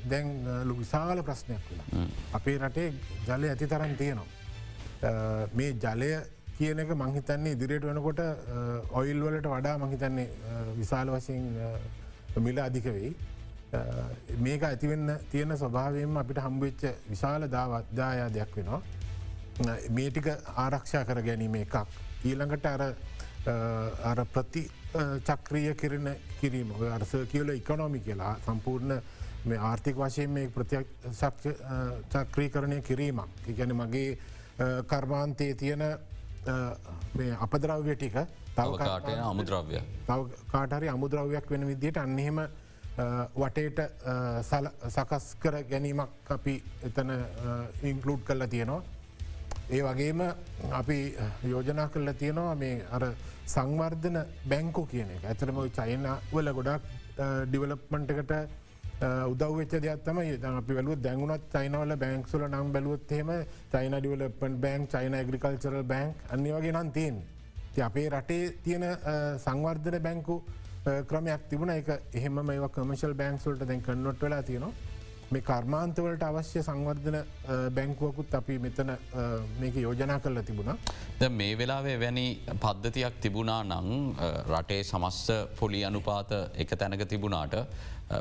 දැන් 0.09 0.29
ලු 0.65 0.75
විශාල 0.75 1.23
ප්‍රශ්නයක් 1.23 1.65
වෙලා. 1.71 2.05
අපේ 2.33 2.59
රටේ 2.59 2.93
ජලය 3.27 3.49
ඇති 3.49 3.67
තරන් 3.67 3.97
තියෙනවා. 3.97 4.29
මේ 5.55 5.73
ජලය 5.75 6.11
කියන 6.59 6.79
එක 6.79 6.95
මංහිතන්නේ 7.03 7.53
ඉදිරියට 7.53 7.85
වෙනකොට 7.85 8.23
ඔයිල් 8.93 9.21
වලට 9.25 9.53
වඩා 9.55 9.77
මහිතන්නේ 9.79 10.29
විශාල 10.79 11.13
වශයෙන් 11.17 11.45
මිල 12.39 12.59
අධික 12.59 12.85
වෙයි. 12.87 13.13
මේක 14.39 14.63
ඇතිවෙන්න 14.63 15.19
තියෙන 15.31 15.57
ස්වභාවයෙන් 15.57 16.17
අපිට 16.17 16.43
හම්බවෙච්ච 16.47 16.83
විශාල 17.11 17.49
දාවත්දායා 17.51 18.33
දෙයක් 18.33 18.57
වෙනවා. 18.57 18.83
මේටික 19.91 20.27
ආරක්ෂා 20.57 21.05
කර 21.05 21.23
ගැනීම 21.23 21.55
එකක්. 21.57 21.77
ඊළඟට 22.25 22.67
අර 22.67 22.83
අර 23.47 24.25
ප්‍රති 24.27 24.69
චක්‍රිය 25.25 25.75
කරන 25.75 26.09
කිරීම 26.41 26.73
අර්ස 26.93 27.13
කියල 27.33 27.49
ඉකොනොමි 27.51 28.01
කියලා 28.01 28.37
සම්පූර්ණ 28.45 29.01
මේ 29.45 29.59
ආර්ථික 29.59 29.97
වශයෙන් 29.97 30.31
මේ 30.31 30.49
ප්‍රතියක් 30.49 30.87
චක්‍රී 32.11 32.51
කරණය 32.51 32.83
කිරීමක්. 32.83 33.29
ගැන 33.57 33.73
මගේ 33.75 34.19
කර්මාන්තයේ 34.87 35.55
තියෙන 35.55 35.83
අපදරව්‍ය 37.41 37.97
ටික 37.97 38.17
තවකාටය 38.57 39.15
අමුද්‍රව්‍ය 39.31 39.81
කාටහරි 40.53 40.89
අමුද්‍රව්‍යයක් 40.89 41.51
වෙන 41.51 41.67
විදියට 41.67 41.97
අන්නෙහෙම 41.97 42.41
වටේට 43.35 43.81
සකස් 44.89 45.37
කර 45.43 45.63
ගැනීමක් 45.65 46.31
අපි 46.31 46.63
එතන 46.85 47.11
ඉන්කලුඩ් 47.83 48.25
කරලා 48.25 48.49
තියෙනවා. 48.49 48.83
ඒ 49.71 49.83
වගේම 49.83 50.21
අපි 50.73 50.99
යෝජනා 51.45 51.89
කරලා 51.89 52.15
තියෙනවා 52.15 52.55
මේ 52.57 52.77
අර 52.91 53.05
සංවර්ධන 53.47 54.19
බැංකු 54.45 54.83
කියන 54.87 55.11
එක. 55.11 55.25
ඇතරම 55.25 55.59
චයින 55.71 56.07
වල 56.33 56.51
ගොඩක් 56.53 56.83
ඩිවලප්මන්ටකට 57.47 58.33
උදවච්ච 59.03 59.75
දෙයක්ත්තම 59.81 60.19
අපි 60.53 60.75
වලු 60.75 60.97
දැන්ගුණත් 60.99 61.45
චයිනවල 61.55 61.95
බැංක්සුල 61.97 62.43
නම් 62.49 62.73
බැලුවත්හෙම 62.73 63.31
චයින 63.73 63.95
ඩිවලපන් 63.97 64.61
බැංක් 64.61 64.91
චයින 64.91 65.17
ග්‍රිකල්චරල් 65.29 65.83
බැංක් 65.85 66.15
අනි 66.31 66.53
වගේ 66.53 66.73
නම් 66.73 66.91
තියෙන් 66.91 67.23
ති 67.73 67.83
අපේ 67.83 68.09
රටේ 68.11 68.53
තියෙන 68.65 68.85
සංවර්ධන 69.39 70.03
බැංකු 70.03 70.43
ක්‍රමයක් 71.07 71.43
තිබුණ. 71.49 71.71
එක 71.71 71.89
එහෙම 72.13 72.41
මේ 72.43 72.69
කමශල් 72.71 73.15
බැංක්සුල්ට 73.15 73.63
දැන් 73.63 73.83
කන්නොට් 73.83 74.21
වෙලා 74.21 74.43
තියෙනවා. 74.43 74.90
මේ 75.31 75.43
කර්මාන්තවලට 75.43 76.23
අවශ්‍ය 76.29 76.61
සංවර්ධන 76.69 77.19
බැංකුවකුත් 77.75 78.33
අපි 78.39 78.55
මෙතන 78.65 78.91
මේක 79.61 79.77
යෝජනා 79.77 80.19
කරලා 80.25 80.43
තිබුණා. 80.49 80.77
ද 81.21 81.29
මේ 81.33 81.53
වෙලාවේ 81.61 81.97
වැනි 82.01 82.27
පද්ධතියක් 82.65 83.21
තිබුණා 83.25 83.61
නං 83.65 83.91
රටේ 84.51 84.83
සමස්ස 84.83 85.31
පොලි 85.61 85.83
අනුපාත 85.85 86.33
එක 86.65 86.75
තැනක 86.81 87.05
තිබුණාට 87.13 87.55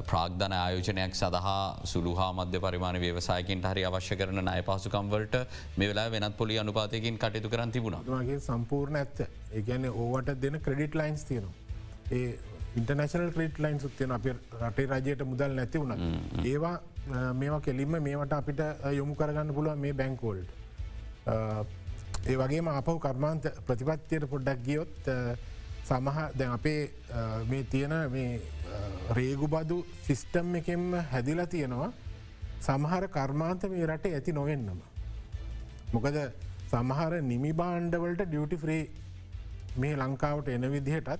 ප්‍රාග්ධන 0.10 0.54
ආයෝජනයක් 0.56 1.16
සඳහා 1.22 1.62
සුළුහා 1.86 2.30
මධ්‍ය 2.34 2.62
පරිමාණ 2.66 3.00
ව්‍යවසායකින් 3.06 3.66
හරි 3.70 3.86
අවශ්‍ය 3.90 4.20
කරන 4.22 4.52
අය 4.54 4.62
පහසුකම්වලට 4.62 5.40
මේ 5.78 5.90
වෙලා 5.92 6.08
වෙනත් 6.16 6.38
පොලි 6.38 6.60
අනුපාතයකින් 6.64 7.18
කටයුතු 7.18 7.54
කරන්න 7.56 7.72
තිබුණා. 7.72 8.04
මගේ 8.14 8.40
සම්පූර්ණ 8.42 9.02
ඇත්ත 9.02 9.26
ඒගැන 9.54 9.90
ඕවට 9.96 10.32
දෙන 10.46 10.62
ක්‍රඩිට් 10.62 11.02
ලයින්ස් 11.02 11.26
තියෙනවා. 11.26 11.56
ඒ 12.12 12.30
ඉන්ටර්නශනල් 12.78 13.32
ක්‍රේට් 13.36 13.60
ලයින් 13.60 13.80
සුත්තියන 13.80 14.12
අප 14.12 14.26
රටේ 14.62 14.88
රජයට 14.92 15.26
මුදල් 15.26 15.54
නැති 15.58 15.82
වුණ 15.82 15.94
ඒවා 16.46 16.76
මේවා 17.10 17.60
කෙලින්ම 17.60 17.96
මේවට 18.00 18.34
අපිට 18.34 18.62
යොමු 18.94 19.16
කරගන්න 19.16 19.54
පුළුවන් 19.54 19.80
මේ 19.80 19.94
බැංකෝල්ඩ් 19.94 20.50
ඒ 22.26 22.36
වගේ 22.36 22.62
අපහු 22.74 23.00
කර්මාන්ත 23.00 23.46
ප්‍රතිපත්තියට 23.68 24.30
පොඩ්ඩක් 24.30 24.62
ගියොත් 24.64 25.10
සමහ 25.84 26.20
දැන් 26.38 26.52
අපේ 26.52 26.82
මේ 27.48 27.64
තියෙන 27.64 27.96
මේ 28.12 28.42
රේගු 29.12 29.48
බදු 29.48 29.78
සිිස්ටම් 30.06 30.56
එකෙන්ම 30.56 30.86
හැදිලා 31.12 31.48
තියෙනවා 31.48 31.90
සමහර 32.62 33.08
කර්මාන්ත 33.08 33.64
මේ 33.64 33.86
රටේ 33.86 34.14
ඇති 34.14 34.32
නොවෙන්නම. 34.32 34.80
මොකද 35.94 36.18
සමහර 36.72 37.14
නිමි 37.24 37.54
බාණ්ඩවලට 37.54 38.22
ඩියුටි 38.26 38.58
ෆ්‍රී 38.58 38.84
මේ 39.78 39.96
ලංකාවට 39.96 40.50
එන 40.50 40.72
විදිහටත් 40.72 41.20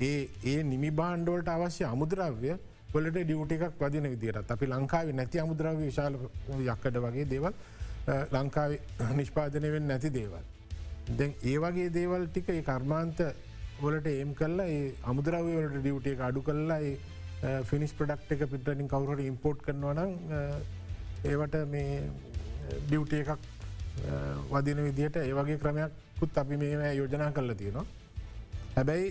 ඒ 0.00 0.28
ඒ 0.44 0.62
නිමි 0.62 0.90
බාණ්ඩවලට 0.92 1.48
අවශ්‍ය 1.48 1.84
අමුද්‍රව්‍ය 1.84 2.52
වලට 2.92 3.24
ඩියුට 3.24 3.52
එකක් 3.56 3.82
වදින 3.82 4.06
විදිරත් 4.12 4.50
අපි 4.54 4.66
ලංකාව 4.66 5.10
නැති 5.18 5.40
අමුද්‍රව 5.42 5.82
විශාල 5.86 6.14
යක්කට 6.58 6.96
වගේ 7.04 7.26
දේවල් 7.32 7.52
ලංකාව 8.36 8.70
නිෂ්පාදනයෙන් 9.18 9.86
නැති 9.90 10.10
දේවල්. 10.18 10.44
දැන් 11.18 11.34
ඒ 11.50 11.58
වගේ 11.64 11.90
දේවල් 11.98 12.26
ටික 12.28 12.48
ඒ 12.54 12.62
කර්මාන්ත 12.70 13.20
වලට 13.82 14.06
ඒම් 14.14 14.32
කල්ලා 14.40 14.66
ඒ 14.76 14.82
අමුදරවය 15.10 15.52
වලට 15.58 15.80
ඩියුට 15.82 16.06
එක 16.12 16.20
අඩු 16.28 16.42
කල්ලා 16.48 16.80
ෆිනිස් 17.70 17.92
ප්‍රඩක්් 17.98 18.32
එක 18.34 18.50
පිටලින් 18.52 18.88
කවුරට 18.92 19.22
ඉම්පෝට් 19.30 19.62
කරනවා 19.66 19.94
නම් 19.94 20.12
ඒවට 21.30 21.56
මේ 21.74 22.02
ඩියුට 22.86 23.12
එකක් 23.20 23.30
වදින 24.52 24.80
විදිහට 24.86 25.16
ඒවගේ 25.22 25.58
ක්‍රමයක්කුත් 25.64 26.38
අපි 26.42 26.56
මේ 26.62 26.94
යෝජනා 26.94 27.30
කරල 27.36 27.52
තියෙනවා. 27.60 27.86
හැබැයි 28.76 29.06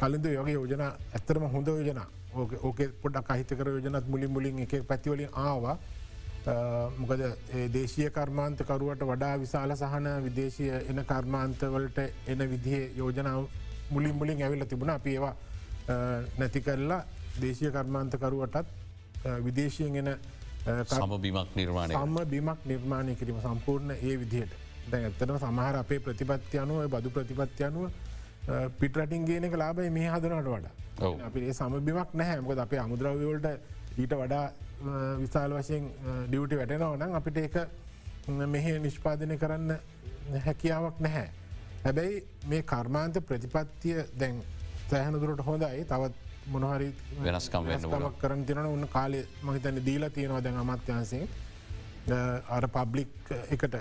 කලින්ද 0.00 0.26
යෝගේ 0.32 0.56
යෝජන 0.58 0.82
ඇත්තරම 0.86 1.46
හොඳ 1.54 1.68
යෝජනා 1.72 2.08
ඕක 2.34 2.52
ඕක 2.62 2.80
පොඩක් 3.02 3.30
අහිතකර 3.30 3.68
යෝජනත් 3.68 4.08
මුලින් 4.08 4.30
මුලින් 4.30 4.58
එක 4.58 4.74
පැතිවලින් 4.86 5.28
ආවා. 5.34 5.78
මොකද 6.98 7.22
දේශය 7.72 8.10
කර්මාන්තකරුවට 8.10 9.02
වඩා 9.04 9.34
විශාල 9.38 9.76
සහන 9.76 10.08
විදේශය 10.24 10.68
එන 10.90 11.04
කර්මාන්තවලට 11.04 11.98
එන 12.26 12.50
විදිහ 12.50 12.82
යෝජනාව 12.96 13.46
මුලින් 13.90 14.14
මුලින් 14.14 14.42
ඇවිල්ල 14.42 14.66
තිබුණ. 14.66 14.90
අපි 14.90 15.10
ඒවා 15.10 15.34
නැති 16.38 16.60
කරලා 16.60 17.04
දේශය 17.40 17.70
කර්මාන්තකරුවටත් 17.70 18.66
විදේශයෙන් 19.44 19.96
එන 19.96 20.16
සම 20.86 21.12
බිමක් 21.20 21.56
නිර්මාණය 21.56 21.94
සම්ම 21.94 22.18
බිමක් 22.28 22.66
නිර්මාණය 22.66 23.14
කිරීම 23.14 23.40
සම්පූර්ණ 23.40 23.90
ඒ 23.92 24.16
විදිහයට 24.18 24.52
දැ 24.90 25.02
ඇත්තන 25.04 25.38
සමහර 25.38 25.76
අපේ 25.76 26.00
ප්‍රතිපත්ති 26.00 26.58
අනුව 26.58 26.88
බදු 26.88 27.10
ප්‍රතිපත්ති 27.10 27.64
අනුව 27.64 27.90
පිටරටින් 28.80 29.24
ගේනක 29.24 29.56
ලාබයි 29.56 29.90
මේ 29.90 30.08
හදනට 30.08 30.48
වඩා 30.48 30.72
අපි 31.00 31.52
සමබිමක් 31.52 32.14
නැහැ. 32.14 32.40
මොකද 32.40 32.58
අපේ 32.58 32.80
අමුද්‍රවවලට 32.84 33.48
ඊට 33.98 34.14
වඩා 34.22 34.46
විශාල 35.22 35.52
වශයෙන් 35.58 35.90
ඩියුටි 36.28 36.60
වැටෙනව 36.60 36.96
නම් 36.96 37.14
අපිට 37.20 37.38
ඒක 37.44 37.56
මෙහ 38.54 38.66
නිෂ්පාදනය 38.86 39.36
කරන්න 39.36 39.76
හැකියාවක් 40.46 40.96
නැහැ. 41.00 41.28
හැබැයි 41.84 42.24
මේ 42.46 42.62
කර්මාන්ත 42.72 43.22
ප්‍රතිපත්තිය 43.28 44.02
දැන් 44.18 44.42
සෑහනදුරට 44.90 45.46
හොඳයි. 45.46 45.84
තවත් 45.84 46.14
මොනහරි 46.48 46.88
වෙනස්කම් 47.24 47.64
වෙනස්කමක් 47.66 48.18
කරන 48.22 48.44
තිරන 48.46 48.66
උන්න 48.66 48.88
කාලය 48.88 49.20
මහිතන්න 49.42 49.80
දීලා 49.88 50.10
තියෙනවා 50.10 50.42
දැන් 50.44 50.56
අමත්‍යන්සේ 50.56 51.24
අර 52.56 52.64
පබ්ලික් 52.76 53.12
එකට 53.50 53.76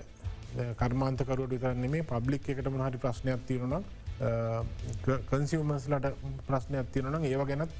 කර්මාන්තකරුවට 0.81 1.53
විතරන්නේ 1.55 1.89
මේ 1.89 2.03
පබ්ලික් 2.03 2.49
එකට 2.49 2.69
මහරි 2.75 3.01
ප්‍රශ්නයක් 3.05 3.45
තිරනවා 3.47 3.81
කන්සිවමස්ලට 4.19 6.07
ප්‍රශ්නයක් 6.47 6.91
තිරනම් 6.93 7.23
ඒව 7.23 7.43
ගැනත් 7.49 7.71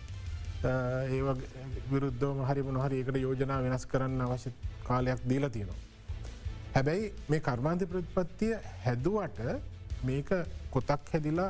ඒ 0.64 1.20
විරුද්ධ 1.92 2.26
මහරි 2.40 2.62
මොනහරි 2.68 3.02
එකට 3.04 3.18
යෝජනා 3.26 3.60
වෙනස් 3.66 3.86
කරන්න 3.92 4.22
අවශ්‍ය 4.26 4.52
කාලයක් 4.88 5.22
දීලා 5.30 5.52
තියෙනවා. 5.56 5.80
හැබැයි 6.76 7.14
මේ 7.30 7.42
කර්මාන්ති 7.48 7.90
ප්‍රතිපත්තිය 7.92 8.54
හැදුවට 8.86 9.40
මේක 10.10 10.30
කොතක් 10.72 11.14
හැදිලා 11.14 11.50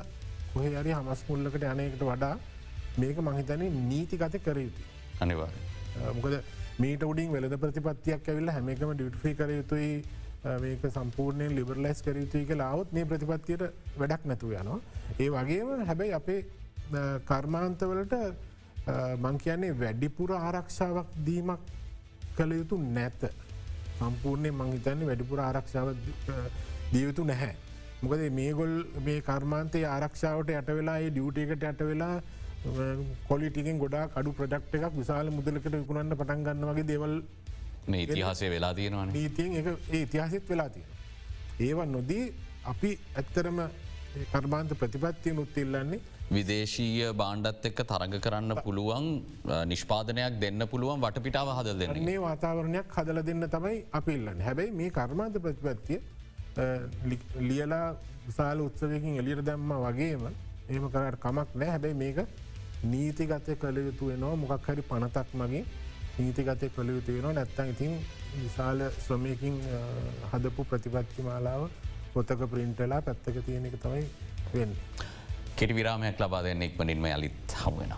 කොහෙ 0.54 0.76
අරි 0.82 0.96
හමස් 0.98 1.22
මුල්ලකට 1.30 1.66
යනයකට 1.74 2.04
වඩා 2.12 2.36
මේක 3.02 3.18
මහිතන 3.28 3.66
නීතිගත 3.90 4.40
කර 4.46 4.58
යුතු. 4.66 4.82
අනිවා. 5.22 5.52
මොකද 6.16 6.34
මීට 6.80 7.04
උඩින් 7.04 7.32
වෙලද 7.36 7.56
ප්‍රතිපත්තියක් 7.64 8.30
ඇවිල්ල 8.30 8.52
හැමකම 8.56 8.92
ඩිට්‍රී 8.94 9.36
කර 9.40 9.52
යුතුයි 9.58 9.92
මේක 10.44 10.84
සම්පූර්ණයෙන් 10.90 11.56
ලිබරලයිස් 11.56 12.02
කර 12.02 12.16
යුතුයි 12.16 12.46
කලාවත් 12.46 12.94
මේ 12.94 13.06
ප්‍රතිපත්තියට 13.06 13.64
වැඩක් 13.98 14.24
නැතුව 14.26 14.54
යනවා. 14.54 14.80
ඒ 15.20 15.30
වගේම 15.30 15.86
හැබැයි 15.90 16.14
අපේ 16.14 16.40
කර්මාන්තවලට 17.30 18.16
මං 19.24 19.38
කියන්නේ 19.38 19.78
වැඩිපුර 19.84 20.32
ආරක්ෂාවක් 20.38 21.10
දීමක් 21.28 21.60
කළ 22.38 22.52
යුතු 22.60 22.78
නැත. 22.98 23.22
සම්පූර්ණය 24.00 24.52
මංහිතන්නේ 24.52 25.10
වැඩිපුර 25.12 25.40
ආරක්ෂාව 25.40 25.90
දියයුතු 26.94 27.26
නැහැ. 27.32 27.56
මොකද 28.02 28.22
මේගොල් 28.40 28.74
මේ 29.06 29.22
කර්මාන්තය 29.22 29.84
ආරක්ෂාවට 29.86 30.56
යට 30.56 30.70
වෙලා 30.80 31.00
ඩියුටේකට 31.10 31.64
යට 31.72 31.82
වෙලා 31.92 32.16
කොලිටිකින් 33.28 33.78
ගොඩා 33.84 34.06
අඩු 34.20 34.32
ප්‍රඩක්් 34.40 34.74
එකක් 34.78 34.96
විශාල 35.02 35.28
මුදලකට 35.38 35.76
විකුණන්න 35.76 36.16
පටන් 36.22 36.46
ගන්න 36.48 36.72
වගේ 36.72 36.88
දෙවල් 36.92 37.14
ඉතිහාසේ 37.98 38.50
වෙලා 38.50 38.74
තියෙනවා 38.74 39.06
නීතියෙන් 39.06 39.68
ඒ 39.92 40.02
ඉතිහාසිත් 40.02 40.50
වෙලා 40.50 40.70
තියෙන. 40.70 40.88
ඒවන් 41.60 41.92
නොදී 41.92 42.34
අපි 42.66 42.92
ඇත්තරම 43.16 43.60
කර්මාන්ත 44.32 44.74
ප්‍රතිපත්තිය 44.80 45.34
නුත්තිල්ලන්නේ 45.34 46.00
විදේශීය 46.32 47.14
බාණ්ඩත් 47.14 47.66
එක්ක 47.66 47.82
තරඟ 47.84 48.20
කරන්න 48.22 48.56
පුළුවන් 48.64 49.08
නිෂ්පාදනයක් 49.68 50.40
දෙන්න 50.42 50.68
පුළුවන් 50.68 51.02
වටපිටාව 51.02 51.54
හද 51.56 51.80
දෙන්න 51.80 52.04
මේ 52.04 52.22
වාතාවරණයක් 52.22 52.94
හදල 52.98 53.24
දෙන්න 53.24 53.50
තමයි 53.50 53.82
අපිල්ලන්න 53.92 54.46
හැබැයි 54.48 54.76
මේ 54.82 54.92
කර්මාන්ත 54.92 55.42
ප්‍රතිපත්තිය 55.42 56.00
ලියලා 57.50 57.88
විශාල 58.28 58.62
උත්සවයකින් 58.62 59.20
එලියට 59.24 59.46
දැම්ම 59.46 59.74
වගේම 59.86 60.30
ඒම 60.70 60.86
කරට 60.94 61.20
කමක් 61.20 61.50
නෑ 61.56 61.70
හැබැයි 61.70 62.00
මේක 62.04 62.18
නීතිගතය 62.84 63.56
කළ 63.56 63.78
යුතු 63.78 64.06
වෙනවා. 64.08 64.36
මොකක් 64.36 64.68
හරි 64.68 64.82
පනතක් 64.82 65.34
මගේ 65.34 65.64
නීතිගතය 66.20 66.68
කළ 66.76 66.90
යුතු 66.96 67.14
වෙනවා 67.16 67.34
නැත්තන් 67.34 67.70
ඉතින් 67.74 67.94
විශාල 68.36 68.82
ශ්‍රමයකින් 69.04 69.56
හදපු 70.32 70.66
ප්‍රතිපත්ති 70.72 71.24
මාලාව 71.24 71.70
පොතක 72.14 72.42
ප්‍රින්ටලා 72.52 73.02
පැත්තක 73.02 73.40
තියෙන 73.46 73.66
එක 73.66 73.80
තමයි 73.84 74.04
වෙන්න. 74.54 74.76
කෙටි 75.56 75.76
විරාමයක් 75.80 76.20
ලබා 76.20 76.44
දෙන්න 76.44 76.68
එක්මනින්ම 76.68 77.06
යලිත් 77.14 77.56
හමුවෙන. 77.64 77.94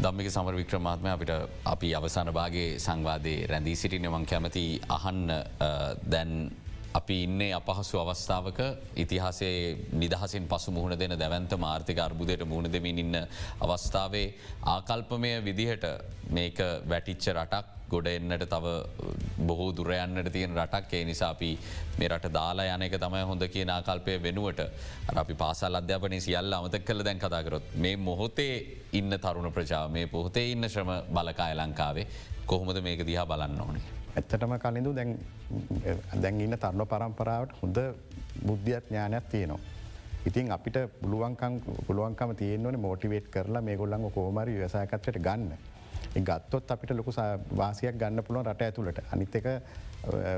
දම්මික 0.00 0.30
සමර 0.30 0.54
වික්‍රමාත්මය 0.56 1.10
අපිට 1.10 1.30
අපි 1.74 1.94
අවසාන 1.94 2.32
භාගේ 2.32 2.78
සංවාදය 2.78 3.34
රැඳී 3.50 3.76
සිටිනවන් 3.76 4.24
කැමති 4.26 4.66
අහන්න 4.88 5.28
දැන් 6.06 6.32
අපි 6.92 7.16
ඉන්නේ 7.22 7.52
අපහසු 7.52 7.98
අවස්ථාවක. 7.98 8.60
ඉතිහාසේ 8.96 9.56
නිදහසින් 9.94 10.46
පසු 10.46 10.70
මුහුණ 10.70 10.98
දෙන 10.98 11.14
දැවන්ත 11.14 11.52
මාර්ථික 11.56 11.98
අර්බුදයට 11.98 12.44
මුහුණ 12.44 12.68
දෙමින් 12.68 12.98
ඉන්න 12.98 13.16
අවස්ථාවේ 13.60 14.26
ආකල්පමය 14.66 15.30
විදිහට 15.40 15.84
මේක 16.30 16.58
වැටිච්ච 16.84 17.28
රටක් 17.32 17.66
ගොඩ 17.88 18.06
එන්නට 18.08 18.44
තව 18.44 18.74
බොහෝ 19.40 19.70
දුරයන්නට 19.72 20.32
තියෙන 20.32 20.56
රටක්. 20.56 20.92
ඒ 20.92 21.04
නිසාපි 21.04 21.50
මේ 21.98 22.08
රට 22.08 22.32
දාලා 22.32 22.76
යනක 22.76 22.96
තමයි 22.96 23.22
හොඳ 23.24 23.46
කියන 23.48 23.70
ආකල්පය 23.70 24.18
වෙනුවට. 24.20 24.60
අපි 25.14 25.34
පාසල් 25.34 25.74
අධ්‍යාපනය 25.74 26.20
සියල්ල 26.20 26.52
අමතක් 26.52 26.84
කළ 26.84 27.04
දැන් 27.04 27.18
කතාකරොත් 27.18 27.70
මේ 27.76 27.96
මොහොතේ 27.98 28.54
ඉන්න 28.92 29.18
තරුණ 29.18 29.52
ප්‍රජාව 29.52 29.90
මේ 29.90 30.06
පොහොතේ 30.08 30.50
ඉන්න 30.50 30.68
ශ්‍රම 30.68 30.92
බලකාය 31.10 31.54
ලංකාවේ 31.56 32.06
කොහොමද 32.46 32.82
මේක 32.82 33.06
දිහා 33.06 33.26
බලන්න 33.26 33.60
ඕනේ. 33.60 33.99
ඇත්තටම 34.12 34.54
කලින්ඳු 34.58 34.92
දැන් 34.94 36.40
ඉන්න 36.40 36.56
තරුණ 36.56 36.86
පරම්පරාවට 36.86 37.52
හොඳ 37.60 37.78
බුද්ධියත් 38.46 38.84
ඥානයක් 38.86 39.28
තියෙනවා. 39.30 39.60
ඉතින් 40.26 40.52
අපිට 40.52 40.78
පුළුවන්කම් 41.00 41.60
පුළුවන්කම 41.86 42.32
තියෙන්වන 42.36 42.78
මෝටිවේට් 42.78 43.28
කරලා 43.28 43.62
මේ 43.62 43.76
ගොල්ලන් 43.76 44.10
කෝමරි 44.10 44.56
වසාකත්වට 44.58 45.18
ගන්න. 45.18 45.52
ගත්තොත් 46.20 46.70
අපිට 46.70 46.90
ලොකු 46.92 47.12
වාසියක් 47.56 47.96
ගන්න 47.96 48.24
පුළුවන් 48.24 48.46
රට 48.46 48.62
ඇතුළට 48.62 48.98
අනිත් 49.12 49.34
එක 49.34 49.46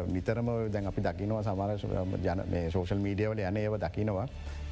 නිතරම 0.08 0.48
දැන් 0.68 0.86
අපි 0.86 1.02
දකිනවා 1.02 1.42
සමාර 1.42 1.70
ජන 2.18 2.42
සෝෂල් 2.70 2.98
මීඩියවල 2.98 3.38
යන 3.40 3.56
ඒව 3.56 3.78
දකිනවා 3.78 4.26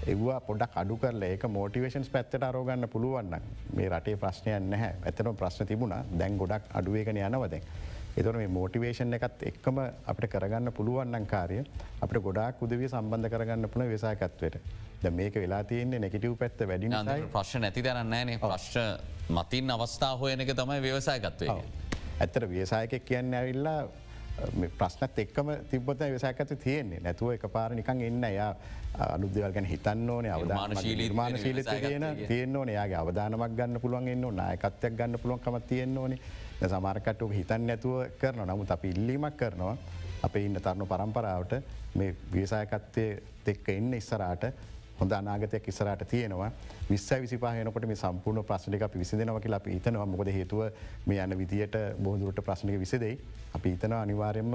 එවවා 0.06 0.40
පොඩක් 0.40 0.76
අඩු 0.76 0.96
කරල 0.96 1.22
ඒක 1.22 1.44
මෝටිවේශන්ස් 1.48 2.08
පැත්තට 2.08 2.42
අරෝගන්න 2.42 2.88
පුළුවන්න 2.88 3.40
මේ 3.74 3.88
රටේ 3.88 4.16
ප්‍රශ්නයන් 4.16 4.70
නැහැ 4.70 4.92
ඇතන 5.02 5.32
ප්‍රශ්න 5.34 5.66
තිබුණ 5.66 5.94
දැන් 6.12 6.36
ගොඩක් 6.36 6.68
අඩුවේකන 6.74 7.16
යනවදැන්. 7.18 7.64
එතන 8.12 8.36
මේ 8.36 8.48
මෝටිවේෂන් 8.48 9.14
එකත් 9.14 9.42
එක්කම 9.44 9.78
අපට 10.06 10.26
කරගන්න 10.28 10.72
පුළුවන්න්න 10.72 11.26
කාරය 11.26 11.60
අපට 12.00 12.20
ගොඩක් 12.20 12.62
උදවිය 12.62 12.88
සම්බන්ධ 12.88 13.30
කරගන්න 13.30 13.68
පුළ 13.68 13.86
වෙසාකත්වයට 13.86 14.58
ද 15.02 15.12
මේක 15.12 15.34
වෙලා 15.36 15.62
තියන්නේ 15.64 16.00
නැකිටව් 16.00 16.34
පැත්ත 16.36 16.66
වැඩි 16.66 16.90
ප්‍රශ්න 17.32 17.66
නැති 17.66 17.84
දරන්නෑනේ 17.84 18.38
ප්‍රශ්න 18.40 18.90
මතින් 19.30 19.70
අවස්ථා 19.70 20.16
හොයන 20.16 20.40
එක 20.40 20.54
තමයි 20.54 20.82
ව්‍යවසායකත්වය. 20.82 21.48
ඇත්තර 22.18 22.48
ව්‍යසායකෙක් 22.48 23.04
කියන්න 23.04 23.34
ඇවිල්ලා 23.34 23.80
ප්‍රශ්නත් 24.72 25.18
එක්කම 25.18 25.48
තිබොත 25.70 25.98
විසාකත 26.08 26.52
තියෙන්නේ. 26.58 27.00
නැතුව 27.00 27.32
එක 27.32 27.46
පාර 27.48 27.74
නිකං 27.74 28.00
එන්න 28.02 28.22
යා 28.32 28.52
අලුදවල් 29.06 29.52
ගැන 29.52 29.64
හිතන්න 29.66 30.10
ඕනේ 30.10 30.32
අවධාන 30.32 30.76
නිර්මාණ 30.96 31.38
ශීල 31.38 31.62
තියෙන 31.64 32.06
තියන්න 32.26 32.56
ඕන. 32.56 32.68
යාගේ 32.70 32.96
අවධානමක් 32.96 33.56
ගන්න 33.56 33.80
පුළුවන් 33.80 34.08
එන්න 34.08 34.30
නායකත්වයක් 34.36 34.96
ගන්න 34.96 35.18
පුළුවන්කම 35.18 35.60
තියෙන්න 35.68 35.98
ඕනේ 35.98 36.18
සමාරකට්ටුක 36.62 37.32
හිතන්න 37.32 37.66
නැතුව 37.66 38.18
කරන 38.18 38.46
නමුත් 38.46 38.70
අප 38.70 38.84
ඉල්ලීමක් 38.84 39.36
කරනවා. 39.36 39.76
අප 40.22 40.36
ඉන්න 40.36 40.56
තරණු 40.56 40.86
පරම්පරාවට 40.86 41.52
මේ 41.94 42.14
වේසායකත්වය 42.32 43.06
එක්ක 43.46 43.68
එන්න 43.70 43.94
ඉස්සරාට 43.94 44.44
හොඳ 45.00 45.12
අනාගතයක් 45.12 45.68
ඉස්සරට 45.72 46.04
තියෙනවා. 46.12 46.50
විස්ස 46.90 47.10
විසිපාහනකොට 47.24 47.86
මේ 47.90 48.00
සම්පූර්ණ 48.02 48.44
ප්‍රශ්නික 48.44 48.82
අපි 48.82 49.02
විසිදෙනව 49.02 49.40
කියලා 49.44 49.60
අපි 49.62 49.76
ඉතනවා 49.78 50.06
මොකද 50.06 50.32
හේතුව 50.38 50.60
මේ 51.06 51.20
යන 51.24 51.36
විදියට 51.40 51.76
බෝදුරට 52.06 52.40
ප්‍රශ්නික 52.48 52.78
විසිදෙයි 52.84 53.14
අපි 53.58 53.72
ඉතන 53.76 53.94
අනිවාරයෙන්ම 53.98 54.54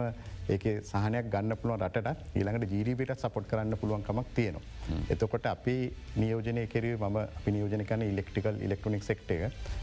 ඒක 0.50 0.66
සහනයක් 0.92 1.32
ගන්න 1.34 1.58
පුළුවන් 1.62 1.86
රට 1.88 2.14
ඊළඟට 2.36 2.76
ජීරීපිට 2.76 3.16
සපොට් 3.18 3.50
කරන්න 3.52 3.78
පුළුවන්කමක් 3.82 4.30
තියෙනවා. 4.38 4.64
එතකොට 5.10 5.50
අපි 5.56 5.76
නියෝජනය 6.18 6.64
කෙරව 6.76 7.04
ම 7.10 7.18
අපි 7.22 7.56
නියෝජනකන 7.58 8.06
ඉලෙක්ට්‍රිකල් 8.12 8.62
ඉලෙක්ට්‍රොනික් 8.68 9.04
සෙක්ට 9.04 9.34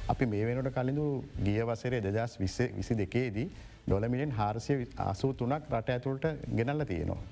අපි 0.08 0.30
මේ 0.32 0.46
වෙනට 0.48 0.72
කලින්ඳු 0.78 1.06
ගිය 1.44 1.60
වසරේ 1.70 2.02
දෙදස් 2.08 2.38
විසි 2.40 2.98
දෙකේදී 3.02 3.48
ඩොලමිලියන් 3.86 4.32
හාරසය 4.40 4.74
අසූ 5.10 5.32
තුනක් 5.34 5.70
රට 5.70 5.88
ඇතුළට 5.90 6.26
ගෙනල්ල 6.58 6.84
තියෙනවා. 6.84 7.22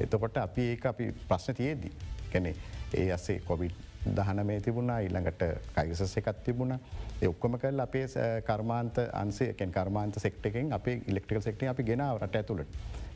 එතකොට 0.00 0.36
අපි 0.38 0.62
ඒ 0.72 0.76
අපි 0.88 1.04
ප්‍රශ්න 1.28 1.56
තියේදී 1.58 1.92
කැනෙ 2.36 2.54
ඒ 2.94 3.10
අසේ 3.12 3.38
කොවිඩ් 3.50 3.84
දහන 4.08 4.40
මේ 4.46 4.60
තිබුණා 4.60 4.98
ඉල්ළඟට 5.00 5.42
කයිසස 5.76 6.16
එකත් 6.18 6.42
තිබුණ. 6.44 6.78
ඔක්කොම 7.24 7.58
කල් 7.58 7.80
අපේ 7.80 8.06
කර්මාන්ත 8.46 8.98
අන්සේකෙන් 9.12 9.72
කර්මාන්ත 9.72 10.14
සෙක්ටකෙන් 10.16 10.72
අපේ 10.72 11.02
ඉලෙක්ට්‍රිකල් 11.08 11.42
සෙක්ට 11.42 11.62
අපි 11.72 11.82
ගෙනාව 11.82 12.20
රට 12.22 12.36
ඇතුළට. 12.36 12.68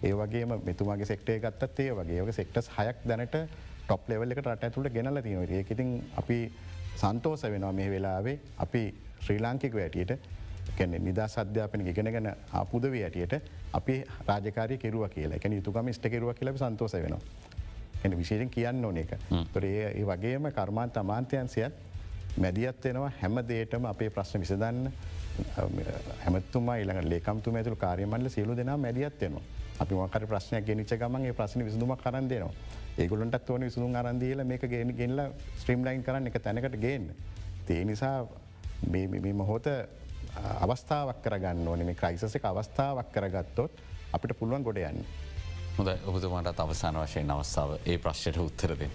ඒවගේම 0.02 0.54
මෙතුමාගේ 0.64 1.06
සෙක්ටේ 1.06 1.38
ගත්තත් 1.38 1.80
ඒ 1.80 1.92
වගේ. 1.92 2.22
ඔක 2.22 2.32
සෙක්ටස් 2.32 2.70
හයක් 2.78 3.06
දැනට 3.06 3.36
ටොප් 3.84 4.08
ලෙවල් 4.08 4.32
එක 4.32 4.42
රට 4.42 4.64
ඇතුළට 4.64 4.92
ගෙනල 4.92 5.22
තියෙන 5.22 5.54
ඒකඉතින් 5.60 5.94
අපි 6.16 6.38
සන්තෝස 6.96 7.42
වෙනවා 7.44 7.72
මේ 7.72 7.90
වෙලාවේ. 7.90 8.38
අපි 8.58 8.82
ශ්‍රී 9.20 9.40
ලාංකික 9.40 9.74
වැටියට 9.74 10.12
කැන 10.78 10.96
නිදා 11.04 11.28
සධ්‍යාපන 11.28 11.86
ඉගෙනගෙන 11.86 12.32
අපපුදව 12.52 12.94
ඇටියට 12.96 13.34
අපි 13.72 14.02
රාජකාරය 14.28 14.78
කෙරුව 14.78 15.08
කියලා. 15.10 15.36
එක 15.36 15.44
යුතුකම 15.52 15.92
ස්ට 15.92 16.10
කෙරුව 16.10 16.34
කියල 16.34 16.56
සන්තෝස 16.56 16.94
වෙනවා. 16.96 17.22
එන 18.04 18.18
විශේෂෙන් 18.18 18.50
කියන්න 18.50 18.84
ඕන 18.84 18.96
එක. 18.96 19.14
තොරේ 19.52 19.92
ඒ 19.92 20.04
වගේම 20.04 20.50
කර්මාන්ත 20.52 20.96
අමාන්තයන්සියත් 20.96 21.72
මැදිත් 22.36 22.84
වෙනවා 22.84 23.12
හැම 23.20 23.40
දේටම 23.46 23.86
අපේ 23.86 24.10
ප්‍රශ්න 24.10 24.40
විසදන්න 24.40 24.92
හැමතුම 26.24 26.68
ඉළඟ 26.74 27.08
ලේකම්තු 27.08 27.50
ඇතුළ 27.52 27.76
කාරයමල්ල 27.76 28.28
සියලු 28.28 28.56
දෙනා 28.56 28.76
මැදිත් 28.78 29.20
වෙනවා. 29.20 29.42
අපි 29.78 29.94
මකර 29.96 30.26
ප්‍රශ්නයක් 30.26 30.64
ගෙනනිච 30.66 30.92
ගමන්ගේ 30.94 31.32
ප්‍රශ්න 31.32 31.64
විසදුම 31.64 31.96
කරන් 31.96 32.28
දෙනවා. 32.28 32.52
ඒගොලන්ටත් 32.98 33.50
ඕන 33.50 33.62
විසුදුම් 33.62 33.94
අරන්දීල 33.94 34.44
මේක 34.44 34.64
ගෙන 34.64 34.92
ගෙල්ල 34.92 35.20
ස්ට්‍රීම් 35.56 35.84
ලයින් 35.84 36.02
කරන්න 36.02 36.26
එක 36.26 36.36
තැනකට 36.38 36.76
ගේන්න. 36.76 37.06
ඒ 37.68 37.84
නිසා 37.84 38.26
මොහොත 39.34 39.66
අවස්ථාවක් 40.60 41.22
කරගන්න 41.22 41.68
ඕන 41.68 41.84
මේ 41.84 41.94
ක්‍රයිසස 41.94 42.36
එක 42.36 42.44
අවස්ථාවක් 42.44 43.12
කරගත්තොත් 43.12 43.72
අපිට 44.12 44.38
පුළුවන් 44.38 44.62
ගොඩ 44.62 44.78
යන්න. 44.80 45.00
හොඳ 45.80 45.90
ඔබතුමාට 46.04 46.58
අවසාන 46.58 46.96
වශයෙන් 46.96 47.30
අවස්ථාව. 47.30 47.70
ඒ 47.86 47.98
ප්‍රශ්යට 47.98 48.36
උත්තරදෙන්. 48.38 48.90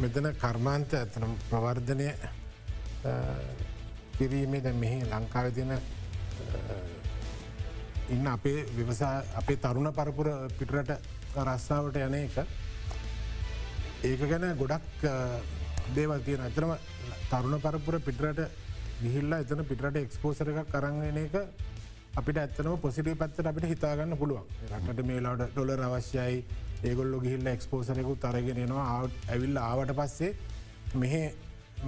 මෙතන 0.00 0.28
කර්මාන්ත 0.34 0.94
ඇතනම් 0.94 1.34
ප්‍රවර්ධනය 1.50 2.08
කිරීමේ 4.14 4.62
දැ 4.62 4.72
මෙහි 4.74 5.00
ලංකාව 5.04 5.50
තියන 5.52 5.74
ඉන්න 8.08 8.26
අපේ 8.26 8.64
විවසා 8.72 9.12
අපේ 9.34 9.56
තරුණ 9.58 9.92
පරපුර 9.92 10.30
පිටරට 10.58 10.90
රස්සාාවට 11.36 11.96
යන 11.98 12.14
එක. 12.16 12.36
ඒක 14.02 14.20
ගැන 14.22 14.48
ගොඩක් 14.56 15.06
දේවල් 15.94 16.20
තියෙන 16.20 16.40
ඇතරම 16.40 16.74
තරුණ 17.28 17.60
පරපුර 17.60 18.00
පිටරට 18.00 18.48
ගිහිල්ලා 19.02 19.40
එතන 19.40 19.64
පිටට 19.64 19.96
එක්ස්පෝසර 19.98 20.48
එකක් 20.50 20.72
කරගෙන 20.72 21.18
එක 21.18 21.34
අපිට 22.18 22.36
ඇත්තනම 22.42 22.76
පොසිටි 22.84 23.14
පත්තට 23.20 23.48
අපිට 23.50 23.66
හිතාගන්න 23.72 24.16
පුළුවන්. 24.20 24.44
රටට 24.70 25.06
මේලාට 25.08 25.42
ඩොලර් 25.54 25.80
අවශ්‍යයි. 25.86 26.36
ඒගොල්ලො 26.88 27.18
ගිහිල්ල 27.24 27.46
එක්ස්පෝසරෙකු 27.54 28.12
තරගෙනනවා 28.24 28.84
ඇවිල්ල 29.32 29.58
ආවට 29.62 29.92
පස්සේ 30.00 30.30
මෙහ 31.02 31.14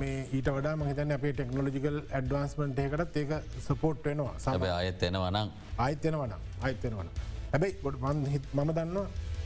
මේ 0.01 0.17
ඊට 0.37 0.49
වඩා 0.57 0.75
මහිතන 0.81 1.15
අපේ 1.17 1.33
ටෙක්නෝජිකල් 1.33 1.99
ඇඩ්වාන්ස්මන්ට් 2.19 2.83
එකටත් 2.85 3.17
ඒක 3.23 3.33
සපෝට් 3.67 4.03
වෙනවා. 4.09 4.35
සබ 4.39 4.65
අයත් 4.81 5.07
එනවනම් 5.09 5.49
ආයිතෙනවන 5.85 6.35
අයිතෙනවන 6.63 7.09
හැබැයි 7.53 7.79
ගොඩ 7.85 8.03
මන් 8.03 8.27
හිත් 8.35 8.51
මම 8.55 8.75
දන්න 8.79 8.99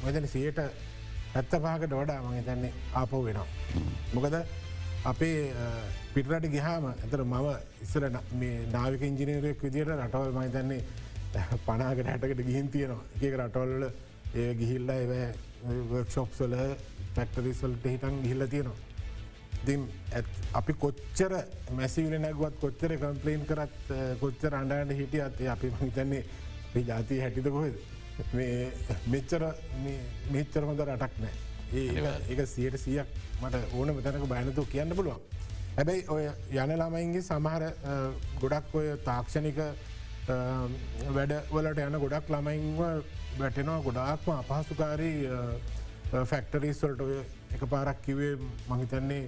මෙතන 0.05 0.29
සියට 0.35 0.59
ඇත්ත 0.65 1.53
පාකට 1.67 1.93
වඩා 1.93 2.19
මහිතන්නේ 2.25 2.73
ආපෝ 3.01 3.23
වෙනවා. 3.27 3.49
මොකද 4.15 4.37
අපේ 5.05 5.53
පිටරට 6.15 6.47
ගිහාම 6.53 6.85
ඇතර 6.87 7.23
මම 7.25 7.47
ඉස්සර 7.83 8.05
නාවික 8.73 9.03
ඉංජිනීරයක් 9.03 9.63
විදියට 9.63 9.93
රටවල් 9.97 10.33
මහිතන්නේ 10.33 10.85
පනාකට 11.67 12.07
හැටකට 12.07 12.43
ගිහින් 12.49 12.69
තියෙනවා. 12.71 13.05
එක 13.23 13.35
රටවල්ල 13.39 13.85
ඒ 14.35 14.55
ගිහිල්ල 14.55 14.91
එව 14.91 15.13
වර්ක්ෂොප්සල 15.93 16.55
පැක්ටරිස්වල්ට 17.17 17.87
හිටන් 17.87 18.21
ගිහිල්ල 18.25 18.47
තියෙනවා. 18.47 18.77
ඉතින් 19.63 19.89
අපි 20.53 20.73
කොච්චර 20.85 21.33
මැසිවිල 21.79 22.21
නැගුවත් 22.21 22.61
කොච්චර 22.61 22.97
කම්පලේන් 22.99 23.47
කරත් 23.47 23.95
කොච්චර 24.21 24.55
අන්ඩාන්ට 24.55 24.97
හිටිය 25.01 25.25
අත් 25.29 25.41
අපි 25.57 25.73
හිතන්නේ 25.81 26.25
ජාතිය 26.91 27.21
හැටිද 27.21 27.49
කොහෙද? 27.57 27.81
මෙච්චර 29.07 29.43
මෙච්චර 30.33 30.63
හොඳ 30.69 30.81
රටක් 30.87 31.15
නෑ 31.25 31.35
ඒ 31.73 32.15
ඒක 32.29 32.49
සියට 32.49 32.77
සියක් 32.85 33.09
මට 33.43 33.57
ඕන 33.75 33.95
මෙතැනක 33.97 34.27
බයනතු 34.33 34.63
කියන්න 34.73 34.97
පුළුවන්. 34.99 35.21
හැබැයි 35.77 36.07
ඔය 36.15 36.25
යන 36.63 36.73
ළමයින්ගේ 36.81 37.27
සමහර 37.29 37.63
ගොඩක් 38.41 38.75
ඔය 38.81 38.89
තාක්ෂණික 39.09 39.61
වැඩවලට 41.17 41.85
යන 41.89 42.01
ගොඩක් 42.05 42.33
ළමයින්ව 42.35 42.81
වැටෙනවා 43.41 43.85
ගොඩාක්ම 43.87 44.31
අපහසුකාරී 44.39 45.19
ෆැක්ටරිස්වල්ට 46.33 47.07
ඔය 47.07 47.21
එක 47.55 47.63
පාරක් 47.75 48.03
කිවේ 48.07 48.33
මහිතන්නේ 48.71 49.23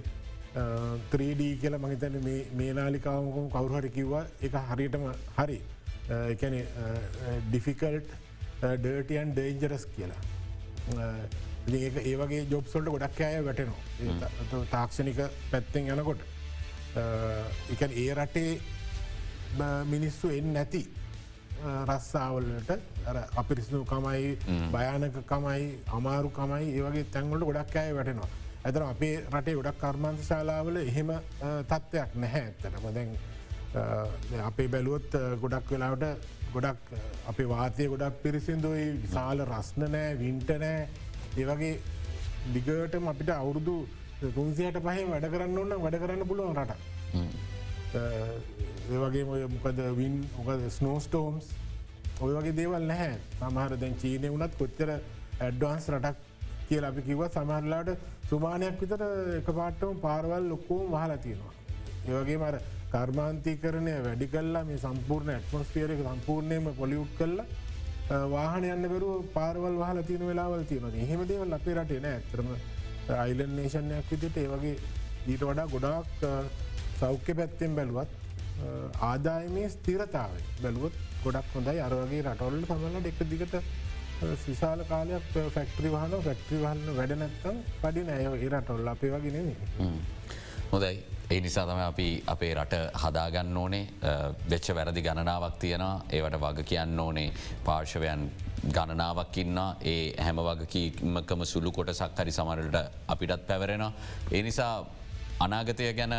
3D 1.13 1.41
කියල 1.61 1.77
මහිතන 1.85 2.19
මේ 2.59 2.73
නාලිකාවකම් 2.79 3.47
කවුරුහරි 3.55 3.89
කිව්වා. 3.97 4.25
එක 4.41 4.53
හරියටම 4.69 5.07
හරි. 5.37 5.59
එකන 6.33 6.55
ඩිෆිකල්ට් 7.49 8.09
ඩර්ටියන් 8.83 9.33
ඩේන්ජරස් 9.33 9.85
කියලා. 9.95 10.21
ඒ 11.67 12.15
වගේ 12.21 12.45
ජොබ්සොල්ට 12.51 12.89
ගොඩක් 12.89 13.21
අය 13.21 13.43
වැටනවා. 13.45 14.65
තාක්ෂණික 14.71 15.19
පැත්තෙන් 15.51 15.87
යනකොට. 15.95 16.21
එක 17.73 17.81
ඒ 17.91 18.13
රටේ 18.13 18.59
මිනිස්සු 19.93 20.29
එන්න 20.29 20.53
නැති 20.53 20.83
රස්සාවලට 21.89 22.71
අපිරිසිදු 23.41 23.85
කමයි 23.85 24.37
භයානකකමයි 24.73 25.67
අමාරු 25.97 26.29
කමයි 26.29 26.65
ඒවගේ 26.77 27.05
තැන්වලට 27.13 27.45
ගොඩක් 27.49 27.75
අය 27.81 27.93
වැටෙනවා. 27.97 28.29
ඇතර 28.65 28.83
අපේ 28.83 29.15
රටේ 29.33 29.55
ගොඩක් 29.59 29.79
කර්මාන්ත 29.83 30.19
ශාලාවල 30.29 30.77
එහෙම 30.81 31.09
තත්ත්වයක් 31.69 32.11
නැහැ 32.15 32.43
ඇත්තනම 32.47 32.85
දැන් 32.97 34.43
අපේ 34.49 34.67
බැලුවොත් 34.67 35.15
ගොඩක් 35.43 35.71
වෙලාවට 35.73 36.27
ගොඩක් 36.53 36.91
අපේ 37.31 37.47
වාතය 37.53 37.87
ගොඩක් 37.93 38.21
පිරිසිදුයි. 38.23 38.85
විශාල 39.03 39.39
රස්න 39.47 39.89
නෑ 39.95 40.13
වින්ට 40.21 40.49
නෑ 40.65 40.87
ඒවගේ 41.41 41.73
දිගටම 42.55 43.07
අපිට 43.11 43.29
අවුරුදු 43.35 43.75
තුන්සියට 44.35 44.77
පහේ 44.85 45.05
වැඩ 45.11 45.27
කරන්න 45.33 45.57
ඔන්න 45.63 45.73
වැඩ 45.85 45.97
කරන්න 46.03 46.29
පුළුවන් 46.31 46.59
රට. 46.61 46.73
ඒවගේ 48.93 49.47
මොකද 49.55 49.79
වින් 49.99 50.15
මොකද 50.37 50.61
ස්නෝස්ටෝම්ස් 50.77 51.45
ඔය 52.23 52.33
වගේ 52.37 52.57
දේවල් 52.59 52.85
නැහැ. 52.91 53.15
සමහර 53.39 53.73
දැන් 53.81 53.95
චීනය 54.03 54.27
වනත් 54.35 54.53
කොච්චර 54.61 54.89
ඇඩ්වාන්ස් 54.93 55.87
රටක් 55.93 56.17
කියල 56.69 56.85
අපි 56.89 57.01
කිව 57.09 57.21
සමහරලාට 57.35 57.89
සුමානයක් 58.29 58.77
විතර 58.83 59.01
එක 59.39 59.49
පාට්ටම 59.59 59.99
පාරවල් 60.05 60.45
ලොක්කෝම 60.53 60.85
වහලා 60.95 61.19
තියෙනවා. 61.25 61.53
ඒවගේ 62.09 62.37
මර 62.43 62.55
කර්මාන්තී 62.93 63.57
කරණය 63.63 63.93
වැඩි 64.05 64.27
කල්ලා 64.33 64.63
මේ 64.69 64.79
සම්පූර්ණ 64.85 65.35
ඇත්මොස්පියරක 65.35 66.01
සම්පූර්ණයම 66.07 66.65
පොලිුට් 66.81 67.13
කල්ලා 67.19 67.51
වාහන 68.09 68.65
යන්න 68.73 68.89
කරු 68.93 69.11
පාරවල් 69.35 69.77
වහල 69.81 69.99
තියන 70.09 70.25
වෙලාවල් 70.29 70.65
තියෙනවා. 70.71 70.95
එහෙම 71.05 71.21
දේවල් 71.31 71.53
අපේ 71.59 71.75
රටේ 71.77 72.01
නෑ. 72.05 72.17
ඇතරම 72.19 72.49
අයිලන් 73.23 73.55
නේෂණයක් 73.59 74.11
විදිට 74.11 74.37
ඒවගේ 74.43 74.75
ඊට 75.27 75.43
වඩා 75.49 75.67
ගොඩාක් 75.73 76.11
සෞඛ්‍ය 76.99 77.33
පැත්තෙන් 77.39 77.75
බැලුවත් 77.77 78.11
ආදායමේ 79.09 79.69
ස්තිරතාව 79.75 80.35
බැලුවත් 80.63 80.99
ගොඩක් 81.23 81.55
හොඳයි. 81.55 81.79
අරවගේ 81.87 82.21
රටවල්ල 82.27 82.65
සමල්ලට 82.69 83.09
එක 83.11 83.19
දිගට 83.31 83.55
සිසාල 84.43 84.83
කාලයක් 84.91 85.25
ෆැක්ටරි 85.55 85.89
වහන 85.95 86.13
ෆැක්ටරි 86.27 86.61
වහන්න 86.65 86.95
වැඩ 86.99 87.17
නැත්තම් 87.23 87.57
පඩි 87.81 88.05
නෑ. 88.09 88.29
ඒරටොල් 88.45 88.87
අපේ 88.93 89.11
වගෙන 89.15 89.51
හොදයි 90.71 90.95
ඒ 91.33 91.39
නිසා 91.41 91.65
තම 91.65 91.79
අපි 91.81 92.07
අපේ 92.27 92.53
රට 92.53 92.79
හදාගන්න 93.01 93.57
ඕනේ. 93.57 93.85
වෙච්ච 94.51 94.67
වැරදි 94.77 95.01
ගණනාවක් 95.01 95.55
තියෙනවා. 95.57 95.93
ඒවට 96.11 96.39
වග 96.43 96.65
කියන්න 96.71 96.99
ඕනේ. 96.99 97.29
පාර්ශවයන් 97.65 98.25
ගණනාවක් 98.75 99.37
ඉන්න 99.37 99.57
ඒ 99.83 100.13
හැම 100.19 100.41
වගකීමකම 100.47 101.45
සුළු 101.45 101.71
කොට 101.71 101.89
සක්හරි 101.91 102.31
සමරට 102.31 102.77
අපිටත් 103.07 103.47
පැවරෙන. 103.47 103.85
ඒ 104.31 104.41
නිසා 104.43 104.73
අනාගතය 105.39 105.93
ගැන 105.93 106.13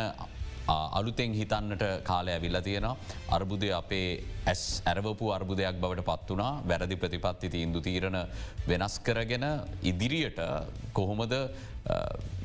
අලුතෙන් 0.67 1.33
හිතන්නට 1.33 1.85
කාලය 2.03 2.31
ඇවිල්ල 2.31 2.59
තියෙනවා. 2.61 2.97
අර්බුදය 3.29 3.71
අපේ 3.71 4.09
ඇස් 4.45 4.81
ඇරවපු 4.85 5.31
අර්බුදයක් 5.31 5.79
බවට 5.79 6.05
පත් 6.09 6.29
වනා 6.31 6.51
වැරදි 6.67 6.97
ප්‍රතිපත්ති 6.97 7.53
තීන්දු 7.55 7.81
තීරණ 7.81 8.19
වෙනස් 8.67 8.99
කරගෙන 8.99 9.47
ඉදිරියට 9.83 10.41
කොහොමද 10.93 11.35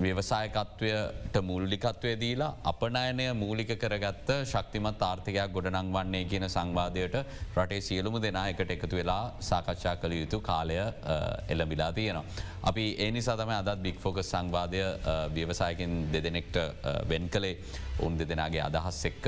ව්‍යවසායකත්වයට 0.00 1.36
මුල්ලිකත්වය 1.42 2.12
දීලා 2.20 2.50
අපනයනය 2.64 3.26
මූලික 3.34 3.72
කරගත්ත 3.82 4.30
ශක්තිමත් 4.44 5.02
ආර්ථකයක් 5.02 5.54
ගොඩනං 5.54 5.92
වන්නේ 5.96 6.24
කියන 6.24 6.46
සංවාධයට 6.48 7.16
රටේ 7.56 7.80
සියලුම 7.80 8.18
දෙනා 8.22 8.44
එකට 8.52 8.74
එකතු 8.76 9.00
වෙලා 9.00 9.32
සාකච්ඡා 9.40 9.96
කළ 9.96 10.16
යුතු 10.20 10.40
කාලය 10.40 10.76
එළඹිලා 11.48 11.92
තියෙනවා. 11.92 12.24
අපි 12.62 12.84
ඒනි 12.98 13.22
සතම 13.22 13.54
අදත් 13.56 13.82
බික් 13.82 13.98
ෆෝකස් 13.98 14.30
සංවාධය 14.34 14.84
ව්‍යවසායකින් 15.34 15.96
දෙදෙනෙක්ට 16.12 16.56
වෙන් 17.08 17.28
කළේ. 17.28 17.56
උන් 18.00 18.18
දෙදෙනගේ 18.18 18.64
අදහස් 18.68 19.04
එක්ක 19.04 19.26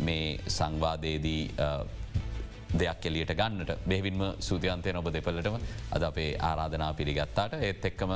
මේ 0.00 0.38
සංවාදයේදී 0.48 1.42
දෙයක් 2.74 3.06
එලියට 3.06 3.34
ගන්නට. 3.34 3.76
බෙවින්ම 3.86 4.22
සූතියන්තය 4.40 4.92
නොබ 4.92 5.08
දෙපලටම 5.08 5.58
අද 5.90 6.02
අපේ 6.02 6.30
ආරාධනා 6.40 6.92
පිළිගත්තාට. 6.94 7.60
ඒත් 7.60 7.84
එක්කම 7.84 8.12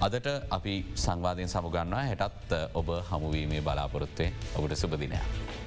අදට 0.00 0.26
අපි 0.50 0.74
සංවාධයෙන් 0.96 1.50
සමුගන්නවා 1.52 2.04
හැටත් 2.08 2.52
ඔබ 2.74 2.88
හමුවීමේ 3.10 3.60
බලාපොරොත්වේ 3.60 4.32
ඔබට 4.56 4.76
සුපදිනයක්. 4.82 5.59